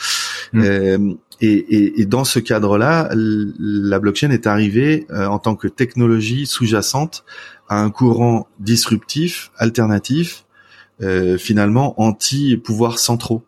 Mm. 0.52 1.14
Et, 1.40 2.00
et, 2.00 2.06
dans 2.06 2.24
ce 2.24 2.40
cadre-là, 2.40 3.10
la 3.14 3.98
blockchain 4.00 4.30
est 4.30 4.46
arrivée 4.46 5.06
en 5.10 5.38
tant 5.38 5.54
que 5.54 5.68
technologie 5.68 6.46
sous-jacente 6.46 7.24
à 7.68 7.80
un 7.80 7.90
courant 7.90 8.48
disruptif, 8.58 9.52
alternatif, 9.56 10.46
euh, 11.00 11.38
finalement 11.38 12.00
anti-pouvoirs 12.00 12.98
centraux, 12.98 13.44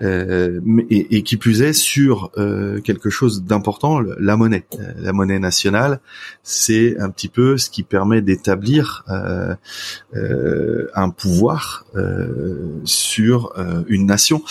euh, 0.00 0.60
et, 0.90 1.16
et, 1.16 1.22
qui 1.22 1.36
plus 1.36 1.62
est 1.62 1.72
sur 1.72 2.30
euh, 2.38 2.80
quelque 2.80 3.10
chose 3.10 3.44
d'important, 3.44 4.00
la 4.00 4.36
monnaie. 4.36 4.64
Euh, 4.78 4.92
la 4.98 5.12
monnaie 5.12 5.38
nationale, 5.38 6.00
c'est 6.42 6.98
un 6.98 7.10
petit 7.10 7.28
peu 7.28 7.56
ce 7.56 7.70
qui 7.70 7.82
permet 7.82 8.20
d'établir 8.20 9.04
euh, 9.08 10.86
un 10.94 11.10
pouvoir 11.10 11.86
sur 12.84 13.52
une 13.88 14.06
nation, 14.06 14.42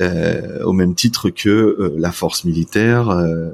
au 0.00 0.72
même 0.72 0.94
titre 0.94 1.30
que 1.30 1.94
la 1.96 2.12
force 2.12 2.44
militaire, 2.44 3.08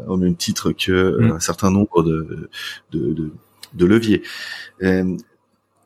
au 0.06 0.16
même 0.16 0.36
titre 0.36 0.72
que 0.72 1.18
mm. 1.18 1.32
un 1.32 1.40
certain 1.40 1.70
nombre 1.70 2.02
de, 2.02 2.50
de, 2.92 3.12
de, 3.12 3.30
de 3.74 3.86
leviers. 3.86 4.22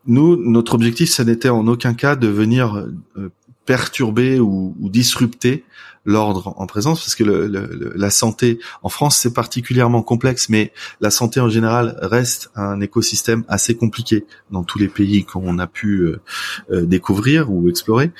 Nous, 0.08 0.36
notre 0.36 0.74
objectif, 0.74 1.10
ça 1.10 1.24
n'était 1.24 1.50
en 1.50 1.66
aucun 1.66 1.94
cas 1.94 2.16
de 2.16 2.28
venir 2.28 2.76
euh, 3.16 3.30
perturber 3.66 4.40
ou, 4.40 4.74
disrupter 4.80 5.64
l'ordre 6.06 6.54
en 6.56 6.66
présence, 6.66 7.00
parce 7.00 7.14
que 7.14 7.24
la 7.24 8.08
santé 8.08 8.58
en 8.82 8.88
France 8.88 9.18
c'est 9.18 9.34
particulièrement 9.34 10.00
complexe, 10.00 10.48
mais 10.48 10.72
la 11.02 11.10
santé 11.10 11.38
en 11.38 11.50
général 11.50 11.98
reste 12.00 12.50
un 12.54 12.80
écosystème 12.80 13.44
assez 13.46 13.76
compliqué 13.76 14.24
dans 14.50 14.64
tous 14.64 14.78
les 14.78 14.88
pays 14.88 15.24
qu'on 15.24 15.58
a 15.58 15.66
pu 15.66 15.98
euh, 15.98 16.20
euh, 16.70 16.86
découvrir 16.86 17.52
ou 17.52 17.68
explorer. 17.68 18.10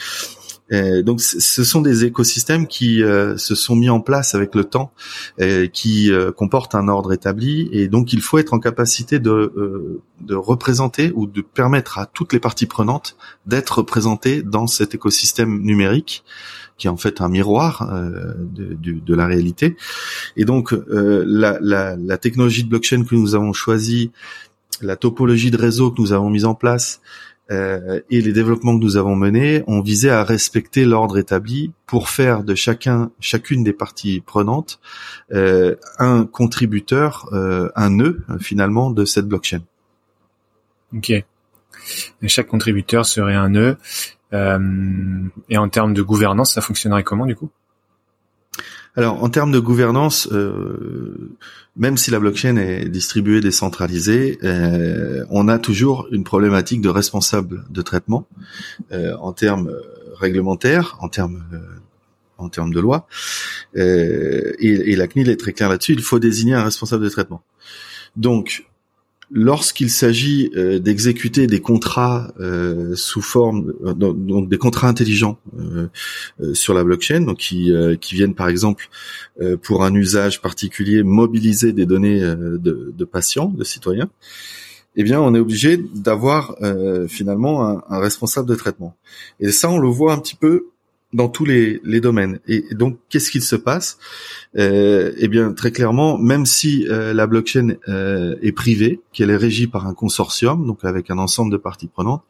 Euh, 0.72 1.02
donc 1.02 1.20
ce 1.20 1.64
sont 1.64 1.80
des 1.80 2.04
écosystèmes 2.04 2.66
qui 2.66 3.02
euh, 3.02 3.36
se 3.36 3.54
sont 3.54 3.76
mis 3.76 3.88
en 3.88 4.00
place 4.00 4.34
avec 4.34 4.54
le 4.54 4.64
temps, 4.64 4.92
euh, 5.40 5.66
qui 5.66 6.10
comportent 6.36 6.74
un 6.74 6.88
ordre 6.88 7.12
établi, 7.12 7.68
et 7.72 7.88
donc 7.88 8.12
il 8.12 8.20
faut 8.20 8.38
être 8.38 8.54
en 8.54 8.58
capacité 8.58 9.18
de, 9.18 10.00
de 10.20 10.34
représenter 10.34 11.12
ou 11.14 11.26
de 11.26 11.40
permettre 11.40 11.98
à 11.98 12.06
toutes 12.06 12.32
les 12.32 12.40
parties 12.40 12.66
prenantes 12.66 13.16
d'être 13.46 13.78
représentées 13.78 14.42
dans 14.42 14.66
cet 14.66 14.94
écosystème 14.94 15.62
numérique 15.62 16.24
qui 16.76 16.86
est 16.86 16.90
en 16.90 16.96
fait 16.96 17.20
un 17.20 17.28
miroir 17.28 17.90
de, 18.38 19.14
la 19.14 19.26
réalité. 19.26 19.76
Et 20.36 20.44
donc 20.44 20.72
la, 20.88 21.58
la, 21.60 21.96
la 21.96 22.18
technologie 22.18 22.62
de 22.62 22.68
blockchain 22.68 23.02
que 23.04 23.16
nous 23.16 23.34
avons 23.34 23.52
choisie, 23.52 24.12
la 24.80 24.96
topologie 24.96 25.50
de 25.50 25.56
réseau 25.56 25.90
que 25.90 26.00
nous 26.00 26.12
avons 26.12 26.30
mise 26.30 26.44
en 26.44 26.54
place, 26.54 27.00
euh, 27.50 28.00
et 28.10 28.20
les 28.20 28.32
développements 28.32 28.78
que 28.78 28.82
nous 28.84 28.96
avons 28.96 29.16
menés 29.16 29.64
ont 29.66 29.80
visé 29.80 30.10
à 30.10 30.22
respecter 30.22 30.84
l'ordre 30.84 31.18
établi 31.18 31.72
pour 31.86 32.10
faire 32.10 32.44
de 32.44 32.54
chacun, 32.54 33.10
chacune 33.20 33.64
des 33.64 33.72
parties 33.72 34.20
prenantes 34.20 34.80
euh, 35.32 35.76
un 35.98 36.26
contributeur, 36.26 37.28
euh, 37.32 37.70
un 37.74 37.90
nœud 37.90 38.22
finalement 38.38 38.90
de 38.90 39.04
cette 39.04 39.26
blockchain. 39.26 39.62
Ok. 40.94 41.12
Chaque 42.26 42.48
contributeur 42.48 43.06
serait 43.06 43.34
un 43.34 43.48
nœud. 43.48 43.76
et 44.32 45.56
en 45.56 45.68
termes 45.70 45.94
de 45.94 46.02
gouvernance, 46.02 46.52
ça 46.52 46.60
fonctionnerait 46.60 47.04
comment 47.04 47.24
du 47.24 47.34
coup? 47.34 47.50
Alors, 48.98 49.22
en 49.22 49.28
termes 49.28 49.52
de 49.52 49.60
gouvernance, 49.60 50.28
euh, 50.32 51.30
même 51.76 51.96
si 51.96 52.10
la 52.10 52.18
blockchain 52.18 52.56
est 52.56 52.88
distribuée, 52.88 53.40
décentralisée, 53.40 54.40
euh, 54.42 55.24
on 55.30 55.46
a 55.46 55.60
toujours 55.60 56.08
une 56.10 56.24
problématique 56.24 56.80
de 56.80 56.88
responsable 56.88 57.64
de 57.70 57.80
traitement 57.82 58.26
euh, 58.90 59.14
en 59.20 59.32
termes 59.32 59.72
réglementaires, 60.16 60.96
en 61.00 61.08
termes 61.08 61.44
en 62.38 62.48
termes 62.48 62.72
de 62.72 62.80
loi. 62.80 63.06
Et, 63.74 63.80
et, 64.60 64.96
la 64.96 65.06
CNIL 65.06 65.28
est 65.28 65.36
très 65.36 65.52
claire 65.52 65.68
là-dessus. 65.68 65.92
Il 65.92 66.02
faut 66.02 66.18
désigner 66.18 66.54
un 66.54 66.64
responsable 66.64 67.04
de 67.04 67.08
traitement. 67.08 67.42
Donc, 68.16 68.67
lorsqu'il 69.30 69.90
s'agit 69.90 70.50
euh, 70.56 70.78
d'exécuter 70.78 71.46
des 71.46 71.60
contrats 71.60 72.32
euh, 72.40 72.94
sous 72.94 73.20
forme 73.20 73.74
euh, 73.84 73.92
donc 73.92 74.48
des 74.48 74.58
contrats 74.58 74.88
intelligents 74.88 75.38
sur 76.52 76.74
la 76.74 76.84
blockchain 76.84 77.20
donc 77.20 77.38
qui, 77.38 77.72
qui 78.00 78.14
viennent 78.14 78.34
par 78.34 78.48
exemple 78.48 78.88
pour 79.62 79.84
un 79.84 79.94
usage 79.94 80.40
particulier 80.40 81.02
mobiliser 81.02 81.72
des 81.72 81.86
données 81.86 82.20
de, 82.20 82.92
de, 82.96 83.04
patients 83.04 83.48
de 83.48 83.64
citoyens 83.64 84.08
eh 84.96 85.02
bien 85.02 85.20
on 85.20 85.34
est 85.34 85.38
obligé 85.38 85.76
d'avoir 85.94 86.56
finalement 87.08 87.66
un, 87.66 87.82
un, 87.88 87.98
responsable 87.98 88.48
de 88.48 88.54
traitement. 88.54 88.96
Et 89.40 89.52
ça 89.52 89.70
on 89.70 89.78
le 89.78 89.88
voit 89.88 90.12
un 90.12 90.18
petit 90.18 90.36
peu 90.36 90.66
dans 91.12 91.28
tous 91.28 91.44
les, 91.44 91.80
les 91.84 92.00
domaines. 92.00 92.38
Et, 92.46 92.64
donc, 92.72 92.98
qu'est-ce 93.08 93.30
qu'il 93.30 93.42
se 93.42 93.56
passe? 93.56 93.98
Euh, 94.56 95.12
Eh 95.16 95.28
bien, 95.28 95.52
très 95.52 95.70
clairement, 95.70 96.18
même 96.18 96.44
si 96.44 96.86
euh, 96.88 97.14
la 97.14 97.26
blockchain 97.26 97.76
euh, 97.88 98.36
est 98.42 98.52
privée, 98.52 99.00
qu'elle 99.12 99.30
est 99.30 99.36
régie 99.36 99.66
par 99.66 99.86
un 99.86 99.94
consortium, 99.94 100.66
donc 100.66 100.84
avec 100.84 101.10
un 101.10 101.18
ensemble 101.18 101.50
de 101.50 101.56
parties 101.56 101.88
prenantes, 101.88 102.24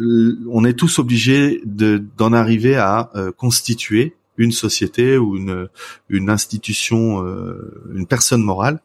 on 0.00 0.64
est 0.64 0.72
tous 0.72 0.98
obligés 0.98 1.60
d'en 1.66 2.32
arriver 2.32 2.76
à 2.76 3.10
euh, 3.14 3.30
constituer 3.30 4.14
une 4.38 4.52
société 4.52 5.18
ou 5.18 5.36
une, 5.36 5.68
une 6.08 6.30
institution, 6.30 7.22
euh, 7.22 7.90
une 7.94 8.06
personne 8.06 8.42
morale 8.42 8.80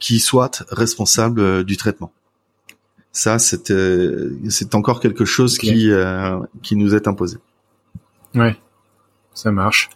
qui 0.00 0.18
soit 0.18 0.64
responsable 0.70 1.62
du 1.62 1.76
traitement. 1.76 2.10
Ça, 3.12 3.38
c'est 3.38 3.72
c'est 4.48 4.74
encore 4.74 4.98
quelque 4.98 5.24
chose 5.24 5.56
qui 5.56 5.88
qui 6.62 6.74
nous 6.74 6.96
est 6.96 7.06
imposé. 7.06 7.36
Ouais, 8.34 8.56
ça 9.34 9.50
marche. 9.50 9.90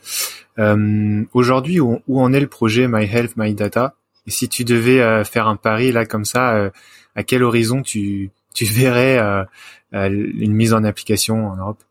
Euh, 0.59 1.24
Aujourd'hui, 1.33 1.80
où, 1.80 2.01
en 2.09 2.33
est 2.33 2.41
le 2.41 2.47
projet 2.47 2.89
My 2.89 3.05
Health, 3.05 3.33
My 3.37 3.55
Data? 3.55 3.95
Et 4.26 4.30
si 4.30 4.49
tu 4.49 4.64
devais 4.64 5.01
euh, 5.01 5.24
faire 5.24 5.49
un 5.49 5.57
pari 5.57 5.93
là 5.93 6.07
comme 6.07 6.24
ça, 6.24 6.55
euh, 6.55 6.70
à 7.14 7.24
quel 7.24 7.43
horizon 7.43 7.83
tu, 7.83 8.30
tu 8.55 8.64
verrais 8.64 9.18
euh, 9.18 9.45
une 9.93 10.53
mise 10.53 10.74
en 10.74 10.85
application 10.85 11.49
en 11.49 11.57
Europe? 11.57 11.83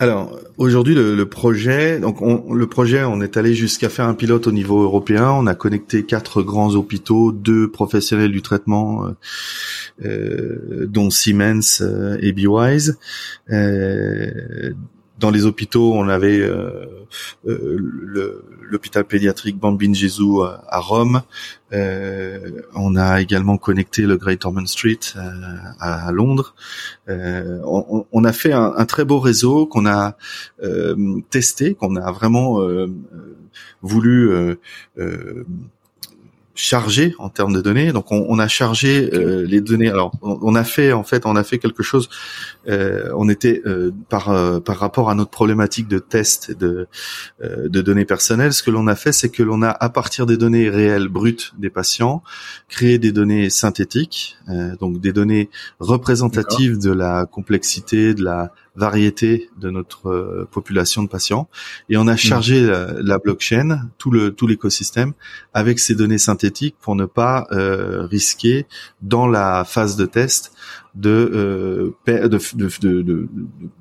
Alors 0.00 0.36
aujourd'hui 0.56 0.94
le, 0.94 1.14
le, 1.14 1.26
projet, 1.26 2.00
donc 2.00 2.20
on, 2.20 2.52
le 2.52 2.66
projet, 2.66 3.04
on 3.04 3.20
est 3.20 3.36
allé 3.36 3.54
jusqu'à 3.54 3.88
faire 3.88 4.06
un 4.06 4.14
pilote 4.14 4.46
au 4.48 4.52
niveau 4.52 4.82
européen. 4.82 5.30
On 5.30 5.46
a 5.46 5.54
connecté 5.54 6.04
quatre 6.04 6.42
grands 6.42 6.74
hôpitaux, 6.74 7.30
deux 7.30 7.70
professionnels 7.70 8.32
du 8.32 8.42
traitement, 8.42 9.06
euh, 9.06 9.12
euh 10.04 10.86
dont 10.86 11.10
Siemens 11.10 11.80
euh, 11.80 12.18
et 12.20 12.32
Bewise. 12.32 12.98
Euh, 13.50 14.72
dans 15.18 15.30
les 15.30 15.46
hôpitaux, 15.46 15.92
on 15.94 16.08
avait 16.08 16.40
euh, 16.40 16.86
euh, 17.46 18.42
l'hôpital 18.68 19.04
pédiatrique 19.04 19.58
Bambin 19.58 19.92
Gesù 19.92 20.42
à, 20.42 20.78
Rome. 20.78 21.22
Euh, 21.72 22.62
on 22.74 22.96
a 22.96 23.20
également 23.20 23.56
connecté 23.58 24.02
le 24.02 24.16
Great 24.16 24.44
Ormond 24.44 24.66
Street 24.66 25.00
à, 25.80 26.10
Londres. 26.12 26.54
On, 27.08 28.06
on, 28.10 28.24
a 28.24 28.32
fait 28.32 28.52
un, 28.52 28.74
un, 28.76 28.86
très 28.86 29.04
beau 29.04 29.20
réseau 29.20 29.66
qu'on 29.66 29.86
a 29.86 30.16
testé, 31.30 31.74
qu'on 31.74 31.96
a 31.96 32.12
vraiment 32.12 32.60
voulu 33.82 34.56
chargé 36.54 37.14
en 37.18 37.28
termes 37.28 37.52
de 37.52 37.60
données. 37.60 37.92
Donc 37.92 38.12
on, 38.12 38.26
on 38.28 38.38
a 38.38 38.48
chargé 38.48 39.10
euh, 39.12 39.44
les 39.46 39.60
données. 39.60 39.88
Alors 39.88 40.12
on, 40.22 40.54
a 40.54 40.64
fait 40.64 40.92
en 40.92 41.02
fait 41.02 41.26
on 41.26 41.36
a 41.36 41.44
fait 41.44 41.58
quelque 41.58 41.82
chose. 41.82 42.08
Euh, 42.68 43.10
on 43.16 43.28
était 43.28 43.62
euh, 43.66 43.90
par 44.08 44.62
par 44.62 44.78
rapport 44.78 45.10
à 45.10 45.14
notre 45.14 45.30
problématique 45.30 45.88
de 45.88 45.98
test 45.98 46.52
de 46.52 46.86
de 47.42 47.80
données 47.82 48.04
personnelles. 48.04 48.52
Ce 48.52 48.62
que 48.62 48.70
l'on 48.70 48.86
a 48.86 48.94
fait, 48.94 49.12
c'est 49.12 49.28
que 49.28 49.42
l'on 49.42 49.62
a 49.62 49.70
à 49.70 49.88
partir 49.88 50.26
des 50.26 50.36
données 50.36 50.68
réelles 50.68 51.08
brutes 51.08 51.52
des 51.58 51.70
patients 51.70 52.22
créé 52.68 52.98
des 52.98 53.12
données 53.12 53.50
synthétiques, 53.50 54.36
donc 54.80 55.00
des 55.00 55.12
données 55.12 55.50
représentatives 55.80 56.78
de 56.78 56.92
la 56.92 57.26
complexité, 57.26 58.14
de 58.14 58.24
la 58.24 58.52
variété 58.76 59.50
de 59.58 59.70
notre 59.70 60.08
euh, 60.08 60.48
population 60.50 61.02
de 61.02 61.08
patients 61.08 61.48
et 61.88 61.96
on 61.96 62.08
a 62.08 62.16
chargé 62.16 62.60
mm. 62.60 62.98
la, 63.00 63.18
blockchain, 63.18 63.88
tout 63.98 64.10
le 64.10 64.32
tout 64.32 64.46
l'écosystème 64.46 65.12
avec 65.52 65.78
ces 65.78 65.94
données 65.94 66.18
synthétiques 66.18 66.76
pour 66.80 66.96
ne 66.96 67.04
pas 67.04 67.46
euh, 67.52 68.06
risquer 68.06 68.66
dans 69.00 69.26
la 69.26 69.64
phase 69.64 69.96
de 69.96 70.06
test 70.06 70.52
de, 70.94 71.10
euh, 71.10 71.96
de, 72.06 72.38
de, 72.54 73.02
de, 73.02 73.28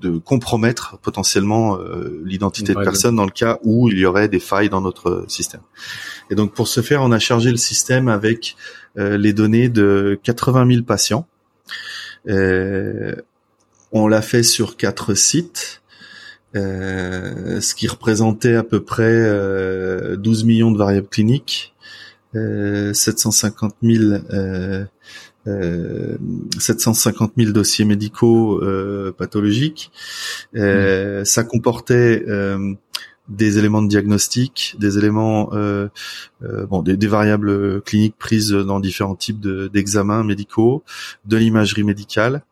de, 0.01 0.17
compromettre 0.17 0.97
potentiellement 0.99 1.77
l'identité 2.23 2.73
de 2.73 2.79
personne 2.79 3.15
dans 3.15 3.25
le 3.25 3.31
cas 3.31 3.59
où 3.63 3.87
il 3.89 3.99
y 3.99 4.05
aurait 4.05 4.27
des 4.29 4.39
failles 4.39 4.69
dans 4.69 4.81
notre 4.81 5.25
système. 5.27 5.61
Et 6.31 6.35
donc 6.35 6.53
pour 6.53 6.67
ce 6.67 6.81
faire, 6.81 7.03
on 7.03 7.11
a 7.11 7.19
chargé 7.19 7.51
le 7.51 7.57
système 7.57 8.07
avec 8.07 8.55
les 8.95 9.31
données 9.31 9.69
de 9.69 10.19
80 10.23 10.67
000 10.67 10.83
patients. 10.83 11.27
Euh, 13.93 13.99
on 13.99 14.07
l'a 14.07 14.21
fait 14.21 14.43
sur 14.43 14.77
quatre 14.77 15.13
sites, 15.13 15.81
euh, 16.55 17.61
ce 17.61 17.75
qui 17.75 17.87
représentait 17.87 18.55
à 18.55 18.63
peu 18.63 18.83
près 18.83 19.03
euh, 19.05 20.15
12 20.17 20.43
millions 20.43 20.71
de 20.71 20.77
variables 20.77 21.07
cliniques, 21.07 21.73
euh, 22.35 22.93
750 22.93 23.75
000 23.81 24.19
750 26.57 27.33
000 27.37 27.51
dossiers 27.51 27.83
médicaux 27.85 28.63
euh, 28.63 29.13
pathologiques. 29.17 29.91
Euh, 30.55 31.21
mmh. 31.21 31.25
Ça 31.25 31.43
comportait 31.43 32.23
euh, 32.27 32.73
des 33.29 33.57
éléments 33.57 33.81
de 33.81 33.87
diagnostic, 33.87 34.75
des 34.79 34.97
éléments, 34.97 35.51
bon, 36.41 36.81
des, 36.81 37.07
variables 37.07 37.81
cliniques 37.81 38.17
prises 38.17 38.51
dans 38.51 38.79
différents 38.79 39.15
types 39.15 39.39
d'examens 39.39 40.23
médicaux, 40.23 40.83
de 41.25 41.37
l'imagerie 41.37 41.83
médicale, 41.83 42.43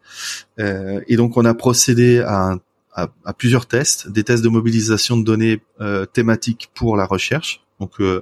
euh, 0.59 1.01
et 1.07 1.15
donc 1.15 1.37
on 1.37 1.45
a 1.45 1.53
procédé 1.53 2.19
à, 2.19 2.57
à, 2.93 3.33
plusieurs 3.33 3.65
tests, 3.65 4.09
des 4.09 4.23
tests 4.23 4.43
de 4.43 4.49
mobilisation 4.49 5.17
de 5.17 5.23
données 5.23 5.61
euh, 5.79 6.05
thématiques 6.05 6.69
pour 6.73 6.97
la 6.97 7.05
recherche. 7.05 7.63
Donc 7.79 7.93
euh, 7.99 8.21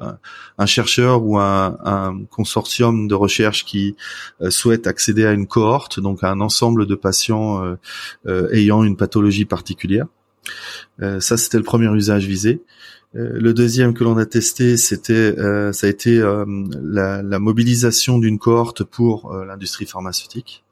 un 0.57 0.65
chercheur 0.65 1.23
ou 1.23 1.37
un, 1.37 1.77
un, 1.83 2.23
consortium 2.29 3.09
de 3.09 3.15
recherche 3.15 3.65
qui 3.65 3.97
souhaite 4.49 4.87
accéder 4.87 5.25
à 5.25 5.33
une 5.33 5.47
cohorte, 5.47 5.99
donc 5.99 6.23
à 6.23 6.29
un 6.31 6.39
ensemble 6.39 6.85
de 6.85 6.95
patients 6.95 7.75
ayant 8.53 8.83
une 8.83 8.95
pathologie 8.95 9.45
particulière. 9.45 10.05
Ça, 10.99 11.37
c'était 11.37 11.57
le 11.57 11.63
premier 11.63 11.93
usage 11.95 12.25
visé. 12.25 12.61
le 13.13 13.53
deuxième 13.53 13.93
que 13.93 14.03
l'on 14.03 14.17
a 14.17 14.25
testé, 14.25 14.77
c'était, 14.77 15.35
ça 15.73 15.87
a 15.87 15.89
été 15.89 16.19
la, 16.81 17.39
mobilisation 17.39 18.19
d'une 18.19 18.39
cohorte 18.39 18.83
pour 18.83 19.33
l'industrie 19.33 19.85
pharmaceutique. 19.85 20.63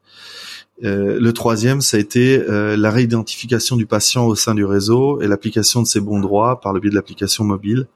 Euh, 0.83 1.19
le 1.19 1.33
troisième, 1.33 1.81
ça 1.81 1.97
a 1.97 1.99
été 1.99 2.39
euh, 2.39 2.77
la 2.77 2.91
réidentification 2.91 3.77
du 3.77 3.85
patient 3.85 4.25
au 4.25 4.35
sein 4.35 4.53
du 4.53 4.63
réseau 4.63 5.21
et 5.21 5.27
l'application 5.27 5.81
de 5.81 5.87
ses 5.87 5.99
bons 5.99 6.19
droits 6.19 6.61
par 6.61 6.73
le 6.73 6.79
biais 6.79 6.91
de 6.91 6.95
l'application 6.95 7.43
mobile 7.43 7.87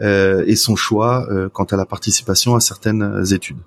euh, 0.00 0.42
et 0.46 0.56
son 0.56 0.76
choix 0.76 1.28
quant 1.52 1.64
à 1.64 1.76
la 1.76 1.86
participation 1.86 2.54
à 2.54 2.60
certaines 2.60 3.24
études. 3.32 3.58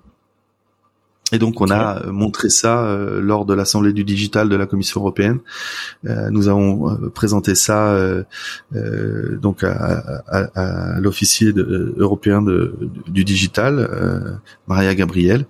Et 1.32 1.38
donc 1.38 1.60
on 1.60 1.70
a 1.70 2.02
euh, 2.02 2.12
montré 2.12 2.48
ça 2.48 2.84
euh, 2.84 3.20
lors 3.20 3.44
de 3.44 3.52
l'assemblée 3.52 3.92
du 3.92 4.04
digital 4.04 4.48
de 4.48 4.56
la 4.56 4.66
Commission 4.66 5.00
européenne. 5.00 5.40
Euh, 6.06 6.30
nous 6.30 6.48
avons 6.48 6.96
présenté 7.10 7.54
ça 7.54 7.98
donc 8.72 9.64
à, 9.64 10.98
l'officier 11.00 11.52
européen 11.96 12.42
de, 12.42 12.76
du 13.08 13.24
digital, 13.24 14.40
Maria 14.66 14.94
Gabriel, 14.94 15.46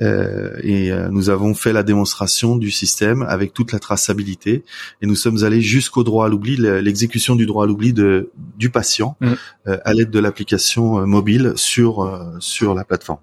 et 0.00 0.90
nous 1.10 1.30
avons 1.30 1.54
fait 1.54 1.72
la 1.72 1.82
démonstration 1.82 2.56
du 2.56 2.70
système 2.70 3.22
avec 3.22 3.52
toute 3.52 3.72
la 3.72 3.78
traçabilité. 3.78 4.64
Et 5.00 5.06
nous 5.06 5.16
sommes 5.16 5.44
allés 5.44 5.60
jusqu'au 5.60 6.04
droit 6.04 6.26
à 6.26 6.28
l'oubli, 6.28 6.56
l'exécution 6.56 7.36
du 7.36 7.46
droit 7.46 7.64
à 7.64 7.66
l'oubli 7.66 7.92
de 7.92 8.30
du 8.56 8.70
patient 8.70 9.16
mm. 9.20 9.32
à 9.66 9.92
l'aide 9.92 10.10
de 10.10 10.18
l'application 10.18 11.06
mobile 11.06 11.52
sur 11.56 12.36
sur 12.40 12.74
la 12.74 12.84
plateforme. 12.84 13.20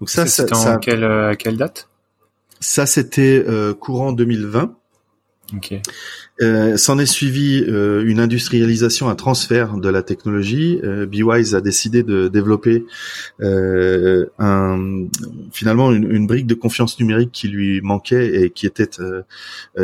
Donc 0.00 0.10
ça, 0.10 0.26
c'était 0.26 0.54
en 0.54 0.78
quelle, 0.78 1.04
euh, 1.04 1.34
quelle 1.34 1.56
date? 1.56 1.88
Ça, 2.60 2.86
c'était 2.86 3.44
euh, 3.46 3.74
courant 3.74 4.12
2020. 4.12 4.76
Ok. 5.56 5.74
Euh, 6.40 6.76
S'en 6.76 6.98
est 6.98 7.06
suivi 7.06 7.64
euh, 7.66 8.04
une 8.06 8.20
industrialisation, 8.20 9.08
un 9.08 9.16
transfert 9.16 9.76
de 9.76 9.88
la 9.88 10.02
technologie. 10.02 10.78
Euh, 10.84 11.04
BeWise 11.04 11.54
a 11.54 11.60
décidé 11.60 12.02
de 12.02 12.28
développer 12.28 12.84
euh, 13.40 14.26
un, 14.38 15.06
finalement 15.52 15.92
une, 15.92 16.10
une, 16.10 16.26
brique 16.26 16.46
de 16.46 16.54
confiance 16.54 17.00
numérique 17.00 17.30
qui 17.32 17.48
lui 17.48 17.80
manquait 17.80 18.42
et 18.42 18.50
qui 18.50 18.66
était 18.66 19.00
euh, 19.00 19.22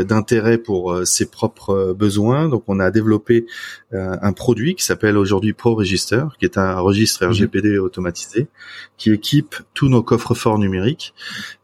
d'intérêt 0.05 0.59
pour 0.59 1.00
ses 1.05 1.26
propres 1.26 1.94
besoins. 1.98 2.48
Donc 2.48 2.64
on 2.68 2.78
a 2.78 2.90
développé 2.90 3.46
un 3.92 4.32
produit 4.32 4.74
qui 4.74 4.82
s'appelle 4.82 5.16
aujourd'hui 5.16 5.52
Pro 5.52 5.76
Register, 5.76 6.24
qui 6.38 6.44
est 6.44 6.59
un 6.59 6.80
registre 6.80 7.24
mhm. 7.24 7.30
RGPD 7.30 7.78
automatisé, 7.78 8.48
qui 8.96 9.12
équipe 9.12 9.55
tous 9.72 9.88
nos 9.88 10.02
coffres-forts 10.02 10.59
numériques 10.59 11.14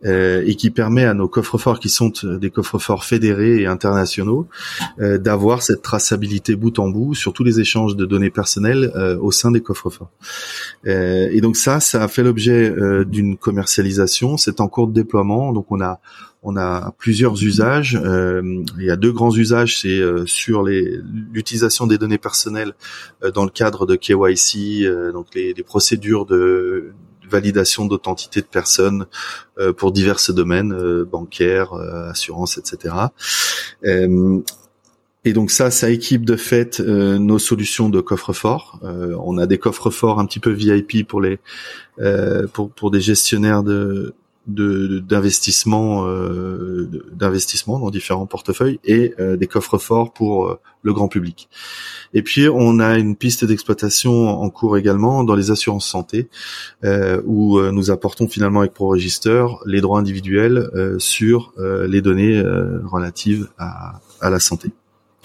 et 0.05 0.55
qui 0.57 0.70
permet 0.70 1.05
à 1.05 1.14
nos 1.14 1.28
coffres-forts 1.28 1.80
qui 1.80 1.88
sont 1.88 2.12
des 2.24 2.51
coffres-forts 2.51 3.05
fédérés 3.05 3.62
et 3.62 3.66
internationaux 3.66 4.49
euh, 5.01 5.18
d'avoir 5.18 5.62
cette 5.62 5.83
traçabilité 5.83 6.57
bout 6.57 6.78
en 6.78 6.89
bout 6.89 7.14
sur 7.14 7.33
tous 7.33 7.45
les 7.45 7.61
échanges 7.61 7.97
de 7.97 8.05
données 8.05 8.31
personnelles 8.31 8.91
euh, 8.95 9.18
au 9.18 9.31
sein 9.31 9.51
des 9.51 9.61
coffres-forts. 9.61 10.11
Euh, 10.87 11.28
et 11.31 11.41
donc 11.41 11.57
ça, 11.57 11.81
ça 11.81 12.05
a 12.05 12.09
fait 12.09 12.22
l'objet 12.22 12.74
d'une 13.07 13.37
commercialisation. 13.37 14.37
C'est 14.37 14.61
en 14.61 14.68
cours 14.68 14.89
de 14.89 14.93
déploiement. 14.93 15.53
Donc 15.53 15.66
on 15.70 15.81
a 15.81 16.01
on 16.43 16.57
a 16.57 16.95
plusieurs 16.97 17.43
usages. 17.43 18.01
il 18.03 18.85
y 18.85 18.91
a 18.91 18.97
deux 18.97 19.12
grands 19.12 19.35
usages, 19.35 19.81
c'est 19.81 20.01
sur 20.24 20.62
l'utilisation 20.62 21.87
des 21.87 21.99
données 21.99 22.16
personnelles 22.16 22.72
dans 23.35 23.45
le 23.45 23.51
cadre 23.51 23.85
de 23.85 23.95
KYC, 23.95 25.12
donc 25.12 25.26
les, 25.35 25.53
les 25.53 25.62
procédures 25.62 26.24
de 26.24 26.93
validation 27.28 27.85
d'authenticité 27.85 28.41
de 28.41 28.47
personnes 28.47 29.05
pour 29.76 29.93
divers 29.93 30.18
domaines 30.31 31.05
bancaires, 31.05 31.74
assurances, 31.74 32.57
etc. 32.57 32.95
Et 35.25 35.33
donc 35.35 35.51
ça, 35.51 35.71
ça 35.71 35.91
équipe 35.91 36.25
de 36.25 36.37
fait 36.37 36.81
euh, 36.81 37.18
nos 37.18 37.39
solutions 37.39 37.91
de 37.91 38.01
coffre-fort. 38.01 38.81
Euh, 38.83 39.14
on 39.23 39.37
a 39.37 39.47
des 39.47 39.59
coffres-forts 39.59 40.18
un 40.18 40.25
petit 40.27 40.41
peu 40.41 40.51
VIP 40.51 41.07
pour 41.07 41.21
les 41.21 41.39
euh, 42.01 42.47
pour 42.47 42.71
pour 42.71 42.91
des 42.91 43.01
gestionnaires 43.01 43.62
de 43.62 44.14
d'investissement 44.47 46.07
de, 46.07 47.05
d'investissement 47.12 47.79
dans 47.79 47.91
différents 47.91 48.27
portefeuilles 48.27 48.81
et 48.83 49.14
des 49.37 49.47
coffres-forts 49.47 50.12
pour 50.12 50.59
le 50.83 50.93
grand 50.93 51.07
public. 51.07 51.49
Et 52.14 52.23
puis 52.23 52.49
on 52.49 52.81
a 52.81 52.99
une 52.99 53.14
piste 53.14 53.45
d'exploitation 53.45 54.29
en 54.29 54.51
cours 54.51 54.77
également 54.77 55.23
dans 55.23 55.37
les 55.37 55.53
assurances 55.53 55.87
santé 55.87 56.31
où 56.83 57.61
nous 57.61 57.91
apportons 57.93 58.27
finalement 58.27 58.61
avec 58.61 58.73
ProRegister 58.73 59.47
les 59.66 59.83
droits 59.83 60.01
individuels 60.01 60.68
sur 60.99 61.53
les 61.59 62.01
données 62.01 62.43
relatives 62.83 63.51
à, 63.59 64.01
à 64.21 64.31
la 64.31 64.41
santé 64.41 64.73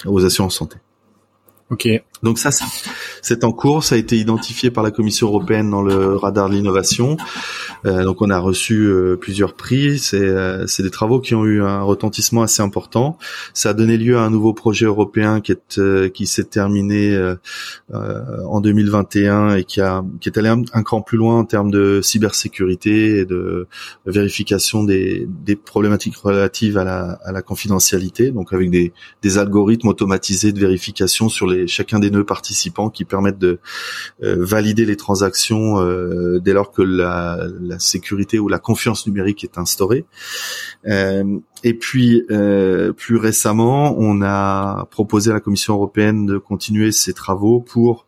aux 0.05 0.25
assurances 0.25 0.57
santé. 0.57 0.77
Donc 2.23 2.39
ça, 2.39 2.49
c'est 3.21 3.43
en 3.43 3.51
cours, 3.51 3.83
ça 3.83 3.95
a 3.95 3.97
été 3.97 4.17
identifié 4.17 4.71
par 4.71 4.83
la 4.83 4.91
Commission 4.91 5.27
européenne 5.27 5.69
dans 5.69 5.81
le 5.81 6.15
radar 6.15 6.49
de 6.49 6.55
l'innovation. 6.55 7.17
Euh, 7.85 8.03
donc 8.03 8.21
on 8.21 8.29
a 8.29 8.39
reçu 8.39 8.85
euh, 8.85 9.15
plusieurs 9.15 9.53
prix. 9.53 9.99
C'est 9.99 10.21
euh, 10.21 10.65
des 10.79 10.89
travaux 10.89 11.19
qui 11.19 11.35
ont 11.35 11.45
eu 11.45 11.61
un 11.61 11.81
retentissement 11.81 12.41
assez 12.41 12.61
important. 12.61 13.17
Ça 13.53 13.69
a 13.69 13.73
donné 13.73 13.97
lieu 13.97 14.17
à 14.17 14.21
un 14.21 14.29
nouveau 14.29 14.53
projet 14.53 14.85
européen 14.85 15.41
qui 15.41 15.53
euh, 15.77 16.09
qui 16.09 16.27
s'est 16.27 16.43
terminé 16.45 17.13
euh, 17.13 17.35
en 17.91 18.61
2021 18.61 19.55
et 19.55 19.63
qui 19.63 19.81
a 19.81 20.03
qui 20.19 20.29
est 20.29 20.37
allé 20.37 20.49
un, 20.49 20.83
cran 20.83 21.01
plus 21.01 21.17
loin 21.17 21.39
en 21.39 21.45
termes 21.45 21.71
de 21.71 22.01
cybersécurité 22.01 23.19
et 23.19 23.25
de 23.25 23.67
vérification 24.05 24.83
des, 24.83 25.27
des 25.29 25.55
problématiques 25.55 26.17
relatives 26.17 26.77
à 26.77 26.83
la, 26.83 27.19
à 27.23 27.31
la 27.31 27.41
confidentialité. 27.41 28.31
Donc 28.31 28.53
avec 28.53 28.69
des, 28.69 28.93
des 29.21 29.37
algorithmes 29.37 29.87
automatisés 29.87 30.51
de 30.51 30.59
vérification 30.59 31.29
sur 31.29 31.47
les 31.47 31.67
chacun 31.67 31.99
des 31.99 32.04
des 32.09 32.11
nœuds 32.11 32.25
participants 32.25 32.89
qui 32.89 33.05
permettent 33.05 33.39
de 33.39 33.59
valider 34.21 34.85
les 34.85 34.95
transactions 34.95 35.79
dès 36.39 36.53
lors 36.53 36.71
que 36.71 36.81
la, 36.81 37.47
sécurité 37.79 38.39
ou 38.39 38.47
la 38.47 38.59
confiance 38.59 39.05
numérique 39.07 39.43
est 39.43 39.57
instaurée. 39.57 40.05
et 40.85 41.73
puis 41.73 42.25
plus 42.97 43.17
récemment, 43.17 43.95
on 43.97 44.21
a 44.21 44.85
proposé 44.91 45.31
à 45.31 45.33
la 45.33 45.39
Commission 45.39 45.73
européenne 45.73 46.25
de 46.25 46.37
continuer 46.37 46.91
ses 46.91 47.13
travaux 47.13 47.59
pour 47.59 48.05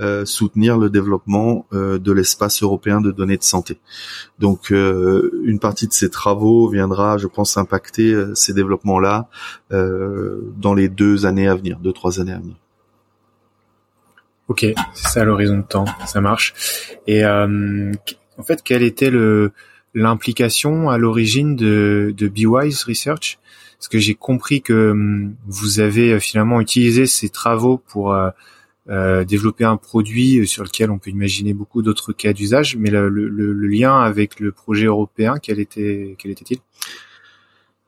euh, 0.00 0.24
soutenir 0.24 0.78
le 0.78 0.88
développement 0.88 1.66
euh, 1.74 1.98
de 1.98 2.12
l'espace 2.12 2.62
européen 2.62 3.02
de 3.02 3.10
données 3.10 3.36
de 3.36 3.42
santé. 3.42 3.78
Donc 4.38 4.72
euh, 4.72 5.42
une 5.44 5.58
partie 5.58 5.86
de 5.86 5.92
ces 5.92 6.08
travaux 6.08 6.68
viendra, 6.68 7.18
je 7.18 7.26
pense, 7.26 7.58
impacter 7.58 8.14
ces 8.34 8.54
développements-là 8.54 9.28
dans 9.70 10.74
les 10.74 10.88
deux 10.88 11.26
années 11.26 11.48
à 11.48 11.54
venir, 11.54 11.78
deux 11.80 11.92
trois 11.92 12.18
années 12.20 12.32
à 12.32 12.38
venir. 12.38 12.56
Ok, 14.50 14.66
c'est 14.94 15.08
ça 15.08 15.24
l'horizon 15.24 15.58
de 15.58 15.62
temps, 15.62 15.84
ça 16.06 16.20
marche. 16.20 16.54
Et 17.06 17.24
en 17.24 18.42
fait, 18.44 18.64
quelle 18.64 18.82
était 18.82 19.10
le 19.10 19.52
l'implication 19.94 20.90
à 20.90 20.98
l'origine 20.98 21.54
de, 21.54 22.12
de 22.16 22.26
BeWise 22.26 22.82
Research? 22.82 23.38
Parce 23.78 23.86
que 23.86 23.98
j'ai 23.98 24.16
compris 24.16 24.60
que 24.60 24.90
hum, 24.90 25.36
vous 25.46 25.78
avez 25.78 26.18
finalement 26.18 26.60
utilisé 26.60 27.06
ces 27.06 27.28
travaux 27.28 27.78
pour 27.78 28.12
euh, 28.12 29.24
développer 29.24 29.62
un 29.62 29.76
produit 29.76 30.44
sur 30.48 30.64
lequel 30.64 30.90
on 30.90 30.98
peut 30.98 31.10
imaginer 31.10 31.54
beaucoup 31.54 31.80
d'autres 31.80 32.12
cas 32.12 32.32
d'usage, 32.32 32.76
mais 32.76 32.90
le, 32.90 33.08
le, 33.08 33.28
le, 33.28 33.68
lien 33.68 34.00
avec 34.00 34.40
le 34.40 34.50
projet 34.50 34.86
européen, 34.86 35.36
quel 35.40 35.60
était 35.60 36.16
quel 36.18 36.32
était-il? 36.32 36.58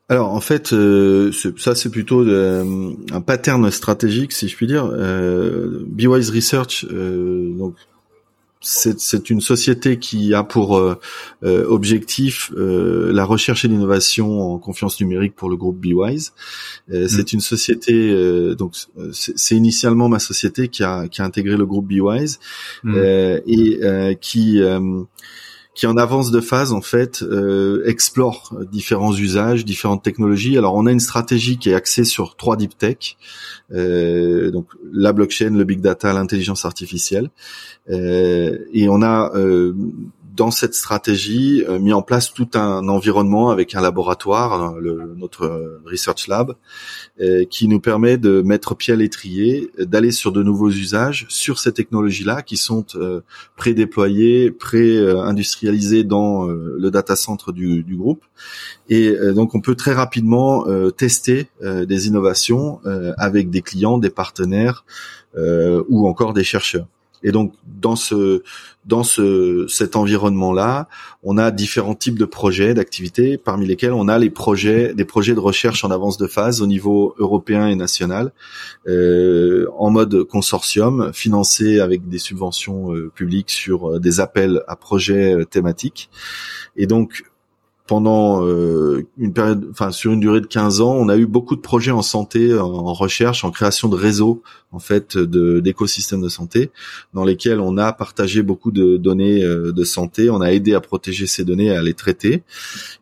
Alors 0.09 0.33
en 0.33 0.41
fait, 0.41 0.73
euh, 0.73 1.31
ça 1.57 1.75
c'est 1.75 1.89
plutôt 1.89 2.21
euh, 2.21 2.93
un 3.11 3.21
pattern 3.21 3.69
stratégique, 3.71 4.33
si 4.33 4.47
je 4.47 4.55
puis 4.55 4.67
dire. 4.67 4.85
Euh, 4.85 5.85
BeWise 5.87 6.29
Research, 6.29 6.85
donc 6.85 7.75
c'est 8.63 9.29
une 9.29 9.41
société 9.41 9.99
qui 9.99 10.33
a 10.33 10.43
pour 10.43 10.77
euh, 10.77 10.97
euh, 11.43 11.65
objectif 11.67 12.51
euh, 12.55 13.11
la 13.11 13.25
recherche 13.25 13.65
et 13.65 13.67
l'innovation 13.67 14.53
en 14.53 14.57
confiance 14.57 14.99
numérique 15.01 15.35
pour 15.35 15.49
le 15.49 15.57
groupe 15.57 15.77
BeWise. 15.77 16.33
C'est 16.89 17.33
mm. 17.33 17.33
une 17.33 17.39
société, 17.41 18.55
donc 18.55 18.75
c'est 19.11 19.55
initialement 19.55 20.07
ma 20.07 20.19
société 20.19 20.69
qui 20.69 20.83
a, 20.83 21.07
qui 21.07 21.21
a 21.21 21.25
intégré 21.25 21.57
le 21.57 21.65
groupe 21.65 21.87
BeWise 21.87 22.39
mm. 22.83 22.95
et 23.45 24.17
qui 24.21 24.61
qui 25.75 25.87
en 25.87 25.97
avance 25.97 26.31
de 26.31 26.39
phase 26.39 26.71
en 26.71 26.81
fait 26.81 27.25
explore 27.85 28.55
différents 28.71 29.15
usages, 29.15 29.65
différentes 29.65 30.03
technologies. 30.03 30.57
Alors 30.57 30.75
on 30.75 30.85
a 30.85 30.91
une 30.91 30.99
stratégie 30.99 31.57
qui 31.57 31.69
est 31.71 31.73
axée 31.73 32.03
sur 32.03 32.35
trois 32.35 32.57
deep 32.57 32.77
tech, 32.77 33.17
donc 33.71 34.67
la 34.91 35.13
blockchain, 35.13 35.49
le 35.49 35.63
big 35.63 35.81
data, 35.81 36.13
l'intelligence 36.13 36.65
artificielle. 36.65 37.29
Euh, 37.89 38.57
et 38.71 38.87
on 38.89 39.01
a 39.01 39.31
euh, 39.35 39.73
dans 40.35 40.51
cette 40.51 40.73
stratégie 40.73 41.63
euh, 41.67 41.79
mis 41.79 41.93
en 41.93 42.01
place 42.01 42.33
tout 42.33 42.49
un 42.55 42.87
environnement 42.87 43.49
avec 43.49 43.75
un 43.75 43.81
laboratoire, 43.81 44.75
le, 44.79 45.13
notre 45.15 45.81
research 45.85 46.27
lab, 46.27 46.55
qui 47.49 47.67
nous 47.67 47.79
permet 47.79 48.17
de 48.17 48.41
mettre 48.41 48.75
pied 48.75 48.93
à 48.93 48.97
l'étrier, 48.97 49.71
d'aller 49.77 50.11
sur 50.11 50.31
de 50.31 50.41
nouveaux 50.41 50.69
usages 50.69 51.25
sur 51.29 51.59
ces 51.59 51.71
technologies-là 51.71 52.41
qui 52.41 52.57
sont 52.57 52.85
pré-déployées, 53.55 54.51
pré-industrialisées 54.51 56.03
dans 56.03 56.45
le 56.45 56.91
data 56.91 57.15
center 57.15 57.51
du 57.53 57.95
groupe. 57.95 58.23
Et 58.89 59.15
donc 59.33 59.55
on 59.55 59.61
peut 59.61 59.75
très 59.75 59.93
rapidement 59.93 60.65
tester 60.97 61.49
des 61.61 62.07
innovations 62.07 62.81
avec 63.17 63.49
des 63.49 63.61
clients, 63.61 63.97
des 63.97 64.09
partenaires 64.09 64.85
ou 65.37 66.07
encore 66.07 66.33
des 66.33 66.43
chercheurs. 66.43 66.87
Et 67.23 67.31
donc 67.31 67.53
dans 67.65 67.95
ce 67.95 68.43
dans 68.85 69.03
ce 69.03 69.65
cet 69.69 69.95
environnement 69.95 70.51
là, 70.51 70.87
on 71.23 71.37
a 71.37 71.51
différents 71.51 71.95
types 71.95 72.19
de 72.19 72.25
projets, 72.25 72.73
d'activités, 72.73 73.37
parmi 73.37 73.65
lesquels 73.65 73.93
on 73.93 74.07
a 74.07 74.19
les 74.19 74.29
projets 74.29 74.93
des 74.93 75.05
projets 75.05 75.33
de 75.33 75.39
recherche 75.39 75.83
en 75.83 75.91
avance 75.91 76.17
de 76.17 76.27
phase 76.27 76.61
au 76.61 76.67
niveau 76.67 77.15
européen 77.17 77.67
et 77.67 77.75
national, 77.75 78.33
euh, 78.87 79.67
en 79.77 79.89
mode 79.89 80.23
consortium, 80.23 81.11
financé 81.13 81.79
avec 81.79 82.07
des 82.09 82.19
subventions 82.19 82.93
euh, 82.93 83.09
publiques 83.13 83.51
sur 83.51 83.89
euh, 83.93 83.99
des 83.99 84.19
appels 84.19 84.61
à 84.67 84.75
projets 84.75 85.45
thématiques. 85.49 86.09
Et 86.75 86.87
donc 86.87 87.23
pendant 87.85 88.45
euh, 88.45 89.05
une 89.17 89.33
période, 89.33 89.67
enfin 89.69 89.91
sur 89.91 90.13
une 90.13 90.21
durée 90.21 90.39
de 90.39 90.45
15 90.45 90.79
ans, 90.79 90.93
on 90.93 91.09
a 91.09 91.17
eu 91.17 91.25
beaucoup 91.25 91.55
de 91.55 91.61
projets 91.61 91.91
en 91.91 92.01
santé, 92.01 92.57
en, 92.57 92.93
recherche, 92.93 93.43
en 93.43 93.51
création 93.51 93.89
de 93.89 93.97
réseaux 93.97 94.41
en 94.71 94.79
fait 94.79 95.17
d'écosystèmes 95.17 96.21
de 96.21 96.29
santé, 96.29 96.71
dans 97.13 97.25
lesquels 97.25 97.59
on 97.59 97.77
a 97.77 97.91
partagé 97.91 98.41
beaucoup 98.41 98.71
de 98.71 98.97
données 98.97 99.43
euh, 99.43 99.73
de 99.73 99.83
santé, 99.83 100.29
on 100.29 100.39
a 100.39 100.51
aidé 100.53 100.73
à 100.73 100.81
protéger 100.81 101.27
ces 101.27 101.43
données, 101.43 101.71
à 101.71 101.81
les 101.81 101.93
traiter, 101.93 102.43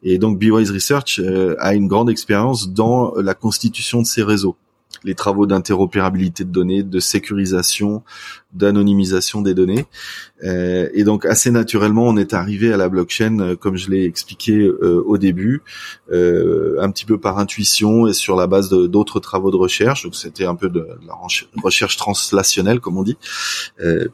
et 0.03 0.17
donc 0.17 0.39
BeWise 0.39 0.71
Research 0.71 1.19
euh, 1.19 1.55
a 1.59 1.75
une 1.75 1.87
grande 1.87 2.09
expérience 2.09 2.71
dans 2.71 3.13
la 3.15 3.35
constitution 3.35 4.01
de 4.01 4.07
ces 4.07 4.23
réseaux 4.23 4.55
les 5.03 5.15
travaux 5.15 5.45
d'interopérabilité 5.45 6.43
de 6.43 6.51
données, 6.51 6.83
de 6.83 6.99
sécurisation, 6.99 8.03
d'anonymisation 8.53 9.41
des 9.41 9.53
données. 9.53 9.85
Euh, 10.43 10.89
et 10.93 11.03
donc 11.03 11.25
assez 11.25 11.51
naturellement, 11.51 12.03
on 12.07 12.17
est 12.17 12.33
arrivé 12.33 12.73
à 12.73 12.77
la 12.77 12.89
blockchain, 12.89 13.39
euh, 13.39 13.55
comme 13.55 13.77
je 13.77 13.89
l'ai 13.89 14.05
expliqué 14.05 14.57
euh, 14.57 15.03
au 15.05 15.17
début, 15.17 15.61
un 16.11 16.91
petit 16.91 17.05
peu 17.05 17.19
par 17.19 17.39
intuition 17.39 18.07
et 18.07 18.13
sur 18.13 18.35
la 18.35 18.47
base 18.47 18.69
d'autres 18.69 19.19
travaux 19.19 19.51
de 19.51 19.55
recherche. 19.55 20.03
Donc 20.03 20.15
c'était 20.15 20.45
un 20.45 20.55
peu 20.55 20.69
de, 20.69 20.85
la 21.07 21.13
recherche 21.63 21.97
translationnelle, 21.97 22.79
comme 22.79 22.97
on 22.97 23.03
dit, 23.03 23.17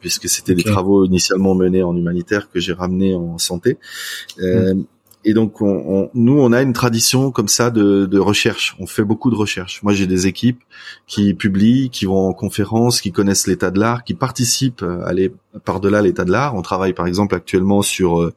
puisque 0.00 0.28
c'était 0.28 0.54
des 0.54 0.62
travaux 0.62 1.04
initialement 1.04 1.54
menés 1.54 1.82
en 1.82 1.96
humanitaire 1.96 2.50
que 2.50 2.60
j'ai 2.60 2.72
ramenés 2.72 3.14
en 3.14 3.38
santé. 3.38 3.78
Mm 4.38 4.82
et 5.24 5.34
donc, 5.34 5.60
on, 5.60 6.10
nous, 6.14 6.38
on 6.38 6.52
a 6.52 6.62
une 6.62 6.72
tradition 6.72 7.30
comme 7.30 7.48
ça 7.48 7.70
de, 7.70 8.18
recherche. 8.18 8.76
On 8.78 8.86
fait 8.86 9.04
beaucoup 9.04 9.30
de 9.30 9.34
recherche. 9.34 9.82
Moi, 9.82 9.92
j'ai 9.92 10.06
des 10.06 10.26
équipes 10.26 10.60
qui 11.06 11.34
publient, 11.34 11.90
qui 11.90 12.04
vont 12.04 12.28
en 12.28 12.32
conférence, 12.32 13.00
qui 13.00 13.10
connaissent 13.10 13.46
l'état 13.46 13.70
de 13.70 13.80
l'art, 13.80 14.04
qui 14.04 14.14
participent 14.14 14.82
à 14.82 15.06
aller 15.06 15.32
par-delà 15.64 16.02
l'état 16.02 16.24
de 16.24 16.30
l'art. 16.30 16.54
On 16.54 16.62
travaille, 16.62 16.92
par 16.92 17.06
exemple, 17.06 17.34
actuellement 17.34 17.82
sur 17.82 18.20
euh, 18.20 18.32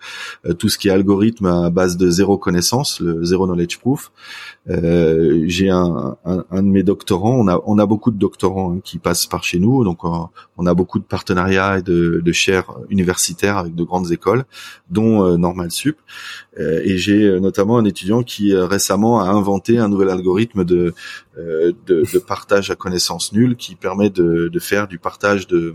tout 0.57 0.69
ce 0.69 0.77
qui 0.77 0.87
est 0.87 0.91
algorithme 0.91 1.45
à 1.45 1.69
base 1.69 1.97
de 1.97 2.09
zéro 2.09 2.37
connaissance, 2.37 2.99
le 2.99 3.23
zéro 3.23 3.45
knowledge 3.45 3.77
proof. 3.77 4.11
Euh, 4.69 5.43
j'ai 5.47 5.69
un, 5.69 6.17
un, 6.23 6.45
un, 6.51 6.63
de 6.63 6.67
mes 6.67 6.83
doctorants. 6.83 7.33
On 7.33 7.47
a, 7.47 7.59
on 7.65 7.79
a 7.79 7.85
beaucoup 7.85 8.11
de 8.11 8.17
doctorants 8.17 8.73
hein, 8.73 8.79
qui 8.83 8.99
passent 8.99 9.25
par 9.25 9.43
chez 9.43 9.59
nous, 9.59 9.83
donc 9.83 10.03
on, 10.03 10.65
a 10.65 10.73
beaucoup 10.75 10.99
de 10.99 11.03
partenariats 11.03 11.79
et 11.79 11.81
de, 11.81 12.21
de 12.23 12.31
chaires 12.31 12.71
universitaires 12.89 13.57
avec 13.57 13.73
de 13.73 13.83
grandes 13.83 14.11
écoles, 14.11 14.45
dont 14.89 15.25
euh, 15.25 15.37
Normal 15.37 15.71
Sup. 15.71 15.97
Euh, 16.59 16.81
et 16.83 16.97
j'ai 16.97 17.23
euh, 17.23 17.39
notamment 17.39 17.77
un 17.79 17.85
étudiant 17.85 18.21
qui 18.21 18.55
récemment 18.55 19.21
a 19.21 19.29
inventé 19.29 19.79
un 19.79 19.89
nouvel 19.89 20.09
algorithme 20.09 20.63
de, 20.63 20.93
de, 21.37 21.73
de, 21.87 22.19
partage 22.19 22.69
à 22.69 22.75
connaissance 22.75 23.33
nulle 23.33 23.55
qui 23.55 23.75
permet 23.75 24.11
de, 24.11 24.47
de 24.47 24.59
faire 24.59 24.87
du 24.87 24.99
partage 24.99 25.47
de 25.47 25.73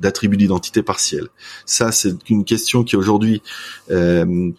d'attributs 0.00 0.36
d'identité 0.36 0.82
partielle. 0.82 1.28
Ça, 1.66 1.92
c'est 1.92 2.14
une 2.30 2.44
question 2.44 2.84
qui 2.84 2.96
aujourd'hui 2.96 3.42
euh, 3.90 4.50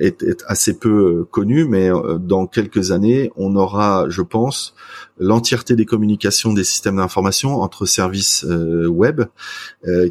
est, 0.00 0.42
assez 0.46 0.78
peu 0.78 1.24
connue, 1.30 1.64
mais 1.64 1.90
euh, 1.90 2.18
dans 2.18 2.46
quelques 2.46 2.90
années, 2.90 3.30
on 3.36 3.56
aura, 3.56 4.06
je 4.08 4.22
pense, 4.22 4.74
l'entièreté 5.20 5.76
des 5.76 5.84
communications 5.84 6.52
des 6.52 6.64
systèmes 6.64 6.96
d'information 6.96 7.60
entre 7.60 7.86
services 7.86 8.44
euh, 8.44 8.88
web 8.88 9.22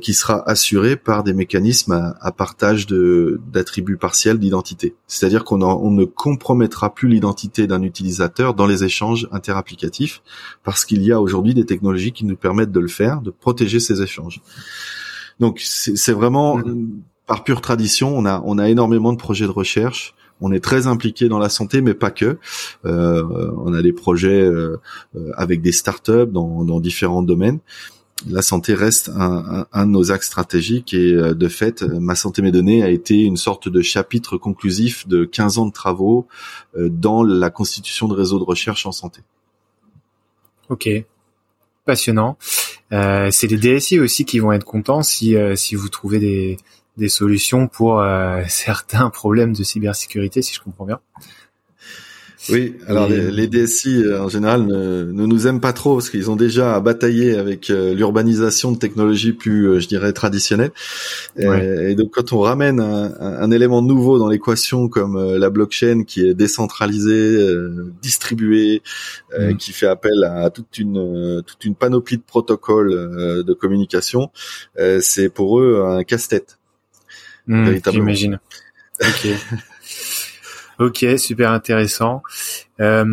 qui 0.01 0.13
sera 0.13 0.47
assurée 0.49 0.95
par 0.95 1.23
des 1.23 1.33
mécanismes 1.33 2.13
à, 2.19 2.31
partage 2.31 2.85
de 2.87 3.41
d'attributs 3.51 3.97
partiels 3.97 4.39
d'identité. 4.39 4.95
C'est-à-dire 5.07 5.43
qu'on 5.43 5.61
on 5.61 5.91
ne 5.91 6.05
compromettra 6.05 6.93
plus 6.93 7.07
l'identité 7.07 7.67
d'un 7.67 7.81
utilisateur 7.81 8.53
dans 8.53 8.65
les 8.65 8.83
échanges 8.83 9.27
interapplicatifs 9.31 10.21
parce 10.63 10.85
qu'il 10.85 11.03
y 11.03 11.11
a 11.11 11.19
aujourd'hui 11.19 11.53
des 11.53 11.65
technologies 11.65 12.11
qui 12.11 12.25
nous 12.25 12.37
permettent 12.37 12.71
de 12.71 12.79
le 12.79 12.87
faire, 12.87 13.21
de 13.21 13.31
protéger 13.31 13.79
ces 13.79 14.01
échanges. 14.01 14.41
Donc 15.39 15.59
c'est 15.61 16.11
vraiment 16.13 16.57
mmh. 16.57 16.87
par 17.25 17.43
pure 17.43 17.61
tradition, 17.61 18.17
on 18.17 18.25
a 18.25 18.41
on 18.45 18.57
a 18.57 18.69
énormément 18.69 19.13
de 19.13 19.17
projets 19.17 19.45
de 19.45 19.51
recherche. 19.51 20.13
On 20.41 20.51
est 20.51 20.63
très 20.63 20.87
impliqué 20.87 21.27
dans 21.29 21.39
la 21.39 21.49
santé, 21.49 21.81
mais 21.81 21.93
pas 21.93 22.11
que. 22.11 22.37
Euh, 22.85 23.51
on 23.57 23.73
a 23.73 23.81
des 23.81 23.93
projets 23.93 24.41
euh, 24.41 24.77
avec 25.35 25.61
des 25.61 25.71
startups 25.71 26.27
dans, 26.31 26.63
dans 26.63 26.79
différents 26.79 27.23
domaines. 27.23 27.59
La 28.29 28.41
santé 28.41 28.73
reste 28.73 29.09
un, 29.15 29.65
un, 29.71 29.85
de 29.85 29.91
nos 29.91 30.11
axes 30.11 30.27
stratégiques 30.27 30.93
et 30.93 31.13
euh, 31.13 31.33
de 31.33 31.47
fait, 31.47 31.83
Ma 31.83 32.15
santé 32.15 32.41
mes 32.41 32.51
données 32.51 32.83
a 32.83 32.89
été 32.89 33.21
une 33.21 33.37
sorte 33.37 33.69
de 33.69 33.81
chapitre 33.81 34.37
conclusif 34.37 35.07
de 35.07 35.25
15 35.25 35.57
ans 35.57 35.65
de 35.65 35.71
travaux 35.71 36.27
dans 36.77 37.23
la 37.23 37.49
constitution 37.49 38.07
de 38.07 38.13
réseaux 38.13 38.39
de 38.39 38.43
recherche 38.43 38.85
en 38.85 38.91
santé. 38.91 39.21
Ok, 40.69 40.87
passionnant. 41.85 42.37
Euh, 42.91 43.29
c'est 43.31 43.47
les 43.47 43.57
DSI 43.57 43.99
aussi 43.99 44.25
qui 44.25 44.39
vont 44.39 44.51
être 44.51 44.63
contents 44.63 45.03
si 45.03 45.35
euh, 45.35 45.55
si 45.55 45.75
vous 45.75 45.89
trouvez 45.89 46.19
des 46.19 46.57
des 46.99 47.09
solutions 47.09 47.67
pour 47.67 48.01
euh, 48.01 48.41
certains 48.47 49.09
problèmes 49.09 49.53
de 49.53 49.63
cybersécurité, 49.63 50.41
si 50.41 50.53
je 50.53 50.61
comprends 50.61 50.85
bien. 50.85 50.99
Oui, 52.47 52.77
alors 52.87 53.09
les, 53.09 53.47
DSI 53.47 54.01
euh, 54.01 54.23
en 54.23 54.29
général 54.29 54.65
ne, 54.65 55.03
nous 55.11 55.47
aiment 55.47 55.59
pas 55.59 55.73
trop 55.73 55.95
parce 55.95 56.09
qu'ils 56.09 56.31
ont 56.31 56.37
déjà 56.37 56.73
à 56.75 56.79
batailler 56.79 57.35
avec 57.35 57.69
euh, 57.69 57.93
l'urbanisation 57.93 58.71
de 58.71 58.77
technologies 58.77 59.33
plus, 59.33 59.67
euh, 59.67 59.79
je 59.79 59.87
dirais, 59.87 60.13
traditionnelles. 60.13 60.71
Et, 61.37 61.95
donc 61.95 62.11
quand 62.11 62.31
on 62.31 62.39
ramène 62.39 62.79
un, 62.79 63.51
élément 63.51 63.81
nouveau 63.81 64.19
dans 64.19 64.29
l'équation 64.29 64.87
comme 64.87 65.35
la 65.35 65.49
blockchain 65.49 66.03
qui 66.05 66.25
est 66.25 66.33
décentralisée, 66.33 67.37
distribuée, 68.01 68.81
mm. 69.37 69.55
qui 69.55 69.71
fait 69.71 69.87
appel 69.87 70.23
à 70.23 70.49
toute 70.49 70.77
une 70.77 71.41
toute 71.45 71.65
une 71.65 71.75
panoplie 71.75 72.17
de 72.17 72.23
protocoles 72.23 73.43
de 73.43 73.53
communication, 73.53 74.29
c'est 74.99 75.29
pour 75.29 75.59
eux 75.59 75.83
un 75.85 76.03
casse-tête. 76.03 76.58
Mm, 77.49 77.79
J'imagine. 77.91 78.39
Ok. 79.01 79.27
Ok, 80.79 81.05
super 81.17 81.51
intéressant. 81.51 82.23
Euh, 82.79 83.03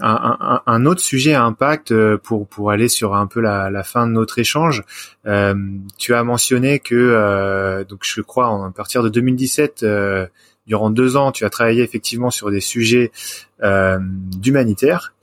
un, 0.00 0.60
un, 0.66 0.86
autre 0.86 1.00
sujet 1.00 1.34
à 1.34 1.44
impact 1.44 1.92
euh, 1.92 2.18
pour 2.18 2.48
pour 2.48 2.72
aller 2.72 2.88
sur 2.88 3.14
un 3.14 3.28
peu 3.28 3.40
la, 3.40 3.70
la 3.70 3.84
fin 3.84 4.08
de 4.08 4.12
notre 4.12 4.40
échange. 4.40 4.82
Euh, 5.24 5.54
tu 5.98 6.14
as 6.14 6.24
mentionné 6.24 6.80
que 6.80 6.96
euh, 6.96 7.84
donc 7.84 8.00
je 8.02 8.20
crois 8.22 8.48
à 8.48 8.72
partir 8.72 9.04
de 9.04 9.08
2017, 9.08 9.84
euh, 9.84 10.26
durant 10.66 10.90
deux 10.90 11.16
ans, 11.16 11.30
tu 11.30 11.44
as 11.44 11.50
travaillé 11.50 11.84
effectivement 11.84 12.32
sur 12.32 12.50
des 12.50 12.60
sujets 12.60 13.12
d'humanitaire. 13.62 15.14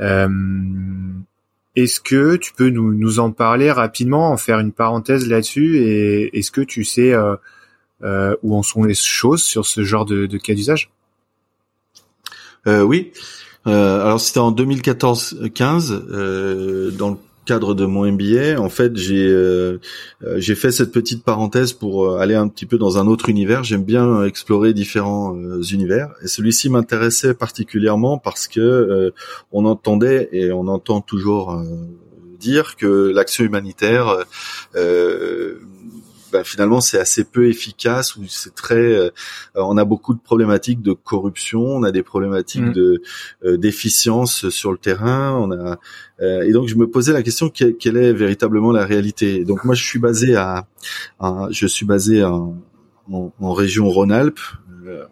Est-ce 0.00 2.00
que 2.00 2.36
tu 2.36 2.54
peux 2.54 2.70
nous, 2.70 2.94
nous 2.94 3.18
en 3.18 3.32
parler 3.32 3.70
rapidement, 3.70 4.30
en 4.30 4.38
faire 4.38 4.60
une 4.60 4.72
parenthèse 4.72 5.28
là-dessus, 5.28 5.76
et 5.76 6.38
est-ce 6.38 6.50
que 6.50 6.62
tu 6.62 6.84
sais 6.84 7.12
où 8.02 8.56
en 8.56 8.62
sont 8.62 8.84
les 8.84 8.94
choses 8.94 9.42
sur 9.42 9.66
ce 9.66 9.84
genre 9.84 10.04
de, 10.04 10.26
de 10.26 10.38
cas 10.38 10.54
d'usage? 10.54 10.90
Euh, 12.66 12.82
oui. 12.82 13.12
Euh, 13.66 14.04
alors 14.04 14.20
c'était 14.20 14.40
en 14.40 14.52
2014-15 14.52 15.92
euh, 15.92 16.90
dans 16.90 17.10
le 17.10 17.16
cadre 17.44 17.74
de 17.74 17.86
mon 17.86 18.10
MBA. 18.10 18.60
En 18.60 18.68
fait, 18.68 18.96
j'ai 18.96 19.26
euh, 19.26 19.78
j'ai 20.36 20.54
fait 20.54 20.70
cette 20.70 20.92
petite 20.92 21.24
parenthèse 21.24 21.72
pour 21.72 22.18
aller 22.18 22.34
un 22.34 22.48
petit 22.48 22.66
peu 22.66 22.78
dans 22.78 22.98
un 22.98 23.06
autre 23.06 23.28
univers. 23.28 23.64
J'aime 23.64 23.84
bien 23.84 24.24
explorer 24.24 24.74
différents 24.74 25.36
univers 25.72 26.10
et 26.22 26.28
celui-ci 26.28 26.70
m'intéressait 26.70 27.34
particulièrement 27.34 28.18
parce 28.18 28.46
que 28.46 29.12
on 29.50 29.64
entendait 29.64 30.28
et 30.32 30.52
on 30.52 30.68
entend 30.68 31.00
toujours 31.00 31.60
dire 32.38 32.76
que 32.76 33.12
l'action 33.12 33.44
humanitaire 33.44 34.24
bah, 36.32 36.44
finalement 36.44 36.80
c'est 36.80 36.98
assez 36.98 37.24
peu 37.24 37.48
efficace 37.48 38.16
ou 38.16 38.24
c'est 38.26 38.54
très 38.54 38.76
euh, 38.76 39.10
on 39.54 39.76
a 39.76 39.84
beaucoup 39.84 40.14
de 40.14 40.20
problématiques 40.20 40.80
de 40.80 40.92
corruption 40.92 41.60
on 41.60 41.82
a 41.82 41.92
des 41.92 42.02
problématiques 42.02 42.62
mm. 42.62 42.72
de 42.72 43.02
euh, 43.44 43.56
d'efficience 43.58 44.48
sur 44.48 44.72
le 44.72 44.78
terrain 44.78 45.36
on 45.36 45.52
a 45.52 45.78
euh, 46.20 46.42
et 46.42 46.52
donc 46.52 46.68
je 46.68 46.76
me 46.76 46.88
posais 46.88 47.12
la 47.12 47.22
question 47.22 47.50
quelle, 47.50 47.96
est 47.96 48.12
véritablement 48.12 48.72
la 48.72 48.86
réalité? 48.86 49.44
Donc 49.44 49.64
moi 49.64 49.74
je 49.74 49.84
suis 49.84 49.98
basé 49.98 50.36
à, 50.36 50.66
je 51.50 51.66
suis 51.66 51.84
basé 51.84 52.24
en, 52.24 52.56
en 53.10 53.52
région 53.52 53.88
Rhône-Alpes 53.88 54.40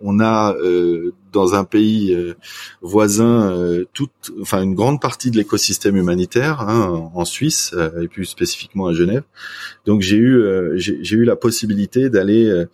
on 0.01 0.21
a 0.21 0.55
dans 1.33 1.55
un 1.55 1.65
pays 1.65 2.15
euh, 2.15 2.35
voisin 2.83 3.51
euh, 3.51 3.85
toute, 3.93 4.33
enfin 4.41 4.63
une 4.63 4.75
grande 4.75 5.01
partie 5.01 5.31
de 5.31 5.37
l'écosystème 5.37 5.97
humanitaire 5.97 6.61
hein, 6.61 7.11
en 7.15 7.25
Suisse 7.25 7.73
euh, 7.75 8.03
et 8.03 8.09
plus 8.09 8.25
spécifiquement 8.25 8.87
à 8.87 8.93
Genève. 8.93 9.23
Donc 9.87 10.03
j'ai 10.03 10.17
eu 10.17 10.43
j'ai 10.77 11.17
eu 11.17 11.25
la 11.25 11.37
possibilité 11.37 12.11
d'aller 12.11 12.65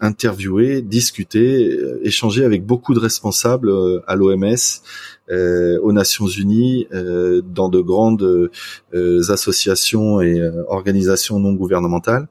interviewer, 0.00 0.82
discuter, 0.82 1.78
échanger 2.02 2.44
avec 2.44 2.64
beaucoup 2.64 2.94
de 2.94 2.98
responsables 2.98 3.70
à 4.06 4.16
l'OMS, 4.16 4.56
aux 5.30 5.92
Nations 5.92 6.26
Unies, 6.26 6.86
euh, 6.92 7.42
dans 7.42 7.68
de 7.68 7.80
grandes 7.80 8.50
euh, 8.94 9.30
associations 9.30 10.20
et 10.20 10.40
organisations 10.68 11.38
non 11.38 11.52
gouvernementales. 11.52 12.28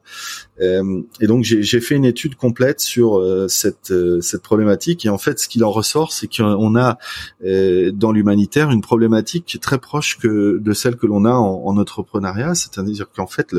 et 0.60 1.26
donc 1.26 1.44
j'ai 1.44 1.80
fait 1.80 1.94
une 1.94 2.04
étude 2.04 2.34
complète 2.34 2.80
sur 2.80 3.22
cette 3.48 3.92
cette 4.20 4.42
problématique. 4.42 5.06
Et 5.06 5.08
en 5.08 5.18
fait, 5.18 5.38
ce 5.38 5.48
qu'il 5.48 5.62
en 5.64 5.70
ressort, 5.70 6.12
c'est 6.12 6.28
qu'on 6.28 6.76
a 6.76 6.98
dans 7.42 8.12
l'humanitaire 8.12 8.70
une 8.70 8.80
problématique 8.80 9.58
très 9.60 9.78
proche 9.78 10.18
que 10.18 10.58
de 10.58 10.72
celle 10.72 10.96
que 10.96 11.06
l'on 11.06 11.24
a 11.24 11.32
en, 11.32 11.62
en 11.64 11.76
entrepreneuriat, 11.76 12.54
c'est-à-dire 12.54 13.06
qu'en 13.14 13.26
fait 13.26 13.54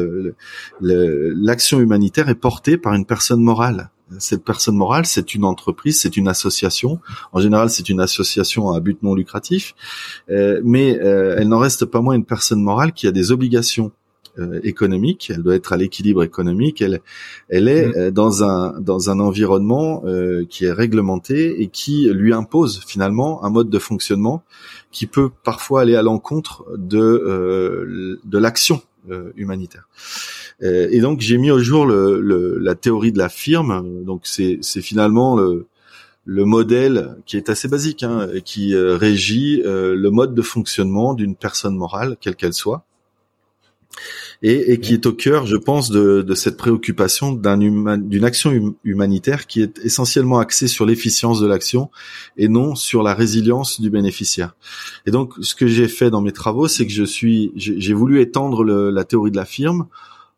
l'action 0.82 1.78
le, 1.78 1.84
humanitaire 1.84 2.30
est 2.30 2.36
portée 2.36 2.78
par 2.78 2.94
une 2.94 3.06
personne 3.06 3.42
morale 3.42 3.92
cette 4.18 4.44
personne 4.44 4.76
morale, 4.76 5.06
c'est 5.06 5.36
une 5.36 5.46
entreprise, 5.46 6.00
c'est 6.00 6.18
une 6.18 6.28
association. 6.28 7.00
En 7.32 7.40
général, 7.40 7.70
c'est 7.70 7.90
une 7.90 8.00
association 8.00 8.72
à 8.72 8.80
but 8.80 9.02
non 9.04 9.14
lucratif, 9.14 9.76
euh, 10.30 10.62
mais 10.64 11.00
euh, 11.00 11.36
elle 11.38 11.48
n'en 11.48 11.60
reste 11.60 11.86
pas 11.86 12.02
moins 12.02 12.16
une 12.16 12.26
personne 12.26 12.62
morale 12.62 12.94
qui 12.94 13.08
a 13.08 13.12
des 13.12 13.32
obligations 13.32 13.92
euh, 14.40 14.60
économiques. 14.64 15.32
Elle 15.34 15.44
doit 15.44 15.56
être 15.56 15.74
à 15.74 15.78
l'équilibre 15.78 16.24
économique. 16.24 16.82
Elle, 16.82 17.02
elle 17.50 17.68
est 17.68 17.88
mmh. 17.88 18.12
dans 18.12 18.44
un 18.44 18.80
dans 18.80 19.10
un 19.10 19.20
environnement 19.20 20.04
qui 20.50 20.66
est 20.66 20.72
réglementé 20.72 21.62
et 21.62 21.68
qui 21.68 22.10
lui 22.10 22.34
impose 22.34 22.84
finalement 22.86 23.44
un 23.44 23.50
mode 23.50 23.70
de 23.70 23.80
fonctionnement 23.80 24.44
qui 24.92 25.08
peut 25.08 25.30
parfois 25.44 25.82
aller 25.82 25.96
à 25.96 26.02
l'encontre 26.02 26.66
de 26.78 28.20
de 28.24 28.38
l'action 28.38 28.82
humanitaire. 29.36 29.88
Euh, 30.62 30.88
et 30.92 31.00
donc 31.00 31.22
j'ai 31.22 31.38
mis 31.38 31.52
au 31.52 31.60
jour 31.60 31.86
le, 31.86 32.20
le, 32.20 32.58
la 32.60 32.76
théorie 32.76 33.12
de 33.12 33.18
la 33.18 33.30
firme. 33.30 34.04
Donc 34.04 34.22
c'est 34.24 34.62
finalement 34.82 35.36
le, 35.38 35.68
le 36.26 36.46
modèle 36.46 37.16
qui 37.26 37.38
est 37.38 37.50
assez 37.50 37.68
basique, 37.68 38.04
hein, 38.04 38.28
qui 38.46 38.76
euh, 38.76 38.96
régit 38.96 39.64
euh, 39.66 39.96
le 39.96 40.12
mode 40.12 40.36
de 40.36 40.42
fonctionnement 40.42 41.14
d'une 41.14 41.36
personne 41.36 41.76
morale, 41.76 42.18
quelle 42.22 42.36
qu'elle 42.36 42.54
soit, 42.54 42.86
et, 44.42 44.72
et, 44.72 44.80
qui 44.80 44.94
est 44.94 45.06
au 45.06 45.12
cœur, 45.14 45.48
je 45.48 45.58
pense, 45.58 45.90
de, 45.90 46.22
de 46.22 46.36
cette 46.36 46.56
préoccupation 46.56 47.34
d'une 47.34 48.24
action 48.24 48.52
hum, 48.52 48.76
humanitaire 48.84 49.48
qui 49.48 49.62
est 49.62 49.80
essentiellement 49.80 50.40
axée 50.40 50.68
sur 50.68 50.86
l'efficience 50.86 51.42
de 51.42 51.48
l'action 51.48 51.90
et 52.38 52.48
non 52.48 52.76
sur 52.76 53.02
la 53.02 53.14
résilience 53.14 53.82
du 53.82 53.90
bénéficiaire. 53.90 54.56
Et 55.06 55.12
donc, 55.12 55.34
ce 55.42 55.56
que 55.56 55.68
j'ai 55.68 55.88
fait 55.88 56.12
dans 56.12 56.22
mes 56.22 56.32
travaux, 56.32 56.68
c'est 56.68 56.86
que 56.86 56.94
je 56.94 57.04
suis, 57.04 57.52
j'ai 57.56 57.94
voulu 57.94 58.22
étendre 58.22 58.64
le, 58.64 58.92
la 58.92 59.04
théorie 59.04 59.32
de 59.32 59.38
la 59.38 59.46
firme 59.46 59.88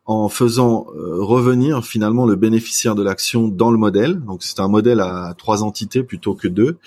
en 0.05 0.29
faisant 0.29 0.87
euh, 0.95 1.23
revenir 1.23 1.85
finalement 1.85 2.25
le 2.25 2.35
bénéficiaire 2.35 2.95
de 2.95 3.03
l'action 3.03 3.47
dans 3.47 3.69
le 3.69 3.77
modèle. 3.77 4.19
Donc 4.25 4.41
c'est 4.43 4.59
un 4.59 4.67
modèle 4.67 4.99
à 4.99 5.35
trois 5.37 5.63
entités 5.63 6.01
plutôt 6.01 6.33
que 6.33 6.47
deux, 6.47 6.77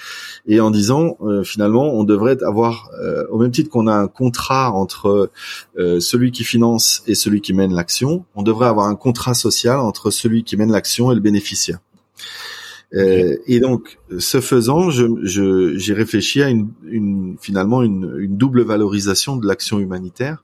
et 0.46 0.60
en 0.60 0.70
disant 0.70 1.16
euh, 1.22 1.44
finalement 1.44 1.94
on 1.94 2.04
devrait 2.04 2.42
avoir 2.42 2.90
euh, 3.00 3.24
au 3.30 3.38
même 3.38 3.52
titre 3.52 3.70
qu'on 3.70 3.86
a 3.86 3.94
un 3.94 4.08
contrat 4.08 4.72
entre 4.72 5.30
celui 5.76 6.32
qui 6.32 6.44
finance 6.44 7.02
et 7.06 7.14
celui 7.14 7.40
qui 7.40 7.52
mène 7.52 7.72
l'action, 7.72 8.24
on 8.34 8.42
devrait 8.42 8.66
avoir 8.66 8.88
un 8.88 8.96
contrat 8.96 9.34
social 9.34 9.78
entre 9.78 10.10
celui 10.10 10.44
qui 10.44 10.56
mène 10.56 10.72
l'action 10.72 11.12
et 11.12 11.14
le 11.14 11.20
bénéficiaire. 11.20 11.78
et 12.92 13.60
donc, 13.60 13.98
ce 14.18 14.40
faisant, 14.40 14.90
j'ai 14.90 15.08
je, 15.22 15.92
réfléchi 15.92 16.42
à 16.42 16.48
une, 16.48 16.68
une 16.86 17.36
finalement 17.40 17.82
une, 17.82 18.14
une, 18.18 18.36
double 18.36 18.62
valorisation 18.62 19.36
de 19.36 19.46
l'action 19.46 19.78
humanitaire 19.80 20.43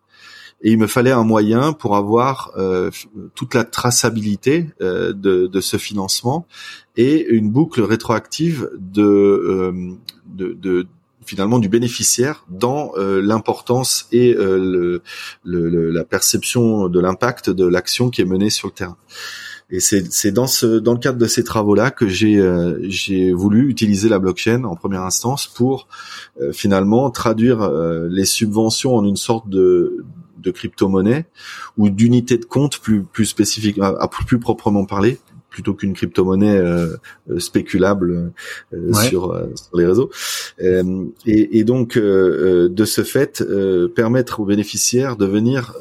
et 0.62 0.72
il 0.72 0.78
me 0.78 0.86
fallait 0.86 1.12
un 1.12 1.24
moyen 1.24 1.72
pour 1.72 1.96
avoir 1.96 2.52
euh, 2.56 2.90
toute 3.34 3.54
la 3.54 3.64
traçabilité 3.64 4.70
euh, 4.80 5.12
de, 5.12 5.46
de, 5.46 5.60
ce 5.60 5.78
financement 5.78 6.46
et 6.96 7.26
une 7.28 7.50
boucle 7.50 7.82
rétroactive 7.82 8.70
de, 8.78 9.02
euh, 9.02 9.92
de, 10.26 10.52
de 10.52 10.86
finalement 11.24 11.58
du 11.58 11.68
bénéficiaire 11.68 12.44
dans 12.48 12.92
euh, 12.96 13.22
l'importance 13.22 14.06
et 14.12 14.34
le, 14.34 15.02
le, 15.44 15.90
la 15.90 16.04
perception 16.04 16.88
de 16.88 17.00
l'impact 17.00 17.50
de 17.50 17.66
l'action 17.66 18.10
qui 18.10 18.20
est 18.20 18.26
menée 18.26 18.50
sur 18.50 18.68
le 18.68 18.72
terrain. 18.72 18.96
Et 19.72 19.78
c'est 19.78 20.32
dans 20.32 20.48
ce 20.48 20.80
dans 20.80 20.94
le 20.94 20.98
cadre 20.98 21.18
de 21.18 21.28
ces 21.28 21.44
travaux-là 21.44 21.92
que 21.92 22.08
j'ai 22.08 22.42
j'ai 22.88 23.32
voulu 23.32 23.70
utiliser 23.70 24.08
la 24.08 24.18
blockchain 24.18 24.64
en 24.64 24.74
première 24.74 25.02
instance 25.02 25.46
pour 25.46 25.86
finalement 26.52 27.08
traduire 27.12 27.70
les 28.10 28.24
subventions 28.24 28.96
en 28.96 29.04
une 29.04 29.14
sorte 29.14 29.48
de 29.48 30.04
de 30.40 30.50
crypto-monnaie 30.50 31.26
ou 31.76 31.90
d'unité 31.90 32.38
de 32.38 32.44
compte 32.44 32.78
plus 32.78 33.02
plus 33.02 33.26
spécifique, 33.26 33.78
à, 33.78 34.08
plus 34.08 34.38
proprement 34.38 34.84
parler 34.84 35.18
plutôt 35.50 35.74
qu'une 35.74 35.92
crypto-monnaie 35.92 36.56
euh, 36.56 36.96
euh, 37.28 37.38
spéculable 37.38 38.32
euh, 38.72 38.92
sur, 38.92 39.36
sur, 39.54 39.76
les 39.76 39.84
réseaux. 39.84 40.10
Et, 40.60 41.58
et, 41.58 41.64
donc, 41.64 41.98
de 41.98 42.84
ce 42.84 43.02
fait, 43.02 43.44
permettre 43.94 44.40
aux 44.40 44.44
bénéficiaires 44.46 45.16
de 45.16 45.26
venir 45.26 45.74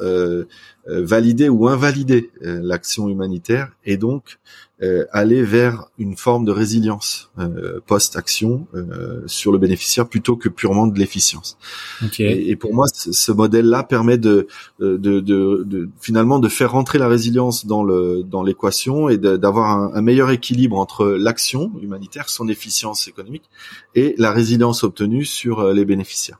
valider 0.86 1.48
ou 1.48 1.68
invalider 1.68 2.30
l'action 2.40 3.08
humanitaire 3.08 3.72
et 3.84 3.96
donc 3.96 4.38
euh, 4.82 5.04
aller 5.12 5.42
vers 5.42 5.84
une 5.98 6.16
forme 6.16 6.46
de 6.46 6.52
résilience 6.52 7.30
euh, 7.38 7.80
post-action 7.86 8.66
euh, 8.74 9.22
sur 9.26 9.52
le 9.52 9.58
bénéficiaire 9.58 10.08
plutôt 10.08 10.36
que 10.36 10.48
purement 10.48 10.86
de 10.86 10.98
l'efficience. 10.98 11.58
Et, 12.18 12.56
pour 12.56 12.72
moi, 12.72 12.86
ce 12.88 13.32
modèle-là 13.32 13.82
permet 13.82 14.16
de, 14.16 14.46
de, 14.78 14.96
de, 14.96 15.20
de, 15.20 15.88
finalement 16.00 16.38
de 16.38 16.48
faire 16.48 16.72
rentrer 16.72 16.98
la 16.98 17.08
résilience 17.08 17.66
dans 17.66 17.82
le 17.82 18.22
dans 18.22 18.42
l'équation 18.42 19.10
et 19.10 19.18
d'avoir 19.18 19.70
un, 19.70 19.92
un, 19.94 20.00
meilleur 20.00 20.30
équilibre 20.30 20.78
entre 20.78 21.06
l'action 21.06 21.72
humanitaire, 21.82 22.30
son 22.30 22.48
efficience 22.48 23.06
économique, 23.06 23.50
et 23.94 24.14
la 24.16 24.32
résilience 24.32 24.82
obtenue 24.82 25.26
sur 25.26 25.72
les 25.74 25.84
bénéficiaires. 25.84 26.38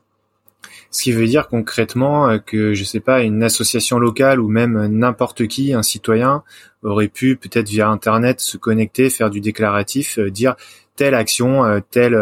Ce 0.91 1.03
qui 1.03 1.13
veut 1.13 1.25
dire 1.25 1.47
concrètement 1.47 2.37
que 2.39 2.73
je 2.73 2.83
sais 2.83 2.99
pas 2.99 3.21
une 3.21 3.43
association 3.43 3.97
locale 3.97 4.41
ou 4.41 4.49
même 4.49 4.87
n'importe 4.87 5.47
qui, 5.47 5.73
un 5.73 5.83
citoyen 5.83 6.43
aurait 6.83 7.07
pu 7.07 7.35
peut-être 7.35 7.69
via 7.69 7.89
internet 7.89 8.41
se 8.41 8.57
connecter, 8.57 9.09
faire 9.09 9.29
du 9.29 9.41
déclaratif, 9.41 10.17
euh, 10.17 10.31
dire 10.31 10.55
telle 10.95 11.15
action, 11.15 11.63
euh, 11.65 11.79
telle 11.89 12.15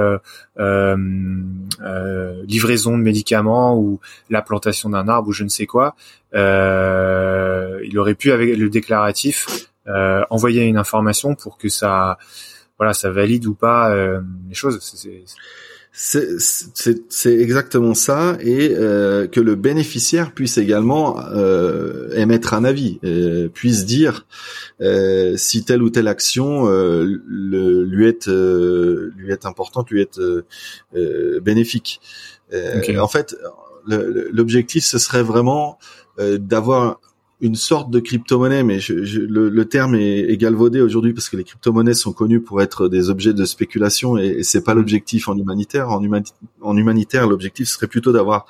euh, 0.60 0.98
livraison 2.46 2.98
de 2.98 3.04
médicaments 3.04 3.78
ou 3.78 4.00
la 4.30 4.42
plantation 4.42 4.90
d'un 4.90 5.08
arbre 5.08 5.30
ou 5.30 5.34
je 5.34 5.44
ne 5.44 5.50
sais 5.50 5.66
quoi. 5.66 5.96
il 6.34 6.40
aurait 7.98 8.16
pu 8.16 8.32
avec 8.32 8.58
le 8.58 8.70
déclaratif 8.70 9.48
envoyer 10.30 10.64
une 10.66 10.78
information 10.78 11.34
pour 11.34 11.58
que 11.58 11.68
ça, 11.68 12.20
voilà, 12.78 12.94
ça 12.94 13.10
valide 13.10 13.48
ou 13.48 13.56
pas 13.56 13.92
les 14.48 14.54
choses. 14.54 14.80
C'est 15.92 17.34
exactement 17.34 17.94
ça 17.94 18.38
et 18.40 18.76
euh, 18.76 19.28
que 19.28 19.42
le 19.42 19.56
bénéficiaire 19.56 20.34
puisse 20.34 20.58
également 20.58 21.20
euh, 21.20 22.16
émettre 22.16 22.54
un 22.54 22.64
avis, 22.64 23.00
euh, 23.04 23.50
puisse 23.50 23.86
dire 23.86 24.28
euh, 24.82 25.36
si 25.36 25.66
telle 25.66 25.82
ou 25.82 25.90
telle 25.90 26.08
action 26.08 26.66
le, 26.68 27.84
lui 27.84 28.08
est 28.08 28.28
lui 28.28 29.32
est 29.32 29.46
importante, 29.46 29.90
lui 29.90 30.02
est 30.02 30.20
bénéfique. 31.42 32.02
En 32.54 33.08
fait, 33.08 33.36
l'objectif 33.86 34.86
ce 34.86 35.00
serait 35.00 35.24
vraiment 35.24 35.80
d'avoir 36.18 37.00
une 37.42 37.56
sorte 37.56 37.90
de 37.90 38.00
crypto-monnaie, 38.00 38.64
mais 38.64 38.80
je, 38.80 38.94
le, 38.94 39.66
terme 39.66 39.96
est, 39.96 40.38
galvaudé 40.38 40.82
aujourd'hui 40.82 41.14
parce 41.14 41.30
que 41.30 41.38
les 41.38 41.44
crypto-monnaies 41.44 41.94
sont 41.94 42.12
connues 42.12 42.42
pour 42.42 42.62
être 42.62 42.90
des 42.90 43.10
objets 43.10 43.34
de 43.34 43.46
spéculation 43.46 44.18
et, 44.18 44.28
et 44.28 44.44
c'est 44.44 44.64
pas 44.64 44.74
l'objectif 44.74 45.30
en 45.30 45.38
humanitaire. 45.38 45.90
En, 45.90 46.78
humanitaire, 46.78 47.28
l'objectif 47.28 47.70
serait 47.70 47.88
plutôt 47.88 48.12
d'avoir 48.12 48.46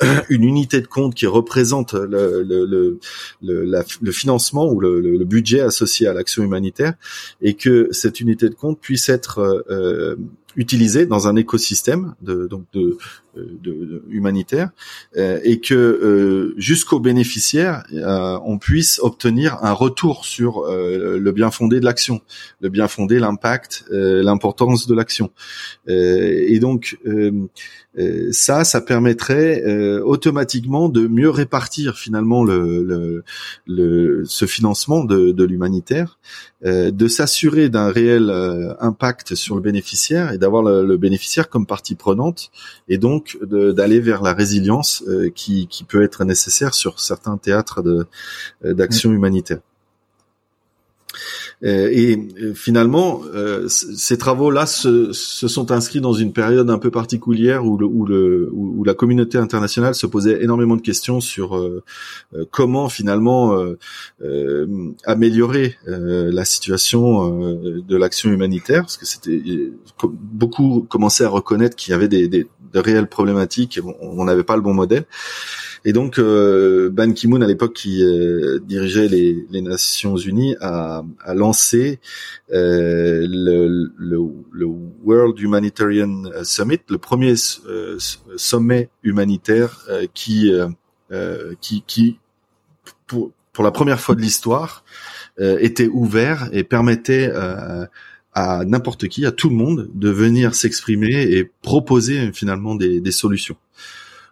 une 0.28 0.44
unité 0.44 0.80
de 0.80 0.86
compte 0.86 1.14
qui 1.14 1.26
représente 1.26 1.94
le, 1.94 2.42
le, 2.42 2.64
le, 2.64 3.84
le 4.00 4.12
financement 4.12 4.70
ou 4.70 4.80
le, 4.80 5.24
budget 5.24 5.60
associé 5.60 6.06
à 6.06 6.12
l'action 6.12 6.42
humanitaire 6.42 6.94
et 7.42 7.54
que 7.54 7.88
cette 7.90 8.20
unité 8.20 8.48
de 8.48 8.54
compte 8.54 8.80
puisse 8.80 9.08
être 9.08 9.64
euh, 9.70 10.16
utilisée 10.56 11.06
dans 11.06 11.28
un 11.28 11.36
écosystème 11.36 12.14
de, 12.22 12.46
donc 12.46 12.64
de, 12.72 12.96
de, 13.36 14.02
humanitaire 14.08 14.70
euh, 15.16 15.40
et 15.44 15.60
que 15.60 15.74
euh, 15.74 16.54
jusqu'aux 16.56 17.00
bénéficiaires 17.00 17.84
euh, 17.92 18.38
on 18.44 18.58
puisse 18.58 18.98
obtenir 19.00 19.58
un 19.62 19.72
retour 19.72 20.24
sur 20.24 20.64
le 20.66 21.30
bien 21.32 21.50
fondé 21.50 21.80
de 21.80 21.84
l'action, 21.84 22.20
le 22.60 22.68
bien 22.68 22.88
fondé, 22.88 23.18
l'impact, 23.18 23.84
l'importance 23.90 24.86
de 24.86 24.94
l'action. 24.94 25.30
et 25.86 26.58
donc 26.60 26.98
ça, 28.30 28.64
ça 28.64 28.80
permettrait 28.80 29.64
automatiquement 30.00 30.88
de 30.88 31.06
mieux 31.06 31.30
répartir 31.30 31.96
finalement 31.96 32.44
le, 32.44 33.22
le, 33.66 34.24
ce 34.24 34.46
financement 34.46 35.04
de, 35.04 35.32
de 35.32 35.44
l'humanitaire, 35.44 36.18
de 36.64 37.08
s'assurer 37.08 37.68
d'un 37.68 37.90
réel 37.90 38.30
impact 38.80 39.34
sur 39.34 39.54
le 39.54 39.60
bénéficiaire 39.60 40.32
et 40.32 40.38
d'avoir 40.38 40.62
le, 40.62 40.84
le 40.84 40.96
bénéficiaire 40.96 41.48
comme 41.48 41.66
partie 41.66 41.94
prenante 41.94 42.50
et 42.88 42.98
donc 42.98 43.19
d'aller 43.42 44.00
vers 44.00 44.22
la 44.22 44.32
résilience 44.32 45.02
euh, 45.08 45.30
qui, 45.34 45.66
qui 45.68 45.84
peut 45.84 46.02
être 46.02 46.24
nécessaire 46.24 46.74
sur 46.74 47.00
certains 47.00 47.36
théâtres 47.36 47.82
euh, 47.84 48.74
d'action 48.74 49.12
humanitaire. 49.12 49.60
Euh, 51.62 51.88
et 51.92 52.18
finalement, 52.54 53.22
ces 53.68 54.18
travaux-là 54.18 54.66
se, 54.66 55.12
sont 55.12 55.70
inscrits 55.72 56.00
dans 56.00 56.12
une 56.12 56.32
période 56.32 56.70
un 56.70 56.78
peu 56.78 56.90
particulière 56.90 57.64
où, 57.64 58.84
la 58.84 58.94
communauté 58.94 59.38
internationale 59.38 59.94
se 59.94 60.06
posait 60.06 60.42
énormément 60.42 60.76
de 60.76 60.82
questions 60.82 61.20
sur 61.20 61.60
comment 62.50 62.88
finalement 62.88 63.56
améliorer 65.04 65.76
la 65.86 66.44
situation 66.44 67.30
de 67.60 67.96
l'action 67.96 68.30
humanitaire, 68.30 68.82
parce 68.82 68.96
que 68.96 69.06
c'était 69.06 69.42
beaucoup 70.02 70.86
commençaient 70.88 71.24
à 71.24 71.28
reconnaître 71.28 71.76
qu'il 71.76 71.92
y 71.92 71.94
avait 71.94 72.08
des, 72.08 72.28
des, 72.28 72.46
de 72.72 72.78
réelles 72.78 73.08
problématiques. 73.08 73.80
On 74.00 74.24
n'avait 74.24 74.44
pas 74.44 74.56
le 74.56 74.62
bon 74.62 74.74
modèle. 74.74 75.04
Et 75.84 75.92
donc, 75.92 76.18
euh, 76.18 76.90
Ban 76.90 77.12
Ki-moon, 77.12 77.40
à 77.40 77.46
l'époque, 77.46 77.72
qui 77.74 78.02
euh, 78.02 78.58
dirigeait 78.60 79.08
les, 79.08 79.46
les, 79.50 79.62
Nations 79.62 80.16
Unies, 80.16 80.54
a, 80.60 81.02
a 81.24 81.34
lancé 81.34 82.00
euh, 82.52 83.26
le, 83.28 83.90
le, 83.96 84.18
le, 84.52 84.66
World 85.04 85.38
Humanitarian 85.40 86.24
Summit, 86.42 86.80
le 86.88 86.98
premier 86.98 87.34
sommet 88.36 88.90
humanitaire 89.02 89.86
qui, 90.12 90.52
qui, 91.60 91.84
qui 91.86 92.18
pour, 93.06 93.32
pour 93.52 93.64
la 93.64 93.70
première 93.70 94.00
fois 94.00 94.14
de 94.14 94.20
l'histoire, 94.20 94.84
était 95.38 95.88
ouvert 95.88 96.50
et 96.52 96.64
permettait 96.64 97.32
à 98.34 98.64
n'importe 98.66 99.08
qui, 99.08 99.24
à 99.24 99.32
tout 99.32 99.48
le 99.48 99.56
monde, 99.56 99.88
de 99.94 100.10
venir 100.10 100.54
s'exprimer 100.54 101.22
et 101.22 101.44
proposer 101.62 102.30
finalement 102.32 102.74
des, 102.74 103.00
des 103.00 103.12
solutions. 103.12 103.56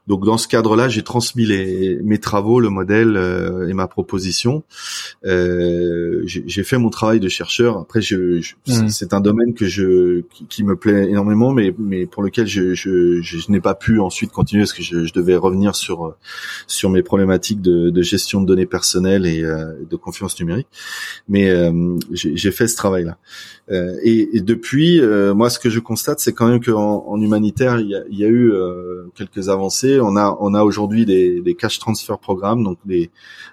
Donc 0.09 0.25
dans 0.25 0.39
ce 0.39 0.49
cadre-là, 0.49 0.89
j'ai 0.89 1.03
transmis 1.03 1.45
les, 1.45 2.01
mes 2.03 2.19
travaux, 2.19 2.61
le 2.61 2.71
modèle 2.71 3.17
euh, 3.17 3.69
et 3.69 3.75
ma 3.75 3.87
proposition. 3.87 4.65
Euh, 5.27 6.23
j'ai 6.25 6.65
fait 6.65 6.79
mon 6.79 6.89
travail 6.89 7.21
de 7.21 7.29
chercheur. 7.29 7.77
Après, 7.77 8.01
je, 8.01 8.41
mmh. 8.67 8.89
c'est 8.89 9.13
un 9.13 9.21
domaine 9.21 9.53
que 9.53 9.67
je 9.67 10.23
qui, 10.49 10.65
me 10.65 10.77
plaît 10.77 11.11
énormément, 11.11 11.53
mais 11.53 11.75
mais 11.79 12.07
pour 12.07 12.23
lequel 12.23 12.47
je, 12.47 12.75
je, 12.75 13.21
je 13.21 13.53
n'ai 13.53 13.61
pas 13.61 13.75
pu 13.75 14.01
ensuite 14.01 14.33
continuer 14.33 14.63
parce 14.63 14.73
que 14.73 14.83
je, 14.83 15.05
je, 15.05 15.13
devais 15.13 15.37
revenir 15.37 15.77
sur 15.77 16.17
sur 16.67 16.89
mes 16.89 17.03
problématiques 17.03 17.61
de, 17.61 17.91
de 17.91 18.03
gestion 18.03 18.41
de 18.41 18.47
données 18.47 18.67
personnelles 18.67 19.27
et 19.27 19.45
euh, 19.45 19.75
de 19.89 19.97
confiance 19.97 20.41
numérique. 20.41 20.69
Mais 21.29 21.51
euh, 21.51 21.99
j'ai 22.13 22.51
fait 22.51 22.67
ce 22.67 22.77
travail-là. 22.77 23.19
Euh, 23.71 23.97
et, 24.03 24.37
et, 24.37 24.41
depuis, 24.41 25.01
moi, 25.35 25.51
ce 25.51 25.59
que 25.59 25.71
je 25.71 25.81
constate, 25.81 26.21
c'est 26.21 26.33
quand 26.33 26.49
même 26.49 26.63
qu'en 26.63 27.05
en 27.07 27.21
humanitaire, 27.21 27.81
il 27.81 27.89
y 27.89 27.95
a, 27.95 28.03
y 28.11 28.25
a 28.25 28.29
eu 28.29 28.53
quelques 29.15 29.49
avancées 29.49 29.99
on 30.01 30.17
a 30.17 30.37
on 30.41 30.55
a 30.55 30.63
aujourd'hui 30.63 31.05
des, 31.05 31.41
des 31.41 31.55
cash 31.55 31.79
transfer 31.79 32.19
programmes, 32.19 32.65
donc 32.65 32.79
des 32.85 33.11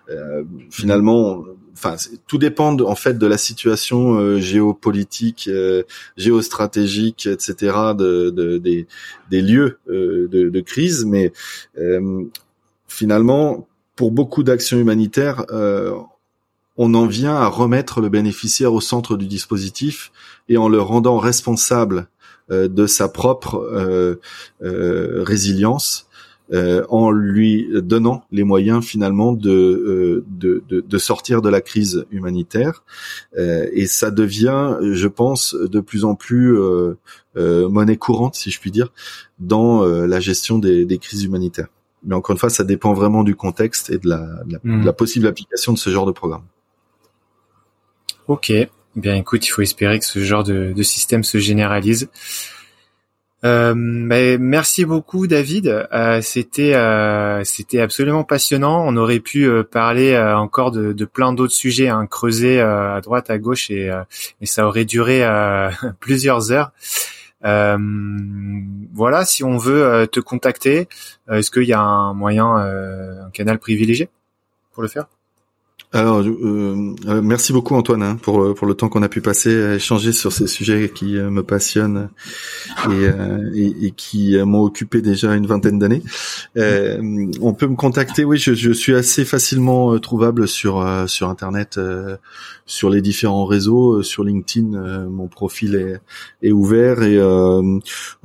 euh, 0.09 0.43
finalement, 0.69 1.43
enfin 1.73 1.95
tout 2.27 2.37
dépend 2.37 2.77
en 2.79 2.95
fait 2.95 3.17
de 3.17 3.27
la 3.27 3.37
situation 3.37 4.15
euh, 4.15 4.39
géopolitique, 4.39 5.49
euh, 5.51 5.83
géostratégique, 6.17 7.27
etc. 7.27 7.93
De, 7.97 8.29
de 8.29 8.57
des, 8.57 8.87
des 9.29 9.41
lieux 9.41 9.79
de, 9.87 10.27
de, 10.27 10.61
crise, 10.61 11.05
mais 11.05 11.31
finalement 12.87 13.67
pour 13.95 14.11
beaucoup 14.11 14.43
d'actions 14.43 14.77
humanitaires 14.77 15.45
on 16.77 16.93
en 16.93 17.05
vient 17.05 17.35
à 17.35 17.47
remettre 17.47 18.01
le 18.01 18.09
bénéficiaire 18.09 18.73
au 18.73 18.81
centre 18.81 19.17
du 19.17 19.27
dispositif 19.27 20.11
et 20.49 20.57
en 20.57 20.69
le 20.69 20.81
rendant 20.81 21.17
responsable 21.17 22.07
de 22.49 22.85
sa 22.85 23.07
propre 23.07 24.19
résilience 24.61 26.07
euh, 26.53 26.85
en 26.89 27.09
lui 27.09 27.67
donnant 27.73 28.23
les 28.31 28.43
moyens 28.43 28.85
finalement 28.85 29.33
de, 29.33 29.49
euh, 29.49 30.23
de, 30.27 30.63
de, 30.69 30.79
de, 30.79 30.97
sortir 30.99 31.41
de 31.41 31.49
la 31.49 31.59
crise 31.59 32.05
humanitaire. 32.11 32.83
Euh, 33.35 33.67
et 33.73 33.87
ça 33.87 34.11
devient, 34.11 34.77
je 34.79 35.07
pense, 35.07 35.55
de 35.55 35.79
plus 35.79 36.05
en 36.05 36.13
plus 36.13 36.55
monnaie 37.35 37.97
courante, 37.97 38.35
si 38.35 38.51
je 38.51 38.59
puis 38.59 38.69
dire, 38.69 38.93
dans 39.39 39.83
la 39.83 40.19
gestion 40.19 40.59
des, 40.59 40.85
des, 40.85 40.99
crises 40.99 41.23
humanitaires. 41.23 41.69
Mais 42.03 42.13
encore 42.13 42.33
une 42.33 42.39
fois, 42.39 42.51
ça 42.51 42.63
dépend 42.63 42.93
vraiment 42.93 43.23
du 43.23 43.35
contexte 43.35 43.89
et 43.89 43.97
de 43.97 44.07
la, 44.07 44.43
de 44.45 44.59
la, 44.63 44.91
mmh. 44.91 44.93
possible 44.93 45.25
application 45.25 45.73
de 45.73 45.79
ce 45.79 45.89
genre 45.89 46.05
de 46.05 46.11
programme. 46.11 46.43
Ok. 48.27 48.51
Bien, 48.95 49.15
écoute, 49.15 49.45
il 49.45 49.49
faut 49.49 49.61
espérer 49.61 49.99
que 49.99 50.05
ce 50.05 50.23
genre 50.23 50.43
de, 50.43 50.81
système 50.81 51.23
se 51.23 51.37
généralise. 51.37 52.09
Euh, 53.43 53.75
merci 53.75 54.85
beaucoup 54.85 55.27
David. 55.27 55.67
Euh, 55.93 56.21
c'était 56.21 56.73
euh, 56.73 57.43
c'était 57.43 57.81
absolument 57.81 58.23
passionnant. 58.23 58.83
On 58.87 58.95
aurait 58.97 59.19
pu 59.19 59.47
euh, 59.47 59.63
parler 59.63 60.17
encore 60.17 60.71
de, 60.71 61.05
plein 61.05 61.33
d'autres 61.33 61.53
sujets, 61.53 61.89
hein, 61.89 62.07
creuser 62.07 62.59
à 62.61 62.99
droite, 63.01 63.29
à 63.29 63.37
gauche, 63.37 63.69
et, 63.69 63.91
et 64.41 64.45
ça 64.45 64.65
aurait 64.65 64.85
duré 64.85 65.23
plusieurs 65.99 66.51
heures. 66.51 66.71
voilà, 67.43 69.25
si 69.25 69.43
on 69.43 69.57
veut 69.57 70.07
te 70.11 70.19
contacter, 70.19 70.87
est-ce 71.29 71.51
qu'il 71.51 71.63
y 71.63 71.73
a 71.73 71.81
un 71.81 72.13
moyen, 72.13 72.55
un 72.55 73.29
canal 73.31 73.59
privilégié 73.59 74.09
pour 74.71 74.81
le 74.81 74.89
faire? 74.89 75.05
Alors, 75.95 76.19
euh, 76.19 76.93
euh, 77.07 77.21
merci 77.21 77.53
beaucoup 77.53 77.73
Antoine 77.73 78.03
hein, 78.03 78.17
pour 78.21 78.53
pour 78.53 78.67
le 78.67 78.73
temps 78.73 78.89
qu'on 78.89 79.01
a 79.01 79.07
pu 79.07 79.21
passer 79.21 79.63
à 79.63 79.75
échanger 79.75 80.11
sur 80.11 80.33
ces 80.33 80.45
sujets 80.45 80.91
qui 80.93 81.17
euh, 81.17 81.29
me 81.29 81.41
passionnent 81.41 82.09
et, 82.91 83.85
et, 83.85 83.91
qui 83.91 84.37
m'ont 84.43 84.63
occupé 84.63 85.01
déjà 85.01 85.33
une 85.35 85.47
vingtaine 85.47 85.79
d'années. 85.79 86.03
on 86.57 87.53
peut 87.53 87.67
me 87.67 87.77
contacter, 87.77 88.25
oui, 88.25 88.37
je, 88.37 88.53
je 88.53 88.71
suis 88.71 88.93
assez 88.93 89.23
facilement 89.23 89.97
trouvable 89.99 90.49
sur 90.49 90.85
sur 91.07 91.29
internet, 91.29 91.79
sur 92.65 92.89
les 92.89 93.01
différents 93.01 93.45
réseaux, 93.45 94.03
sur 94.03 94.25
LinkedIn, 94.25 95.07
mon 95.07 95.27
profil 95.27 95.75
est, 95.75 96.01
est 96.45 96.51
ouvert 96.51 97.03
et 97.03 97.15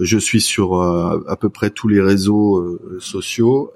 je 0.01 0.19
suis 0.19 0.41
sur 0.41 0.81
à 0.83 1.37
peu 1.37 1.51
près 1.51 1.71
tous 1.71 1.87
les 1.87 2.01
réseaux 2.01 2.81
sociaux. 2.99 3.73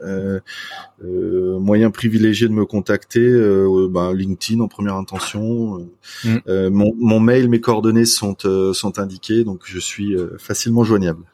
Euh, 1.04 1.58
moyen 1.58 1.90
privilégié 1.90 2.48
de 2.48 2.52
me 2.52 2.64
contacter, 2.64 3.28
euh, 3.64 3.88
ben, 3.88 4.12
LinkedIn 4.12 4.60
en 4.60 4.68
première 4.68 4.94
intention. 4.94 5.88
Euh, 6.46 6.70
mm. 6.70 6.72
mon, 6.72 6.94
mon, 6.96 7.20
mail, 7.20 7.48
mes 7.48 7.60
coordonnées 7.60 8.04
sont 8.04 8.36
sont 8.72 8.98
indiquées, 8.98 9.44
donc 9.44 9.62
je 9.64 9.78
suis 9.78 10.16
facilement 10.38 10.84
joignable. 10.84 11.24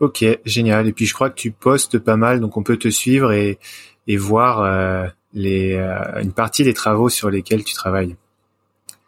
Ok, 0.00 0.24
génial. 0.44 0.86
Et 0.88 0.92
puis 0.92 1.06
je 1.06 1.14
crois 1.14 1.30
que 1.30 1.36
tu 1.38 1.50
postes 1.50 1.98
pas 1.98 2.16
mal, 2.16 2.40
donc 2.40 2.56
on 2.56 2.62
peut 2.62 2.76
te 2.76 2.88
suivre 2.88 3.32
et 3.32 3.58
et 4.06 4.16
voir 4.16 5.12
les 5.32 5.76
une 6.22 6.32
partie 6.32 6.64
des 6.64 6.74
travaux 6.74 7.08
sur 7.08 7.30
lesquels 7.30 7.64
tu 7.64 7.74
travailles. 7.74 8.16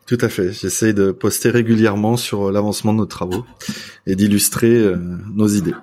Tout 0.06 0.18
à 0.22 0.30
fait. 0.30 0.52
J'essaie 0.52 0.94
de 0.94 1.12
poster 1.12 1.50
régulièrement 1.50 2.16
sur 2.16 2.50
l'avancement 2.50 2.94
de 2.94 2.98
nos 2.98 3.06
travaux 3.06 3.44
et 4.06 4.16
d'illustrer 4.16 4.94
nos 5.34 5.48
idées. 5.48 5.74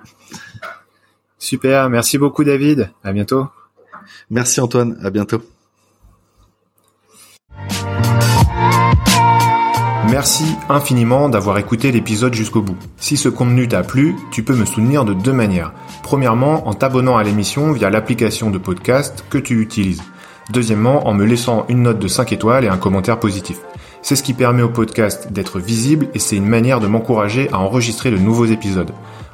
Super, 1.38 1.88
merci 1.90 2.18
beaucoup 2.18 2.42
David. 2.42 2.90
À 3.04 3.12
bientôt. 3.12 3.46
Merci 4.30 4.60
Antoine, 4.60 4.98
à 5.02 5.10
bientôt. 5.10 5.42
Merci 10.10 10.44
infiniment 10.68 11.28
d'avoir 11.28 11.58
écouté 11.58 11.90
l'épisode 11.90 12.32
jusqu'au 12.32 12.62
bout. 12.62 12.76
Si 12.96 13.16
ce 13.16 13.28
contenu 13.28 13.66
t'a 13.66 13.82
plu, 13.82 14.14
tu 14.30 14.44
peux 14.44 14.54
me 14.54 14.64
soutenir 14.64 15.04
de 15.04 15.12
deux 15.12 15.32
manières. 15.32 15.72
Premièrement, 16.02 16.68
en 16.68 16.74
t'abonnant 16.74 17.16
à 17.16 17.24
l'émission 17.24 17.72
via 17.72 17.90
l'application 17.90 18.50
de 18.50 18.58
podcast 18.58 19.24
que 19.30 19.38
tu 19.38 19.60
utilises. 19.60 20.02
Deuxièmement, 20.50 21.08
en 21.08 21.12
me 21.12 21.24
laissant 21.24 21.66
une 21.68 21.82
note 21.82 21.98
de 21.98 22.08
5 22.08 22.32
étoiles 22.32 22.64
et 22.64 22.68
un 22.68 22.76
commentaire 22.76 23.18
positif. 23.18 23.58
C'est 24.00 24.14
ce 24.14 24.22
qui 24.22 24.32
permet 24.32 24.62
au 24.62 24.68
podcast 24.68 25.32
d'être 25.32 25.58
visible 25.58 26.08
et 26.14 26.20
c'est 26.20 26.36
une 26.36 26.46
manière 26.46 26.78
de 26.78 26.86
m'encourager 26.86 27.48
à 27.52 27.58
enregistrer 27.58 28.12
de 28.12 28.18
nouveaux 28.18 28.46
épisodes. 28.46 28.92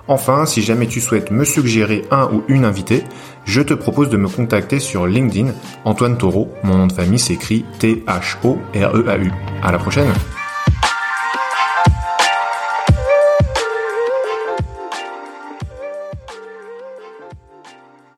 Enfin, 0.08 0.46
si 0.46 0.62
jamais 0.62 0.86
tu 0.86 1.00
souhaites 1.00 1.30
me 1.30 1.44
suggérer 1.44 2.06
un 2.10 2.30
ou 2.32 2.42
une 2.48 2.64
invitée, 2.64 3.04
je 3.44 3.60
te 3.60 3.74
propose 3.74 4.08
de 4.08 4.16
me 4.16 4.28
contacter 4.28 4.80
sur 4.80 5.06
LinkedIn, 5.06 5.52
Antoine 5.84 6.16
Taureau, 6.16 6.48
mon 6.64 6.78
nom 6.78 6.86
de 6.86 6.92
famille 6.92 7.18
s'écrit 7.18 7.64
T-H-O-R-E-A-U. 7.78 9.32
À 9.62 9.70
la 9.70 9.78
prochaine! 9.78 10.12